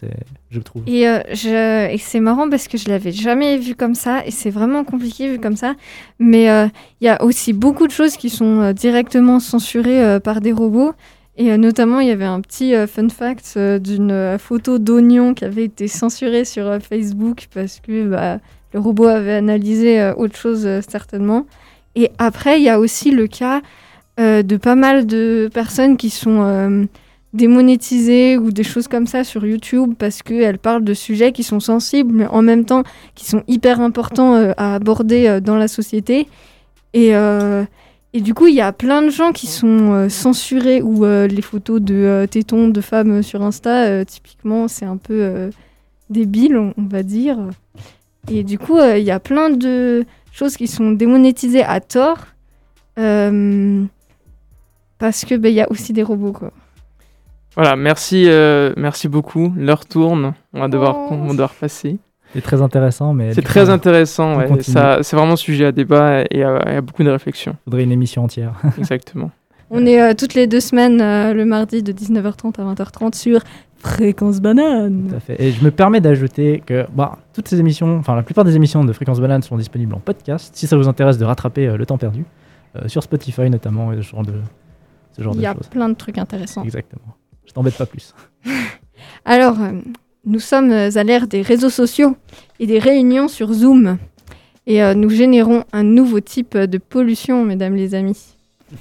je 0.49 0.59
trouve. 0.59 0.81
Et, 0.87 1.07
euh, 1.07 1.19
je, 1.31 1.91
et 1.91 1.99
c'est 1.99 2.19
marrant 2.19 2.49
parce 2.49 2.67
que 2.67 2.79
je 2.79 2.89
l'avais 2.89 3.11
jamais 3.11 3.57
vu 3.57 3.75
comme 3.75 3.93
ça, 3.93 4.25
et 4.25 4.31
c'est 4.31 4.49
vraiment 4.49 4.83
compliqué 4.83 5.29
vu 5.29 5.39
comme 5.39 5.55
ça. 5.55 5.75
Mais 6.17 6.49
euh, 6.49 6.65
il 6.99 7.05
y 7.05 7.09
a 7.09 7.23
aussi 7.23 7.53
beaucoup 7.53 7.85
de 7.85 7.91
choses 7.91 8.17
qui 8.17 8.31
sont 8.31 8.59
euh, 8.61 8.73
directement 8.73 9.39
censurées 9.39 10.19
par 10.19 10.41
des 10.41 10.51
robots. 10.51 10.93
Et 11.37 11.55
notamment, 11.57 11.99
il 11.99 12.07
y 12.07 12.11
avait 12.11 12.25
un 12.25 12.39
petit 12.39 12.73
fun 12.87 13.09
fact 13.09 13.57
d'une 13.57 14.37
photo 14.39 14.79
d'oignon 14.79 15.33
qui 15.33 15.43
avait 15.43 15.65
été 15.65 15.89
censurée 15.89 16.45
sur 16.45 16.79
Facebook 16.81 17.47
parce 17.53 17.81
que 17.81 18.07
bah, 18.07 18.39
le 18.73 18.79
robot 18.79 19.07
avait 19.07 19.33
analysé 19.33 20.13
autre 20.15 20.37
chose 20.37 20.67
certainement. 20.87 21.45
Et 21.95 22.09
après, 22.19 22.59
il 22.59 22.63
y 22.63 22.69
a 22.69 22.79
aussi 22.79 23.11
le 23.11 23.27
cas 23.27 23.61
euh, 24.17 24.43
de 24.43 24.55
pas 24.55 24.75
mal 24.75 25.05
de 25.05 25.49
personnes 25.53 25.97
qui 25.97 26.09
sont 26.09 26.41
euh, 26.41 26.85
démonétisées 27.33 28.37
ou 28.37 28.51
des 28.51 28.63
choses 28.63 28.87
comme 28.87 29.07
ça 29.07 29.25
sur 29.25 29.45
YouTube 29.45 29.93
parce 29.99 30.23
qu'elles 30.23 30.57
parlent 30.57 30.85
de 30.85 30.93
sujets 30.93 31.33
qui 31.33 31.43
sont 31.43 31.59
sensibles, 31.59 32.13
mais 32.13 32.27
en 32.27 32.41
même 32.41 32.63
temps 32.63 32.83
qui 33.13 33.25
sont 33.25 33.43
hyper 33.49 33.81
importants 33.81 34.35
euh, 34.35 34.53
à 34.55 34.75
aborder 34.75 35.41
dans 35.41 35.57
la 35.57 35.67
société. 35.67 36.27
Et, 36.93 37.09
et 37.09 38.21
du 38.21 38.33
coup, 38.33 38.47
il 38.47 38.55
y 38.55 38.61
a 38.61 38.71
plein 38.71 39.01
de 39.01 39.09
gens 39.09 39.33
qui 39.33 39.47
sont 39.47 40.07
censurés 40.07 40.81
ou 40.81 41.03
les 41.03 41.41
photos 41.41 41.81
de 41.81 42.25
tétons 42.31 42.69
de 42.69 42.79
femmes 42.79 43.21
sur 43.21 43.41
Insta, 43.41 44.05
typiquement, 44.05 44.69
c'est 44.69 44.85
un 44.85 44.95
peu 44.95 45.49
débile, 46.09 46.55
on, 46.55 46.73
va 46.77 47.03
dire. 47.03 47.37
Et 48.31 48.45
du 48.45 48.57
coup, 48.57 48.79
il 48.79 49.03
y 49.03 49.11
a 49.11 49.19
plein 49.19 49.49
de 49.49 50.05
choses 50.31 50.55
qui 50.55 50.67
sont 50.67 50.93
démonétisées 50.93 51.63
à 51.65 51.81
tort. 51.81 52.19
Parce 54.97 55.25
que 55.25 55.35
ben, 55.35 55.49
il 55.49 55.55
y 55.55 55.61
a 55.61 55.71
aussi 55.71 55.93
des 55.93 56.03
robots 56.03 56.33
quoi. 56.33 56.51
Voilà, 57.55 57.77
merci, 57.77 58.25
euh, 58.27 58.73
merci 58.75 59.07
beaucoup. 59.07 59.53
L'heure 59.55 59.85
tourne, 59.85 60.33
on 60.53 60.59
va 60.59 60.67
devoir, 60.67 60.97
oh. 60.97 61.13
on 61.13 61.27
va 61.27 61.31
devoir 61.31 61.53
passer. 61.53 61.97
C'est 62.33 62.41
très 62.41 62.61
intéressant, 62.61 63.13
mais 63.13 63.33
c'est 63.33 63.41
très 63.41 63.69
intéressant. 63.69 64.37
Ouais. 64.37 64.61
Ça, 64.61 64.99
c'est 65.03 65.15
vraiment 65.15 65.37
sujet 65.37 65.65
à 65.65 65.71
débat 65.71 66.23
et 66.29 66.43
à, 66.43 66.81
beaucoup 66.81 67.03
de 67.03 67.09
réflexion. 67.09 67.55
Il 67.61 67.63
faudrait 67.65 67.83
une 67.83 67.93
émission 67.93 68.25
entière. 68.25 68.55
Exactement. 68.77 69.31
On 69.69 69.85
est 69.85 70.01
euh, 70.01 70.13
toutes 70.13 70.33
les 70.33 70.47
deux 70.47 70.59
semaines 70.59 70.99
euh, 71.01 71.33
le 71.33 71.45
mardi 71.45 71.81
de 71.81 71.93
19h30 71.93 72.59
à 72.59 72.73
20h30 72.73 73.15
sur 73.15 73.39
Fréquence 73.77 74.41
Banane. 74.41 75.07
Tout 75.09 75.15
à 75.15 75.19
fait. 75.21 75.41
Et 75.41 75.51
je 75.51 75.63
me 75.63 75.71
permets 75.71 76.01
d'ajouter 76.01 76.61
que 76.65 76.85
bah, 76.93 77.19
toutes 77.33 77.47
ces 77.47 77.61
émissions, 77.61 77.97
enfin 77.97 78.17
la 78.17 78.23
plupart 78.23 78.43
des 78.43 78.57
émissions 78.57 78.83
de 78.83 78.91
Fréquence 78.91 79.21
Banane 79.21 79.43
sont 79.43 79.55
disponibles 79.55 79.95
en 79.95 79.99
podcast. 79.99 80.53
Si 80.57 80.67
ça 80.67 80.75
vous 80.75 80.89
intéresse 80.89 81.17
de 81.17 81.23
rattraper 81.23 81.77
le 81.77 81.85
temps 81.85 81.97
perdu, 81.97 82.25
sur 82.87 83.01
Spotify 83.01 83.49
notamment, 83.49 83.93
et 83.93 83.97
ce 83.97 84.01
genre 84.01 84.23
de, 84.23 84.33
il 85.17 85.41
y 85.41 85.45
a 85.45 85.53
plein 85.53 85.89
de 85.89 85.95
trucs 85.95 86.17
intéressants. 86.17 86.63
Exactement. 86.63 87.15
Je 87.45 87.53
t'embête 87.53 87.77
pas 87.77 87.85
plus. 87.85 88.13
Alors, 89.25 89.61
euh, 89.61 89.71
nous 90.25 90.39
sommes 90.39 90.71
à 90.71 91.03
l'ère 91.03 91.27
des 91.27 91.41
réseaux 91.41 91.69
sociaux 91.69 92.15
et 92.59 92.67
des 92.67 92.79
réunions 92.79 93.27
sur 93.27 93.53
Zoom. 93.53 93.97
Et 94.67 94.83
euh, 94.83 94.93
nous 94.93 95.09
générons 95.09 95.63
un 95.73 95.83
nouveau 95.83 96.19
type 96.19 96.57
de 96.57 96.77
pollution, 96.77 97.45
mesdames 97.45 97.75
les 97.75 97.93
amis. 97.93 98.35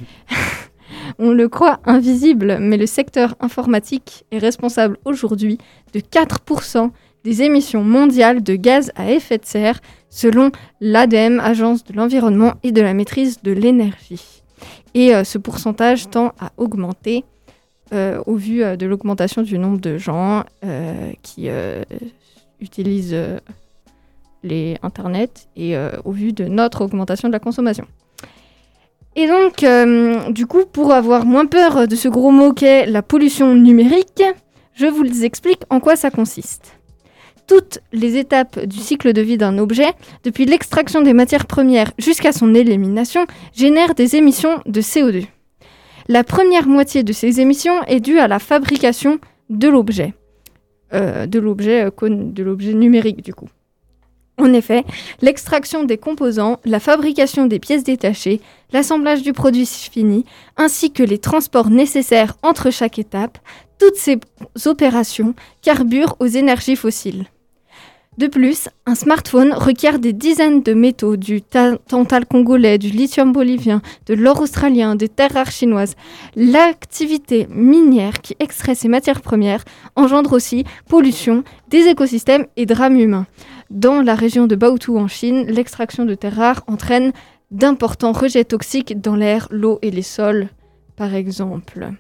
On 1.18 1.32
le 1.32 1.49
croit 1.49 1.80
invisible, 1.85 2.59
mais 2.61 2.76
le 2.76 2.87
secteur 2.87 3.35
informatique 3.41 4.24
est 4.30 4.39
responsable 4.39 4.97
aujourd'hui 5.05 5.59
de 5.93 6.01
4% 6.01 6.91
des 7.24 7.43
émissions 7.43 7.85
mondiales 7.85 8.43
de 8.43 8.55
gaz 8.55 8.93
à 8.97 9.11
effet 9.11 9.39
de 9.39 9.45
serre, 9.45 9.80
selon 10.09 10.51
l'ADEME, 10.80 11.41
Agence 11.41 11.85
de 11.85 11.95
l'environnement 11.95 12.55
et 12.62 12.72
de 12.72 12.80
la 12.80 12.95
maîtrise 12.95 13.43
de 13.43 13.53
l'énergie. 13.53 14.43
Et 14.95 15.14
euh, 15.14 15.24
ce 15.24 15.38
pourcentage 15.38 16.09
tend 16.09 16.32
à 16.40 16.53
augmenter 16.57 17.24
euh, 17.92 18.22
au 18.26 18.36
vu 18.36 18.62
euh, 18.62 18.76
de 18.76 18.86
l'augmentation 18.86 19.42
du 19.42 19.59
nombre 19.59 19.80
de 19.80 19.99
gens 19.99 20.45
qui 21.22 21.49
utilisent 22.61 23.16
les 24.42 24.76
Internet 24.82 25.49
et 25.57 25.76
au 26.05 26.12
vu 26.12 26.32
de 26.32 26.45
notre 26.45 26.82
augmentation 26.82 27.28
de 27.28 27.32
la 27.32 27.40
consommation. 27.40 27.86
Et 29.16 29.28
donc, 29.28 29.64
du 30.32 30.47
coup, 30.47 30.64
pour 30.64 30.92
avoir 30.92 31.24
moins 31.24 31.47
peur 31.47 31.86
de 31.86 31.97
ce 31.97 32.09
gros 32.09 32.30
mot 32.30 32.53
qu'est 32.53 32.86
la 32.86 33.03
pollution 33.03 33.55
numérique, 33.55 34.22
je 34.74 34.86
vous 34.86 35.24
explique 35.24 35.62
en 35.70 35.80
quoi 35.80 35.97
ça 35.97 36.11
consiste 36.11 36.78
toutes 37.47 37.78
les 37.92 38.16
étapes 38.16 38.64
du 38.64 38.78
cycle 38.78 39.12
de 39.12 39.20
vie 39.22 39.38
d'un 39.38 39.59
objet, 39.59 39.92
depuis 40.24 40.45
l'extraction 40.45 41.03
des 41.03 41.12
matières 41.12 41.47
premières 41.47 41.92
jusqu'à 41.99 42.32
son 42.32 42.55
élimination, 42.55 43.26
génèrent 43.55 43.95
des 43.95 44.16
émissions 44.16 44.61
de 44.66 44.80
CO2. 44.80 45.26
La 46.09 46.24
première 46.24 46.66
moitié 46.66 47.03
de 47.03 47.12
ces 47.12 47.40
émissions 47.40 47.82
est 47.84 48.01
due 48.01 48.18
à 48.18 48.28
la 48.28 48.38
fabrication 48.38 49.18
de 49.51 49.68
l'objet, 49.68 50.14
euh, 50.92 51.24
euh, 51.24 51.26
de 51.26 52.42
l'objet 52.42 52.74
numérique 52.74 53.22
du 53.22 53.32
coup. 53.32 53.49
En 54.36 54.53
effet, 54.53 54.84
l'extraction 55.22 55.84
des 55.84 55.97
composants, 55.97 56.59
la 56.64 56.80
fabrication 56.80 57.47
des 57.47 57.61
pièces 57.61 57.84
détachées, 57.84 58.40
l'assemblage 58.72 59.22
du 59.22 59.32
produit 59.32 59.66
fini, 59.66 60.24
ainsi 60.57 60.92
que 60.92 61.05
les 61.05 61.18
transports 61.18 61.70
nécessaires 61.70 62.36
entre 62.42 62.70
chaque 62.70 62.99
étape, 62.99 63.38
toutes 63.78 63.97
ces 63.97 64.18
opérations 64.66 65.34
carburent 65.62 66.16
aux 66.18 66.26
énergies 66.26 66.76
fossiles. 66.76 67.26
De 68.16 68.28
plus, 68.28 68.68
un 68.86 68.94
smartphone 68.94 69.52
requiert 69.52 69.98
des 69.98 70.12
dizaines 70.12 70.62
de 70.62 70.72
métaux, 70.72 71.16
du 71.16 71.42
tantal 71.42 72.26
congolais, 72.26 72.78
du 72.78 72.88
lithium 72.88 73.32
bolivien, 73.32 73.82
de 74.06 74.14
l'or 74.14 74.40
australien, 74.40 74.94
des 74.94 75.08
terres 75.08 75.32
rares 75.32 75.50
chinoises. 75.50 75.96
L'activité 76.36 77.48
minière 77.50 78.20
qui 78.20 78.36
extrait 78.38 78.76
ces 78.76 78.86
matières 78.86 79.20
premières 79.20 79.64
engendre 79.96 80.32
aussi 80.32 80.64
pollution 80.88 81.42
des 81.70 81.88
écosystèmes 81.88 82.46
et 82.56 82.66
drames 82.66 82.98
humains. 82.98 83.26
Dans 83.70 84.00
la 84.00 84.14
région 84.14 84.46
de 84.46 84.54
Baotou 84.54 84.96
en 84.96 85.08
Chine, 85.08 85.46
l'extraction 85.48 86.04
de 86.04 86.14
terres 86.14 86.36
rares 86.36 86.62
entraîne 86.68 87.12
d'importants 87.50 88.12
rejets 88.12 88.44
toxiques 88.44 89.00
dans 89.00 89.16
l'air, 89.16 89.48
l'eau 89.50 89.80
et 89.82 89.90
les 89.90 90.02
sols, 90.02 90.48
par 90.94 91.14
exemple. 91.14 91.90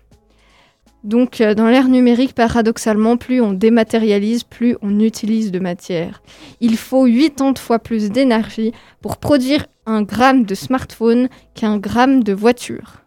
Donc 1.04 1.42
euh, 1.42 1.54
dans 1.54 1.68
l'ère 1.68 1.88
numérique, 1.88 2.34
paradoxalement, 2.34 3.18
plus 3.18 3.40
on 3.42 3.52
dématérialise, 3.52 4.42
plus 4.42 4.76
on 4.80 4.98
utilise 5.00 5.52
de 5.52 5.58
matière. 5.58 6.22
Il 6.60 6.78
faut 6.78 7.04
80 7.06 7.54
fois 7.58 7.78
plus 7.78 8.10
d'énergie 8.10 8.72
pour 9.02 9.18
produire 9.18 9.66
un 9.84 10.02
gramme 10.02 10.44
de 10.44 10.54
smartphone 10.54 11.28
qu'un 11.54 11.76
gramme 11.76 12.24
de 12.24 12.32
voiture. 12.32 13.04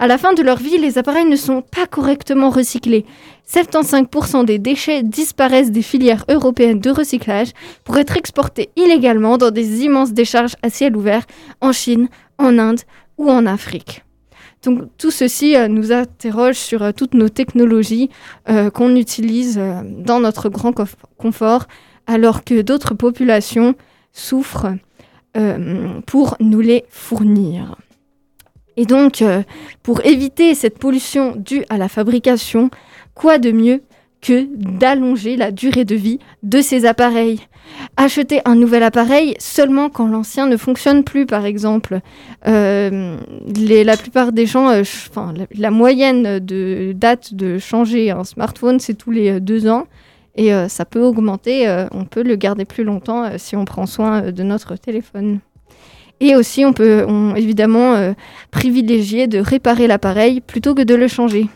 À 0.00 0.08
la 0.08 0.18
fin 0.18 0.32
de 0.32 0.42
leur 0.42 0.56
vie, 0.56 0.78
les 0.78 0.98
appareils 0.98 1.28
ne 1.28 1.36
sont 1.36 1.62
pas 1.62 1.86
correctement 1.86 2.50
recyclés. 2.50 3.06
75% 3.48 4.44
des 4.44 4.58
déchets 4.58 5.04
disparaissent 5.04 5.70
des 5.70 5.82
filières 5.82 6.24
européennes 6.28 6.80
de 6.80 6.90
recyclage 6.90 7.52
pour 7.84 7.98
être 7.98 8.16
exportés 8.16 8.70
illégalement 8.74 9.38
dans 9.38 9.52
des 9.52 9.84
immenses 9.84 10.12
décharges 10.12 10.56
à 10.62 10.70
ciel 10.70 10.96
ouvert 10.96 11.22
en 11.60 11.70
Chine, 11.70 12.08
en 12.38 12.58
Inde 12.58 12.80
ou 13.16 13.30
en 13.30 13.46
Afrique. 13.46 14.02
Donc 14.62 14.84
tout 14.96 15.10
ceci 15.10 15.56
euh, 15.56 15.68
nous 15.68 15.92
interroge 15.92 16.56
sur 16.56 16.82
euh, 16.82 16.92
toutes 16.92 17.14
nos 17.14 17.28
technologies 17.28 18.10
euh, 18.48 18.70
qu'on 18.70 18.94
utilise 18.94 19.60
dans 19.84 20.20
notre 20.20 20.48
grand 20.48 20.72
confort, 21.18 21.66
alors 22.06 22.44
que 22.44 22.62
d'autres 22.62 22.94
populations 22.94 23.74
souffrent 24.12 24.74
pour 26.06 26.36
nous 26.40 26.60
les 26.60 26.84
fournir. 26.90 27.76
Et 28.76 28.84
donc, 28.84 29.24
pour 29.82 30.04
éviter 30.04 30.54
cette 30.54 30.78
pollution 30.78 31.34
due 31.36 31.64
à 31.70 31.78
la 31.78 31.88
fabrication, 31.88 32.70
quoi 33.14 33.38
de 33.38 33.50
mieux 33.50 33.82
que 34.22 34.46
d'allonger 34.54 35.36
la 35.36 35.50
durée 35.50 35.84
de 35.84 35.96
vie 35.96 36.20
de 36.42 36.62
ces 36.62 36.86
appareils. 36.86 37.40
Acheter 37.96 38.40
un 38.44 38.54
nouvel 38.54 38.82
appareil 38.82 39.34
seulement 39.38 39.90
quand 39.90 40.06
l'ancien 40.06 40.46
ne 40.46 40.56
fonctionne 40.56 41.04
plus, 41.04 41.26
par 41.26 41.44
exemple. 41.44 42.00
Euh, 42.46 43.16
la 43.56 43.96
plupart 43.96 44.32
des 44.32 44.46
gens, 44.46 44.70
euh, 44.70 44.82
la, 45.58 45.70
moyenne 45.70 46.38
de 46.38 46.92
date 46.94 47.34
de 47.34 47.58
changer 47.58 48.10
un 48.10 48.24
smartphone, 48.24 48.78
c'est 48.78 48.94
tous 48.94 49.10
les 49.10 49.32
euh, 49.32 49.40
deux 49.40 49.68
ans. 49.68 49.86
Et 50.34 50.50
ça 50.68 50.86
peut 50.86 51.02
augmenter, 51.02 51.68
on 51.92 52.06
peut 52.06 52.22
le 52.22 52.36
garder 52.36 52.64
plus 52.64 52.84
longtemps 52.84 53.32
si 53.36 53.54
on 53.54 53.66
prend 53.66 53.84
soin 53.84 54.32
de 54.32 54.42
notre 54.42 54.76
téléphone. 54.76 55.40
Et 56.20 56.34
aussi, 56.36 56.64
on 56.64 56.72
peut 56.72 57.06
évidemment 57.36 58.14
privilégier 58.50 59.26
de 59.26 59.40
réparer 59.40 59.86
l'appareil 59.86 60.40
plutôt 60.40 60.74
que 60.74 60.80
de 60.80 60.94
le 60.94 61.06
changer. 61.06 61.48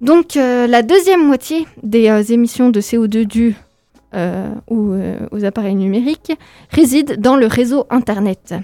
Donc 0.00 0.36
euh, 0.36 0.66
la 0.66 0.82
deuxième 0.82 1.26
moitié 1.26 1.66
des 1.82 2.08
euh, 2.08 2.22
émissions 2.22 2.68
de 2.68 2.80
CO2 2.80 3.24
dues 3.24 3.56
euh, 4.14 4.50
aux, 4.68 5.44
appareils 5.44 5.74
numériques 5.74 6.32
réside 6.70 7.20
dans 7.20 7.36
le 7.36 7.46
réseau 7.46 7.86
Internet. 7.90 8.54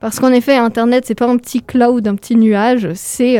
Parce 0.00 0.18
qu'en 0.18 0.32
effet, 0.32 0.56
Internet, 0.56 1.04
c'est 1.06 1.14
pas 1.14 1.28
un 1.28 1.36
petit 1.36 1.62
cloud, 1.62 2.06
un 2.06 2.14
petit 2.14 2.36
nuage, 2.36 2.88
c'est 2.94 3.38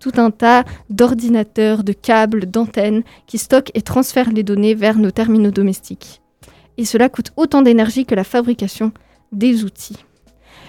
tout 0.00 0.12
un 0.16 0.30
tas 0.30 0.64
d'ordinateurs, 0.90 1.82
de 1.82 1.92
câbles, 1.92 2.46
d'antennes 2.46 3.04
qui 3.26 3.38
stockent 3.38 3.70
et 3.74 3.80
transfèrent 3.80 4.30
les 4.30 4.42
données 4.42 4.74
vers 4.74 4.98
nos 4.98 5.10
terminaux 5.10 5.50
domestiques. 5.50 6.20
Et 6.76 6.84
cela 6.84 7.08
coûte 7.08 7.32
autant 7.36 7.62
d'énergie 7.62 8.04
que 8.04 8.14
la 8.14 8.24
fabrication 8.24 8.92
des 9.32 9.64
outils. 9.64 10.04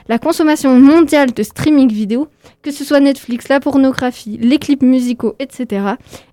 La 0.10 0.18
consommation 0.18 0.76
mondiale 0.80 1.32
de 1.34 1.44
streaming 1.44 1.92
vidéo, 1.92 2.30
que 2.64 2.72
ce 2.72 2.84
soit 2.84 3.00
Netflix, 3.00 3.48
la 3.48 3.60
pornographie, 3.60 4.40
les 4.42 4.58
clips 4.58 4.82
musicaux, 4.82 5.36
etc., 5.38 5.84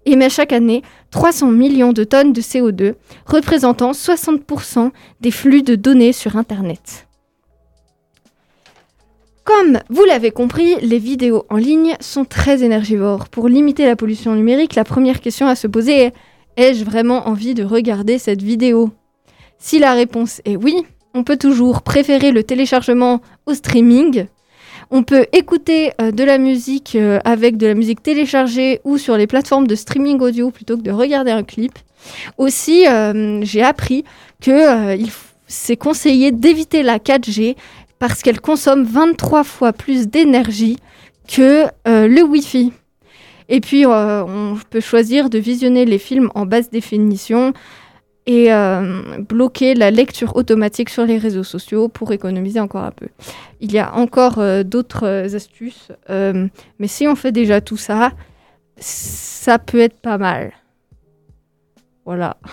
émet 0.06 0.30
chaque 0.30 0.54
année 0.54 0.80
300 1.10 1.48
millions 1.48 1.92
de 1.92 2.02
tonnes 2.02 2.32
de 2.32 2.40
CO2, 2.40 2.94
représentant 3.26 3.92
60% 3.92 4.92
des 5.20 5.30
flux 5.30 5.62
de 5.62 5.74
données 5.74 6.14
sur 6.14 6.36
Internet. 6.36 7.06
Comme 9.44 9.80
vous 9.90 10.04
l'avez 10.04 10.30
compris, 10.30 10.76
les 10.80 10.98
vidéos 10.98 11.44
en 11.50 11.56
ligne 11.58 11.96
sont 12.00 12.24
très 12.24 12.64
énergivores. 12.64 13.28
Pour 13.28 13.46
limiter 13.46 13.84
la 13.84 13.94
pollution 13.94 14.34
numérique, 14.34 14.74
la 14.74 14.84
première 14.84 15.20
question 15.20 15.48
à 15.48 15.54
se 15.54 15.66
poser 15.66 16.06
est 16.06 16.14
ai-je 16.56 16.82
vraiment 16.82 17.28
envie 17.28 17.52
de 17.52 17.62
regarder 17.62 18.16
cette 18.16 18.40
vidéo? 18.40 18.90
Si 19.58 19.78
la 19.78 19.92
réponse 19.92 20.40
est 20.46 20.56
oui, 20.56 20.86
on 21.16 21.24
peut 21.24 21.38
toujours 21.38 21.80
préférer 21.80 22.30
le 22.30 22.44
téléchargement 22.44 23.22
au 23.46 23.54
streaming. 23.54 24.26
On 24.90 25.02
peut 25.02 25.26
écouter 25.32 25.92
euh, 26.00 26.12
de 26.12 26.22
la 26.22 26.36
musique 26.36 26.94
euh, 26.94 27.18
avec 27.24 27.56
de 27.56 27.66
la 27.66 27.74
musique 27.74 28.02
téléchargée 28.02 28.80
ou 28.84 28.98
sur 28.98 29.16
les 29.16 29.26
plateformes 29.26 29.66
de 29.66 29.74
streaming 29.74 30.20
audio 30.20 30.50
plutôt 30.50 30.76
que 30.76 30.82
de 30.82 30.90
regarder 30.90 31.30
un 31.30 31.42
clip. 31.42 31.72
Aussi, 32.36 32.86
euh, 32.86 33.40
j'ai 33.42 33.62
appris 33.62 34.04
que 34.40 34.96
c'est 35.48 35.76
conseillé 35.76 36.30
d'éviter 36.32 36.82
la 36.82 36.98
4G 36.98 37.56
parce 37.98 38.22
qu'elle 38.22 38.40
consomme 38.40 38.84
23 38.84 39.42
fois 39.42 39.72
plus 39.72 40.08
d'énergie 40.08 40.76
que 41.26 41.64
le 41.86 42.22
Wi-Fi. 42.22 42.72
Et 43.48 43.60
puis, 43.60 43.86
on 43.86 44.58
peut 44.70 44.80
choisir 44.80 45.30
de 45.30 45.38
visionner 45.38 45.84
les 45.84 45.98
films 45.98 46.30
en 46.34 46.46
basse 46.46 46.70
définition 46.70 47.54
et 48.26 48.52
euh, 48.52 49.20
bloquer 49.20 49.74
la 49.74 49.90
lecture 49.90 50.34
automatique 50.36 50.90
sur 50.90 51.06
les 51.06 51.16
réseaux 51.16 51.44
sociaux 51.44 51.88
pour 51.88 52.12
économiser 52.12 52.58
encore 52.58 52.84
un 52.84 52.90
peu. 52.90 53.06
Il 53.60 53.72
y 53.72 53.78
a 53.78 53.94
encore 53.94 54.38
euh, 54.38 54.64
d'autres 54.64 55.06
euh, 55.06 55.34
astuces, 55.36 55.92
mais 56.08 56.88
si 56.88 57.06
on 57.06 57.14
fait 57.14 57.32
déjà 57.32 57.60
tout 57.60 57.76
ça, 57.76 58.12
ça 58.78 59.58
peut 59.58 59.80
être 59.80 60.00
pas 60.00 60.18
mal. 60.18 60.52
Voilà. 62.04 62.36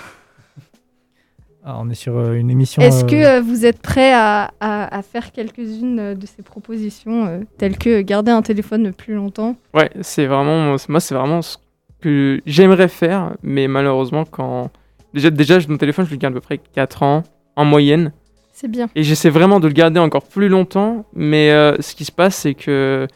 Ah, 1.65 1.77
on 1.79 1.89
est 1.89 1.95
sur 1.95 2.33
une 2.33 2.51
émission. 2.51 2.81
Est-ce 2.81 3.05
que 3.05 3.39
vous 3.39 3.65
êtes 3.65 3.81
prêt 3.81 4.11
à, 4.13 4.51
à, 4.59 5.01
faire 5.01 5.31
quelques-unes 5.31 6.13
de 6.13 6.25
ces 6.25 6.43
propositions, 6.43 7.39
telles 7.57 7.77
que 7.77 8.01
garder 8.01 8.31
un 8.31 8.41
téléphone 8.41 8.91
plus 8.91 9.13
longtemps? 9.13 9.55
Ouais, 9.73 9.89
c'est 10.01 10.25
vraiment, 10.25 10.75
moi, 10.89 10.99
c'est 10.99 11.15
vraiment 11.15 11.41
ce 11.41 11.55
que 12.01 12.41
j'aimerais 12.45 12.89
faire, 12.89 13.37
mais 13.43 13.69
malheureusement, 13.69 14.25
quand 14.25 14.71
Déjà, 15.13 15.29
déjà 15.29 15.59
mon 15.67 15.77
téléphone, 15.77 16.05
je 16.05 16.11
le 16.11 16.17
garde 16.17 16.33
à 16.33 16.35
peu 16.35 16.41
près 16.41 16.57
4 16.57 17.03
ans 17.03 17.23
en 17.55 17.65
moyenne. 17.65 18.11
C'est 18.53 18.67
bien. 18.67 18.87
Et 18.95 19.03
j'essaie 19.03 19.29
vraiment 19.29 19.59
de 19.59 19.67
le 19.67 19.73
garder 19.73 19.99
encore 19.99 20.23
plus 20.23 20.47
longtemps. 20.47 21.05
Mais 21.13 21.51
euh, 21.51 21.75
ce 21.79 21.95
qui 21.95 22.05
se 22.05 22.11
passe, 22.11 22.35
c'est 22.35 22.53
que 22.53 23.07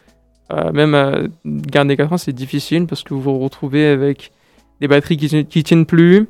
euh, 0.52 0.72
même 0.72 0.96
euh, 0.96 1.28
garder 1.46 1.96
4 1.96 2.14
ans, 2.14 2.18
c'est 2.18 2.34
difficile 2.34 2.88
parce 2.88 3.04
que 3.04 3.14
vous 3.14 3.22
vous 3.22 3.40
retrouvez 3.40 3.88
avec 3.88 4.32
des 4.82 4.88
batteries 4.88 5.18
qui, 5.18 5.46
qui 5.46 5.64
tiennent 5.64 5.86
plus, 5.86 6.28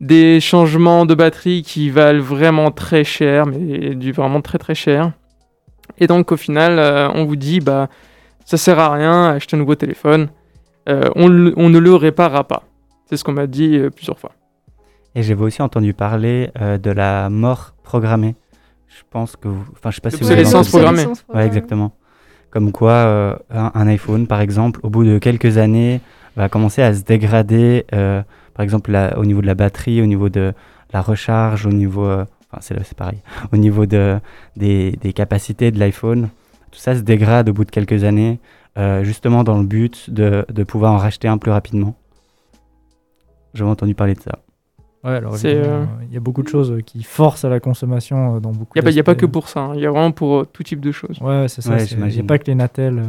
des 0.00 0.40
changements 0.40 1.06
de 1.06 1.14
batterie 1.14 1.62
qui 1.62 1.90
valent 1.90 2.22
vraiment 2.22 2.70
très 2.70 3.04
cher, 3.04 3.46
mais 3.46 3.94
du 3.94 4.12
vraiment 4.12 4.42
très 4.42 4.58
très 4.58 4.74
cher. 4.74 5.12
Et 5.98 6.06
donc 6.06 6.32
au 6.32 6.36
final, 6.36 6.78
on 7.14 7.24
vous 7.24 7.36
dit, 7.36 7.60
bah, 7.60 7.88
ça 8.44 8.58
sert 8.58 8.78
à 8.78 8.92
rien, 8.92 9.30
acheter 9.30 9.56
un 9.56 9.58
nouveau 9.58 9.74
téléphone, 9.74 10.28
on, 10.86 11.28
ne 11.28 11.78
le 11.78 11.94
réparera 11.94 12.46
pas. 12.46 12.64
C'est 13.06 13.16
ce 13.16 13.24
qu'on 13.24 13.32
m'a 13.32 13.46
dit 13.46 13.80
plusieurs 13.94 14.18
fois. 14.18 14.32
Et 15.14 15.22
j'avais 15.22 15.42
aussi 15.42 15.60
entendu 15.60 15.92
parler 15.92 16.50
de 16.58 16.90
la 16.90 17.28
mort 17.28 17.74
programmée. 17.82 18.34
Je 18.88 19.02
pense 19.10 19.36
que 19.36 19.48
vous... 19.48 19.64
Enfin, 19.72 19.90
je 19.90 19.96
sais 19.96 20.00
pas 20.00 20.10
si 20.10 20.22
vous 20.22 20.30
avez 20.30 20.44
programmée. 20.44 21.06
Ouais, 21.34 21.46
exactement. 21.46 21.92
Comme 22.50 22.72
quoi, 22.72 23.38
un, 23.50 23.86
iPhone, 23.88 24.26
par 24.26 24.40
exemple, 24.40 24.80
au 24.82 24.88
bout 24.90 25.04
de 25.04 25.18
quelques 25.18 25.58
années, 25.58 26.00
va 26.36 26.48
commencer 26.48 26.80
à 26.80 26.94
se 26.94 27.02
dégrader 27.02 27.84
par 28.54 28.64
exemple 28.64 28.96
au 29.16 29.24
niveau 29.24 29.40
de 29.40 29.46
la 29.46 29.54
batterie, 29.54 30.00
au 30.02 30.06
niveau 30.06 30.28
de 30.28 30.52
la 30.92 31.00
recharge, 31.00 31.66
au 31.66 31.70
niveau, 31.70 32.06
euh, 32.06 32.24
enfin 32.50 32.60
c'est 32.60 32.94
pareil, 32.94 33.18
au 33.52 33.56
niveau 33.56 33.86
de, 33.86 34.18
des, 34.56 34.92
des 34.92 35.12
capacités 35.12 35.70
de 35.70 35.78
l'iPhone, 35.78 36.28
tout 36.70 36.78
ça 36.78 36.94
se 36.94 37.00
dégrade 37.00 37.48
au 37.48 37.52
bout 37.52 37.64
de 37.64 37.70
quelques 37.70 38.04
années, 38.04 38.40
euh, 38.78 39.04
justement 39.04 39.44
dans 39.44 39.58
le 39.58 39.66
but 39.66 40.10
de, 40.10 40.44
de, 40.48 40.64
pouvoir 40.64 40.92
en 40.92 40.98
racheter 40.98 41.28
un 41.28 41.38
plus 41.38 41.50
rapidement. 41.50 41.94
J'avais 43.54 43.70
entendu 43.70 43.94
parler 43.94 44.14
de 44.14 44.20
ça. 44.20 44.38
Ouais, 45.04 45.16
alors 45.16 45.34
euh, 45.44 45.84
il 46.08 46.14
y 46.14 46.16
a 46.16 46.20
beaucoup 46.20 46.42
de 46.42 46.48
choses 46.48 46.78
qui 46.86 47.02
forcent 47.02 47.44
à 47.44 47.48
la 47.48 47.58
consommation 47.58 48.38
dans 48.40 48.52
beaucoup. 48.52 48.78
Il 48.78 48.84
n'y 48.88 49.00
a, 49.00 49.02
pas 49.02 49.16
que 49.16 49.26
pour 49.26 49.48
ça, 49.48 49.60
hein. 49.60 49.72
il 49.74 49.80
y 49.80 49.86
a 49.86 49.90
vraiment 49.90 50.12
pour 50.12 50.46
tout 50.46 50.62
type 50.62 50.80
de 50.80 50.92
choses. 50.92 51.18
Ouais, 51.20 51.46
c'est 51.48 51.60
ça. 51.60 51.76
Il 51.78 52.04
n'y 52.04 52.20
a 52.20 52.22
pas 52.22 52.38
que 52.38 52.46
les 52.46 52.54
Natel 52.54 53.02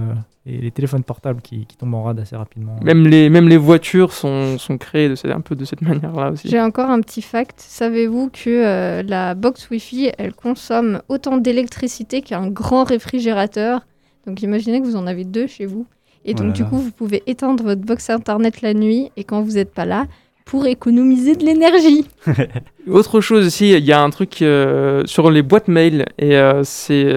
et 0.45 0.57
les 0.57 0.71
téléphones 0.71 1.03
portables 1.03 1.41
qui, 1.41 1.65
tombent 1.77 1.93
en 1.95 2.03
rade 2.03 2.19
assez 2.19 2.35
rapidement. 2.35 2.75
Même 2.81 3.07
les, 3.07 3.29
même 3.29 3.47
les 3.47 3.57
voitures 3.57 4.11
sont, 4.11 4.57
sont 4.57 4.77
créées 4.77 5.07
de 5.07 5.31
un 5.31 5.41
peu 5.41 5.55
de 5.55 5.65
cette 5.65 5.81
manière-là 5.83 6.31
aussi. 6.31 6.49
J'ai 6.49 6.59
encore 6.59 6.89
un 6.89 6.99
petit 6.99 7.21
fact. 7.21 7.59
Savez-vous 7.59 8.29
que 8.29 8.49
euh, 8.49 9.03
la 9.03 9.35
box 9.35 9.69
Wi-Fi, 9.69 10.11
elle 10.17 10.33
consomme 10.33 11.01
autant 11.07 11.37
d'électricité 11.37 12.21
qu'un 12.21 12.47
grand 12.47 12.83
réfrigérateur? 12.83 13.85
Donc 14.27 14.41
imaginez 14.41 14.81
que 14.81 14.85
vous 14.85 14.95
en 14.95 15.07
avez 15.07 15.23
deux 15.23 15.47
chez 15.47 15.65
vous. 15.65 15.85
Et 16.25 16.33
donc 16.33 16.53
du 16.53 16.63
coup, 16.63 16.77
vous 16.77 16.91
pouvez 16.91 17.21
éteindre 17.27 17.63
votre 17.63 17.81
box 17.81 18.09
Internet 18.09 18.61
la 18.61 18.73
nuit 18.73 19.11
et 19.17 19.25
quand 19.25 19.41
vous 19.41 19.53
n'êtes 19.53 19.73
pas 19.73 19.85
là, 19.85 20.07
pour 20.45 20.65
économiser 20.67 21.35
de 21.35 21.45
l'énergie. 21.45 22.05
Autre 22.87 23.21
chose 23.21 23.45
aussi, 23.47 23.71
il 23.71 23.85
y 23.85 23.91
a 23.91 24.01
un 24.01 24.09
truc 24.09 24.41
euh, 24.41 25.03
sur 25.05 25.31
les 25.31 25.41
boîtes 25.41 25.67
mail 25.67 26.05
et 26.17 26.37
euh, 26.37 26.63
c'est 26.63 27.07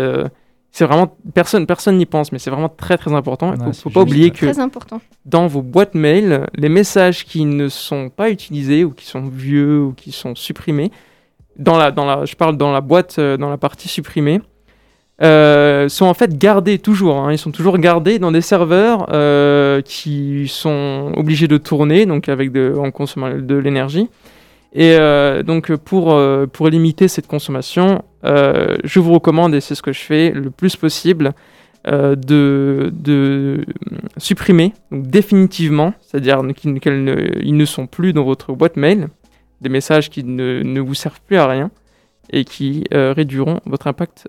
c'est 0.76 0.84
vraiment 0.84 1.16
personne 1.32 1.66
personne 1.66 1.96
n'y 1.96 2.04
pense 2.04 2.32
mais 2.32 2.38
c'est 2.38 2.50
vraiment 2.50 2.68
très 2.68 2.98
très 2.98 3.14
important 3.14 3.54
il 3.54 3.66
ne 3.66 3.72
faut, 3.72 3.88
pas 3.88 4.02
oublier 4.02 4.30
que 4.30 4.44
dans 5.24 5.46
vos 5.46 5.62
boîtes 5.62 5.94
mail 5.94 6.46
les 6.54 6.68
messages 6.68 7.24
qui 7.24 7.46
ne 7.46 7.70
sont 7.70 8.10
pas 8.10 8.28
utilisés 8.28 8.84
ou 8.84 8.90
qui 8.90 9.06
sont 9.06 9.22
vieux 9.22 9.80
ou 9.80 9.92
qui 9.94 10.12
sont 10.12 10.34
supprimés 10.34 10.92
dans 11.58 11.78
la 11.78 11.92
dans 11.92 12.04
la 12.04 12.26
je 12.26 12.36
parle 12.36 12.58
dans 12.58 12.72
la 12.72 12.82
boîte 12.82 13.18
euh, 13.18 13.38
dans 13.38 13.48
la 13.48 13.56
partie 13.56 13.88
supprimée 13.88 14.42
euh, 15.22 15.88
sont 15.88 16.04
en 16.04 16.12
fait 16.12 16.36
gardés 16.36 16.78
toujours 16.78 17.16
hein. 17.16 17.32
ils 17.32 17.38
sont 17.38 17.50
toujours 17.50 17.78
gardés 17.78 18.18
dans 18.18 18.32
des 18.32 18.42
serveurs 18.42 19.06
euh, 19.14 19.80
qui 19.80 20.46
sont 20.46 21.10
obligés 21.16 21.48
de 21.48 21.56
tourner 21.56 22.04
donc 22.04 22.28
avec 22.28 22.50
en 22.54 22.90
consommant 22.90 23.30
de 23.30 23.54
l'énergie 23.54 24.10
et 24.74 24.94
euh, 24.98 25.42
donc 25.42 25.74
pour, 25.76 26.20
pour 26.52 26.68
limiter 26.68 27.08
cette 27.08 27.26
consommation, 27.26 28.02
je 28.22 29.00
vous 29.00 29.14
recommande, 29.14 29.54
et 29.54 29.62
c'est 29.62 29.74
ce 29.74 29.80
que 29.80 29.92
je 29.92 30.00
fais 30.00 30.32
le 30.32 30.50
plus 30.50 30.76
possible, 30.76 31.32
de, 31.86 32.90
de, 32.92 33.64
supprimer 34.18 34.74
définitivement, 34.90 35.94
c'est-à-dire 36.02 36.42
qu'ils 36.54 36.74
ne, 36.74 37.52
ne 37.52 37.64
sont 37.64 37.86
plus 37.86 38.12
dans 38.12 38.24
votre 38.24 38.52
boîte 38.52 38.76
mail, 38.76 39.08
des 39.62 39.70
messages 39.70 40.10
qui 40.10 40.24
ne, 40.24 40.62
ne 40.62 40.80
vous 40.80 40.94
servent 40.94 41.20
plus 41.26 41.36
à 41.36 41.46
rien 41.46 41.70
et 42.30 42.44
qui 42.44 42.84
réduiront 42.92 43.60
votre 43.66 43.86
impact 43.86 44.28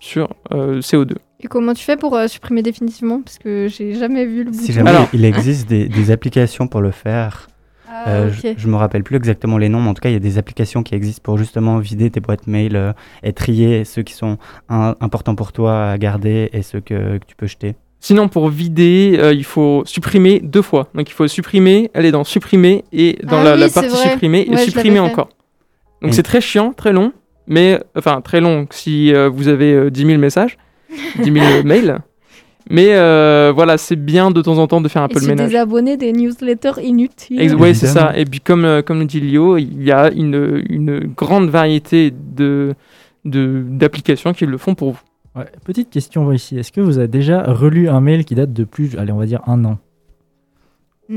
sur 0.00 0.34
CO2. 0.50 1.14
Et 1.40 1.48
comment 1.48 1.74
tu 1.74 1.84
fais 1.84 1.96
pour 1.96 2.18
supprimer 2.28 2.62
définitivement? 2.62 3.20
Parce 3.22 3.38
que 3.38 3.68
j'ai 3.68 3.94
jamais 3.94 4.26
vu 4.26 4.44
le 4.44 4.50
bouton. 4.50 4.62
Si 4.62 4.72
jamais 4.72 4.92
il 5.12 5.24
existe 5.24 5.68
des, 5.68 5.88
des, 5.88 6.10
applications 6.10 6.68
pour 6.68 6.80
le 6.80 6.92
faire, 6.92 7.48
ah, 7.94 8.08
euh, 8.08 8.30
je, 8.56 8.68
me 8.68 8.76
rappelle 8.76 9.02
plus 9.02 9.16
exactement 9.16 9.58
les 9.58 9.68
noms, 9.68 9.80
mais 9.80 9.90
en 9.90 9.94
tout 9.94 10.00
cas, 10.00 10.08
il 10.08 10.14
y 10.14 10.16
a 10.16 10.20
des 10.20 10.38
applications 10.38 10.82
qui 10.82 10.94
existent 10.94 11.20
pour 11.22 11.36
justement 11.36 11.78
vider 11.78 12.10
tes 12.10 12.20
boîtes 12.20 12.46
mail 12.46 12.74
euh, 12.74 12.92
et 13.22 13.34
trier 13.34 13.84
ceux 13.84 14.02
qui 14.02 14.14
sont 14.14 14.38
importants 14.68 15.34
pour 15.34 15.52
toi 15.52 15.90
à 15.90 15.98
garder 15.98 16.48
et 16.54 16.62
ceux 16.62 16.80
que, 16.80 17.18
tu 17.26 17.36
peux 17.36 17.46
jeter. 17.46 17.74
Sinon, 18.00 18.28
pour 18.28 18.48
vider, 18.48 19.16
euh, 19.18 19.34
il 19.34 19.44
faut 19.44 19.82
supprimer 19.84 20.40
deux 20.40 20.62
fois. 20.62 20.88
Donc, 20.94 21.10
il 21.10 21.12
faut 21.12 21.28
supprimer, 21.28 21.90
aller 21.92 22.10
dans 22.10 22.24
supprimer 22.24 22.84
et 22.92 23.18
dans 23.22 23.44
ah 23.44 23.56
la, 23.56 23.68
partie 23.68 23.90
supprimer 23.90 24.48
et 24.50 24.56
supprimer 24.56 24.98
encore. 24.98 25.28
Donc, 26.02 26.14
c'est 26.14 26.22
très 26.22 26.40
chiant, 26.40 26.72
très 26.72 26.92
long, 26.92 27.12
mais 27.46 27.80
enfin 27.96 28.20
très 28.20 28.40
long 28.40 28.66
si 28.70 29.12
vous 29.32 29.48
avez 29.48 29.90
10 29.90 30.06
000 30.06 30.18
messages, 30.18 30.58
10 31.18 31.32
000 31.32 31.34
mails. 31.64 31.98
Mais 32.70 32.94
euh, 32.94 33.52
voilà, 33.54 33.76
c'est 33.76 33.96
bien 33.96 34.30
de 34.30 34.40
temps 34.40 34.58
en 34.58 34.66
temps 34.66 34.80
de 34.80 34.88
faire 34.88 35.02
un 35.02 35.08
peu 35.08 35.20
le 35.20 35.26
ménage. 35.26 35.50
des 35.50 35.56
abonnés 35.56 35.96
des 35.96 36.12
newsletters 36.12 36.80
inutiles. 36.82 37.54
oui, 37.56 37.74
c'est 37.74 37.88
ça. 37.88 38.12
Et 38.16 38.24
puis 38.24 38.40
comme, 38.40 38.64
euh, 38.64 38.82
comme 38.82 39.00
le 39.00 39.04
dit 39.04 39.20
Lio, 39.20 39.56
il 39.58 39.82
y 39.82 39.90
a 39.90 40.10
une, 40.12 40.62
une 40.68 41.00
grande 41.16 41.50
variété 41.50 42.12
de, 42.12 42.74
d'applications 43.24 44.32
qui 44.32 44.46
le 44.46 44.58
font 44.58 44.74
pour 44.74 44.92
vous. 44.92 45.00
Ouais, 45.34 45.46
petite 45.64 45.90
question 45.90 46.30
ici. 46.32 46.58
Est-ce 46.58 46.70
que 46.72 46.80
vous 46.80 46.98
avez 46.98 47.08
déjà 47.08 47.42
relu 47.42 47.88
un 47.88 48.00
mail 48.00 48.24
qui 48.24 48.34
date 48.34 48.52
de 48.52 48.64
plus, 48.64 48.96
allez, 48.96 49.12
on 49.12 49.18
va 49.18 49.26
dire 49.26 49.40
un 49.46 49.64
an? 49.64 49.78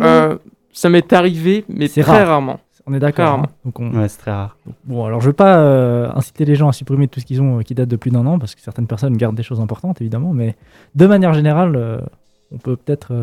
Euh, 0.01 0.37
Ça 0.71 0.89
m'est 0.89 1.13
arrivé, 1.13 1.63
mais 1.69 1.87
très 1.87 2.23
rarement. 2.23 2.59
On 2.87 2.93
est 2.93 2.99
d'accord. 2.99 3.39
Hein. 3.39 3.45
Donc 3.63 3.79
Ouais, 3.79 4.07
c'est 4.07 4.19
très 4.19 4.31
rare. 4.31 4.57
Bon, 4.83 5.05
alors 5.05 5.21
je 5.21 5.27
veux 5.27 5.33
pas 5.33 5.57
euh, 5.57 6.09
inciter 6.13 6.45
les 6.45 6.55
gens 6.55 6.69
à 6.69 6.73
supprimer 6.73 7.07
tout 7.07 7.19
ce 7.19 7.25
qu'ils 7.25 7.41
ont 7.41 7.59
euh, 7.59 7.61
qui 7.63 7.73
date 7.73 7.89
de 7.89 7.95
plus 7.95 8.11
d'un 8.11 8.25
an, 8.27 8.37
parce 8.37 8.53
que 8.53 8.61
certaines 8.61 8.87
personnes 8.87 9.17
gardent 9.17 9.35
des 9.35 9.43
choses 9.43 9.59
importantes, 9.59 10.01
évidemment, 10.01 10.33
mais 10.33 10.55
de 10.93 11.07
manière 11.07 11.33
générale, 11.33 11.75
euh, 11.75 11.99
on 12.51 12.57
peut 12.57 12.75
peut-être. 12.75 13.13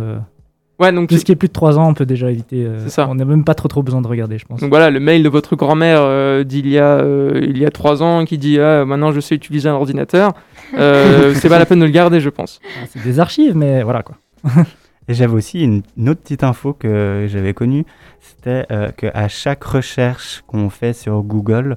Ouais, 0.80 0.90
donc 0.90 1.08
tout 1.08 1.16
ce 1.16 1.24
qui 1.24 1.30
est 1.30 1.36
plus 1.36 1.46
de 1.46 1.52
3 1.52 1.78
ans, 1.78 1.88
on 1.90 1.94
peut 1.94 2.06
déjà 2.06 2.28
éviter. 2.28 2.66
c'est 2.78 2.88
ça. 2.90 3.06
On 3.08 3.14
n'a 3.14 3.24
même 3.24 3.44
pas 3.44 3.54
trop 3.54 3.68
trop 3.68 3.84
besoin 3.84 4.02
de 4.02 4.08
regarder, 4.08 4.36
je 4.38 4.46
pense. 4.46 4.60
Donc 4.60 4.70
voilà, 4.70 4.90
le 4.90 4.98
mail 4.98 5.22
de 5.22 5.28
votre 5.28 5.54
grand-mère 5.54 6.44
d'il 6.44 6.66
y 6.66 6.78
a 6.78 7.04
il 7.40 7.56
y 7.56 7.64
a 7.64 7.70
3 7.70 8.02
ans 8.02 8.24
qui 8.24 8.36
dit 8.36 8.58
ah 8.58 8.84
maintenant 8.84 9.12
je 9.12 9.20
sais 9.20 9.36
utiliser 9.36 9.68
un 9.68 9.74
ordinateur, 9.74 10.32
c'est 10.72 11.48
pas 11.48 11.60
la 11.60 11.66
peine 11.66 11.78
de 11.78 11.84
le 11.84 11.92
garder, 11.92 12.18
je 12.18 12.30
pense. 12.30 12.60
Ah, 12.64 12.86
c'est 12.88 13.04
des 13.04 13.20
archives, 13.20 13.56
mais 13.56 13.84
voilà 13.84 14.02
quoi. 14.02 14.16
Et 15.08 15.14
j'avais 15.14 15.34
aussi 15.34 15.62
une, 15.62 15.82
autre 16.08 16.20
petite 16.20 16.44
info 16.44 16.72
que 16.72 17.26
j'avais 17.28 17.54
connue, 17.54 17.84
c'était 18.20 18.66
euh, 18.70 18.90
qu'à 18.92 19.28
chaque 19.28 19.64
recherche 19.64 20.42
qu'on 20.46 20.70
fait 20.70 20.92
sur 20.92 21.22
Google, 21.22 21.74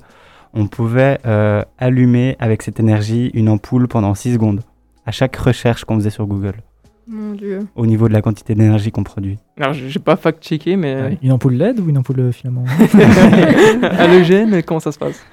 on 0.54 0.68
pouvait 0.68 1.20
euh, 1.26 1.64
allumer 1.78 2.36
avec 2.40 2.62
cette 2.62 2.80
énergie 2.80 3.32
une 3.34 3.50
ampoule 3.50 3.88
pendant 3.88 4.14
6 4.14 4.34
secondes. 4.34 4.62
À 5.06 5.12
chaque 5.12 5.36
recherche 5.36 5.86
qu'on 5.86 5.96
faisait 5.96 6.10
sur 6.10 6.26
Google. 6.26 6.56
Mon 7.08 7.34
Dieu. 7.34 7.68
Au 7.76 7.86
niveau 7.86 8.08
de 8.08 8.14
la 8.14 8.22
quantité 8.22 8.56
d'énergie 8.56 8.92
qu'on 8.92 9.04
produit. 9.04 9.38
Alors, 9.60 9.74
j'ai 9.74 10.00
pas 10.00 10.16
fact-checké, 10.16 10.76
mais. 10.76 11.20
une 11.22 11.32
ampoule 11.32 11.54
LED 11.54 11.80
ou 11.80 11.90
une 11.90 12.00
ampoule 12.00 12.20
euh, 12.20 12.32
filament 12.32 12.66
Halogène, 14.00 14.64
comment 14.64 14.80
ça 14.80 14.92
se 14.92 14.98
passe? 14.98 15.24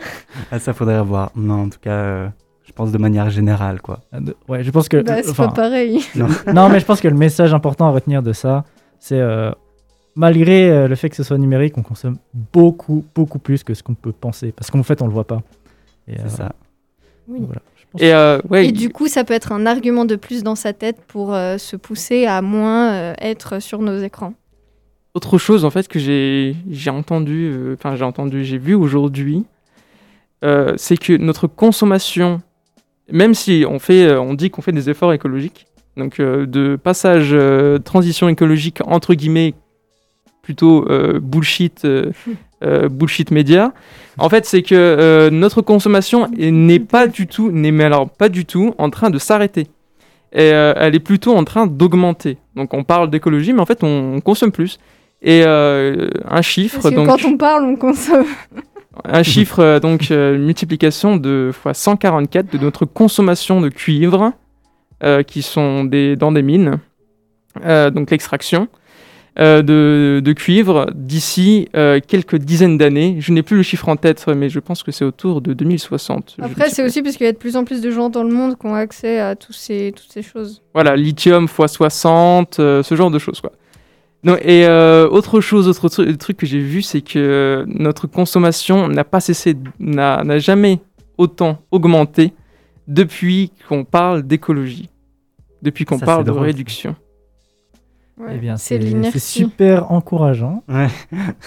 Ah, 0.50 0.58
Ça 0.58 0.74
faudrait 0.74 1.02
voir. 1.02 1.30
Non, 1.34 1.62
en 1.62 1.68
tout 1.70 1.78
cas, 1.80 2.30
je 2.64 2.72
pense 2.72 2.92
de 2.92 2.98
manière 2.98 3.30
générale, 3.30 3.80
quoi. 3.80 4.00
Ah, 4.12 4.18
ouais, 4.48 4.62
je 4.62 4.70
pense 4.70 4.88
que. 4.88 5.02
Bah, 5.02 5.22
c'est 5.22 5.36
pas 5.36 5.48
pareil. 5.48 6.00
Non. 6.14 6.68
mais 6.68 6.80
je 6.80 6.84
pense 6.84 7.00
que 7.00 7.08
le 7.08 7.16
message 7.16 7.52
important 7.54 7.86
à 7.86 7.90
retenir 7.90 8.22
de 8.22 8.32
ça, 8.32 8.64
c'est 8.98 9.18
euh, 9.18 9.50
malgré 10.14 10.70
euh, 10.70 10.88
le 10.88 10.94
fait 10.94 11.10
que 11.10 11.16
ce 11.16 11.22
soit 11.22 11.38
numérique, 11.38 11.76
on 11.76 11.82
consomme 11.82 12.18
beaucoup, 12.52 13.04
beaucoup 13.14 13.38
plus 13.38 13.64
que 13.64 13.74
ce 13.74 13.82
qu'on 13.82 13.94
peut 13.94 14.12
penser, 14.12 14.52
parce 14.52 14.70
qu'en 14.70 14.82
fait, 14.82 15.02
on 15.02 15.06
le 15.06 15.12
voit 15.12 15.26
pas. 15.26 15.42
C'est 16.06 16.20
euh, 16.20 16.28
ça. 16.28 16.52
Oui. 17.28 17.40
et, 17.98 18.12
ouais, 18.48 18.68
et 18.68 18.72
du 18.72 18.90
coup, 18.90 19.06
ça 19.06 19.24
peut 19.24 19.34
être 19.34 19.52
un 19.52 19.66
argument 19.66 20.04
de 20.04 20.16
plus 20.16 20.42
dans 20.42 20.56
sa 20.56 20.72
tête 20.72 21.00
pour 21.06 21.28
se 21.34 21.76
pousser 21.76 22.26
à 22.26 22.42
moins 22.42 23.14
être 23.20 23.60
sur 23.60 23.80
nos 23.80 23.98
écrans. 23.98 24.34
Autre 25.14 25.38
chose, 25.38 25.64
en 25.64 25.70
fait, 25.70 25.88
que 25.88 25.98
j'ai 25.98 26.54
entendu, 26.90 27.74
enfin, 27.74 27.96
j'ai 27.96 28.04
entendu, 28.04 28.44
j'ai 28.44 28.58
vu 28.58 28.74
aujourd'hui, 28.74 29.44
c'est 30.42 30.96
que 30.96 31.16
notre 31.16 31.46
consommation 31.46 32.42
même 33.10 33.34
si 33.34 33.64
on, 33.68 33.78
fait, 33.78 34.04
euh, 34.04 34.20
on 34.20 34.34
dit 34.34 34.50
qu'on 34.50 34.62
fait 34.62 34.72
des 34.72 34.90
efforts 34.90 35.12
écologiques, 35.12 35.66
donc 35.96 36.20
euh, 36.20 36.46
de 36.46 36.76
passage 36.76 37.30
euh, 37.32 37.78
transition 37.78 38.28
écologique 38.28 38.78
entre 38.86 39.14
guillemets 39.14 39.54
plutôt 40.42 40.88
bullshit 41.20 41.86
bullshit 42.90 43.30
média 43.30 43.72
en 44.18 44.28
fait 44.28 44.44
c'est 44.44 44.62
que 44.62 45.28
notre 45.30 45.62
consommation 45.62 46.28
n'est 46.36 46.80
pas 46.80 47.06
du 47.06 47.28
tout 47.28 47.52
n'est 47.52 47.70
mais 47.70 47.84
alors 47.84 48.10
pas 48.10 48.28
du 48.28 48.44
tout 48.44 48.74
en 48.78 48.90
train 48.90 49.10
de 49.10 49.18
s'arrêter. 49.18 49.68
Et 50.32 50.46
elle 50.46 50.96
est 50.96 51.00
plutôt 51.00 51.36
en 51.36 51.44
train 51.44 51.68
d'augmenter. 51.68 52.38
Donc 52.56 52.74
on 52.74 52.82
parle 52.82 53.08
d'écologie 53.08 53.52
mais 53.52 53.60
en 53.60 53.66
fait 53.66 53.84
on, 53.84 54.20
consomme 54.20 54.50
plus. 54.50 54.80
Et 55.22 55.44
un 55.44 56.42
chiffre 56.42 56.80
Parce 56.82 56.90
que 56.90 56.94
donc 56.96 57.06
quand 57.06 57.24
on 57.24 57.36
parle 57.36 57.64
on 57.64 57.76
consomme 57.76 58.26
un 59.04 59.22
chiffre, 59.22 59.60
euh, 59.60 59.80
donc, 59.80 60.10
euh, 60.10 60.36
multiplication 60.38 61.16
de 61.16 61.50
fois 61.52 61.74
144 61.74 62.52
de 62.52 62.58
notre 62.58 62.84
consommation 62.84 63.60
de 63.60 63.68
cuivre, 63.68 64.32
euh, 65.02 65.22
qui 65.22 65.42
sont 65.42 65.84
des, 65.84 66.16
dans 66.16 66.32
des 66.32 66.42
mines, 66.42 66.78
donc 67.64 68.10
l'extraction. 68.10 68.68
euh, 69.38 69.62
de, 69.62 70.20
de 70.22 70.32
cuivre 70.34 70.86
d'ici 70.94 71.66
euh, 71.74 72.00
quelques 72.06 72.36
dizaines 72.36 72.76
d'années. 72.76 73.16
Je 73.20 73.32
n'ai 73.32 73.42
plus 73.42 73.56
le 73.56 73.62
chiffre 73.62 73.88
en 73.88 73.96
tête, 73.96 74.26
mais 74.28 74.50
je 74.50 74.60
pense 74.60 74.82
que 74.82 74.92
c'est 74.92 75.06
autour 75.06 75.40
de 75.40 75.54
2060. 75.54 76.34
Je 76.38 76.44
Après, 76.44 76.68
c'est 76.68 76.84
aussi 76.84 77.02
parce 77.02 77.16
qu'il 77.16 77.24
y 77.24 77.28
a 77.30 77.32
de 77.32 77.38
plus 77.38 77.56
en 77.56 77.64
plus 77.64 77.80
de 77.80 77.90
gens 77.90 78.10
dans 78.10 78.24
le 78.24 78.32
monde 78.32 78.58
qui 78.58 78.66
ont 78.66 78.74
accès 78.74 79.20
à 79.20 79.34
tous 79.34 79.54
ces, 79.54 79.92
toutes 79.96 80.12
ces 80.12 80.20
choses. 80.22 80.60
Voilà, 80.74 80.96
lithium 80.96 81.44
x 81.44 81.72
60, 81.72 82.60
euh, 82.60 82.82
ce 82.82 82.94
genre 82.94 83.10
de 83.10 83.18
choses, 83.18 83.40
quoi. 83.40 83.52
Non, 84.24 84.36
et 84.40 84.66
euh, 84.66 85.08
autre 85.08 85.40
chose, 85.40 85.66
autre 85.68 85.88
tru- 85.88 86.16
truc 86.16 86.36
que 86.36 86.46
j'ai 86.46 86.60
vu, 86.60 86.80
c'est 86.82 87.00
que 87.00 87.64
notre 87.66 88.06
consommation 88.06 88.86
n'a 88.88 89.02
pas 89.04 89.20
cessé, 89.20 89.56
n'a 89.80 90.38
jamais 90.38 90.78
autant 91.18 91.58
augmenté 91.72 92.32
depuis 92.86 93.50
qu'on 93.68 93.84
parle 93.84 94.22
d'écologie, 94.22 94.88
depuis 95.62 95.84
qu'on 95.84 95.98
parle 95.98 96.24
de 96.24 96.30
drôle. 96.30 96.44
réduction. 96.44 96.94
Ouais, 98.18 98.32
Eh 98.34 98.38
bien, 98.38 98.56
c'est 98.56 98.78
super 99.18 99.90
encourageant. 99.90 100.62
Ouais. 100.68 100.86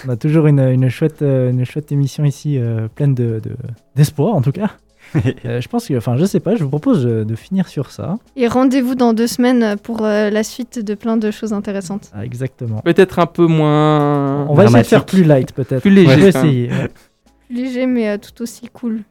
On 0.05 0.09
a 0.09 0.15
toujours 0.17 0.47
une, 0.47 0.59
une 0.59 0.89
chouette, 0.89 1.21
euh, 1.21 1.51
une 1.51 1.63
chouette 1.63 1.91
émission 1.91 2.25
ici, 2.25 2.57
euh, 2.57 2.87
pleine 2.93 3.13
de, 3.15 3.39
de- 3.41 3.55
d'espoir 3.95 4.33
en 4.35 4.41
tout 4.41 4.51
cas. 4.51 4.71
Euh, 5.45 5.61
je 5.61 5.67
pense 5.67 5.87
que, 5.87 5.93
enfin, 5.95 6.17
je 6.17 6.25
sais 6.25 6.39
pas, 6.39 6.55
je 6.55 6.63
vous 6.63 6.69
propose 6.69 7.05
euh, 7.05 7.23
de 7.23 7.35
finir 7.35 7.67
sur 7.67 7.91
ça. 7.91 8.17
Et 8.35 8.47
rendez-vous 8.47 8.95
dans 8.95 9.13
deux 9.13 9.27
semaines 9.27 9.77
pour 9.81 10.03
euh, 10.03 10.29
la 10.29 10.43
suite 10.43 10.79
de 10.83 10.93
plein 10.95 11.17
de 11.17 11.31
choses 11.31 11.53
intéressantes. 11.53 12.09
Ah, 12.13 12.25
exactement. 12.25 12.79
Peut-être 12.79 13.19
un 13.19 13.25
peu 13.27 13.45
moins. 13.45 14.45
On 14.49 14.53
va 14.53 14.65
essayer 14.65 14.81
de 14.81 14.87
faire 14.87 15.05
plus 15.05 15.23
light 15.23 15.51
peut-être. 15.53 15.81
Plus 15.81 15.91
léger, 15.91 16.07
On 16.07 16.09
va 16.25 16.31
quand 16.31 16.41
même. 16.43 16.47
essayer. 16.51 16.69
ouais. 16.69 16.89
Plus 17.47 17.55
léger, 17.55 17.85
mais 17.85 18.09
euh, 18.09 18.17
tout 18.17 18.41
aussi 18.41 18.67
cool. 18.73 19.01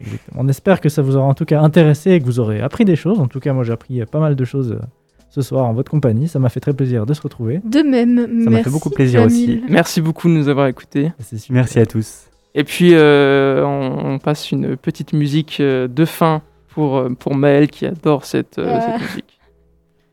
Exactement. 0.00 0.42
On 0.44 0.48
espère 0.48 0.80
que 0.80 0.88
ça 0.88 1.02
vous 1.02 1.16
aura 1.16 1.26
en 1.26 1.34
tout 1.34 1.44
cas 1.44 1.60
intéressé 1.60 2.12
et 2.12 2.20
que 2.20 2.24
vous 2.26 2.38
aurez 2.38 2.60
appris 2.60 2.84
des 2.84 2.94
choses. 2.96 3.18
En 3.18 3.26
tout 3.26 3.40
cas, 3.40 3.52
moi 3.52 3.64
j'ai 3.64 3.72
appris 3.72 4.04
pas 4.06 4.20
mal 4.20 4.36
de 4.36 4.44
choses 4.44 4.72
euh, 4.72 4.84
ce 5.30 5.42
soir 5.42 5.64
en 5.64 5.72
votre 5.72 5.90
compagnie. 5.90 6.28
Ça 6.28 6.38
m'a 6.38 6.50
fait 6.50 6.60
très 6.60 6.72
plaisir 6.74 7.04
de 7.06 7.14
se 7.14 7.22
retrouver. 7.22 7.60
De 7.64 7.80
même, 7.80 8.26
m'a 8.48 8.62
fait 8.62 8.70
beaucoup 8.70 8.90
plaisir 8.90 9.22
aussi. 9.24 9.60
Merci 9.68 10.00
beaucoup 10.00 10.28
de 10.28 10.34
nous 10.34 10.48
avoir 10.48 10.68
écoutés. 10.68 11.10
Merci 11.50 11.80
à 11.80 11.86
tous. 11.86 12.27
Et 12.58 12.64
puis, 12.64 12.90
euh, 12.94 13.64
on, 13.64 14.14
on 14.14 14.18
passe 14.18 14.50
une 14.50 14.76
petite 14.76 15.12
musique 15.12 15.58
euh, 15.60 15.86
de 15.86 16.04
fin 16.04 16.42
pour, 16.70 16.96
euh, 16.96 17.08
pour 17.10 17.36
Maël 17.36 17.68
qui 17.68 17.86
adore 17.86 18.24
cette, 18.24 18.58
euh, 18.58 18.66
Ouais. 18.74 18.80
cette 18.80 19.00
musique. 19.00 19.38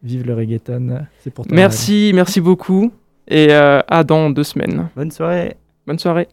Vive 0.03 0.27
le 0.27 0.35
reggaeton. 0.35 1.05
C'est 1.21 1.33
pour 1.33 1.47
toi. 1.47 1.55
Merci, 1.55 2.11
merci 2.13 2.39
beaucoup. 2.41 2.91
Et 3.27 3.47
euh, 3.49 3.79
à 3.87 4.03
dans 4.03 4.29
deux 4.29 4.43
semaines. 4.43 4.89
Bonne 4.95 5.09
soirée. 5.09 5.55
Bonne 5.87 5.97
soirée. 5.97 6.27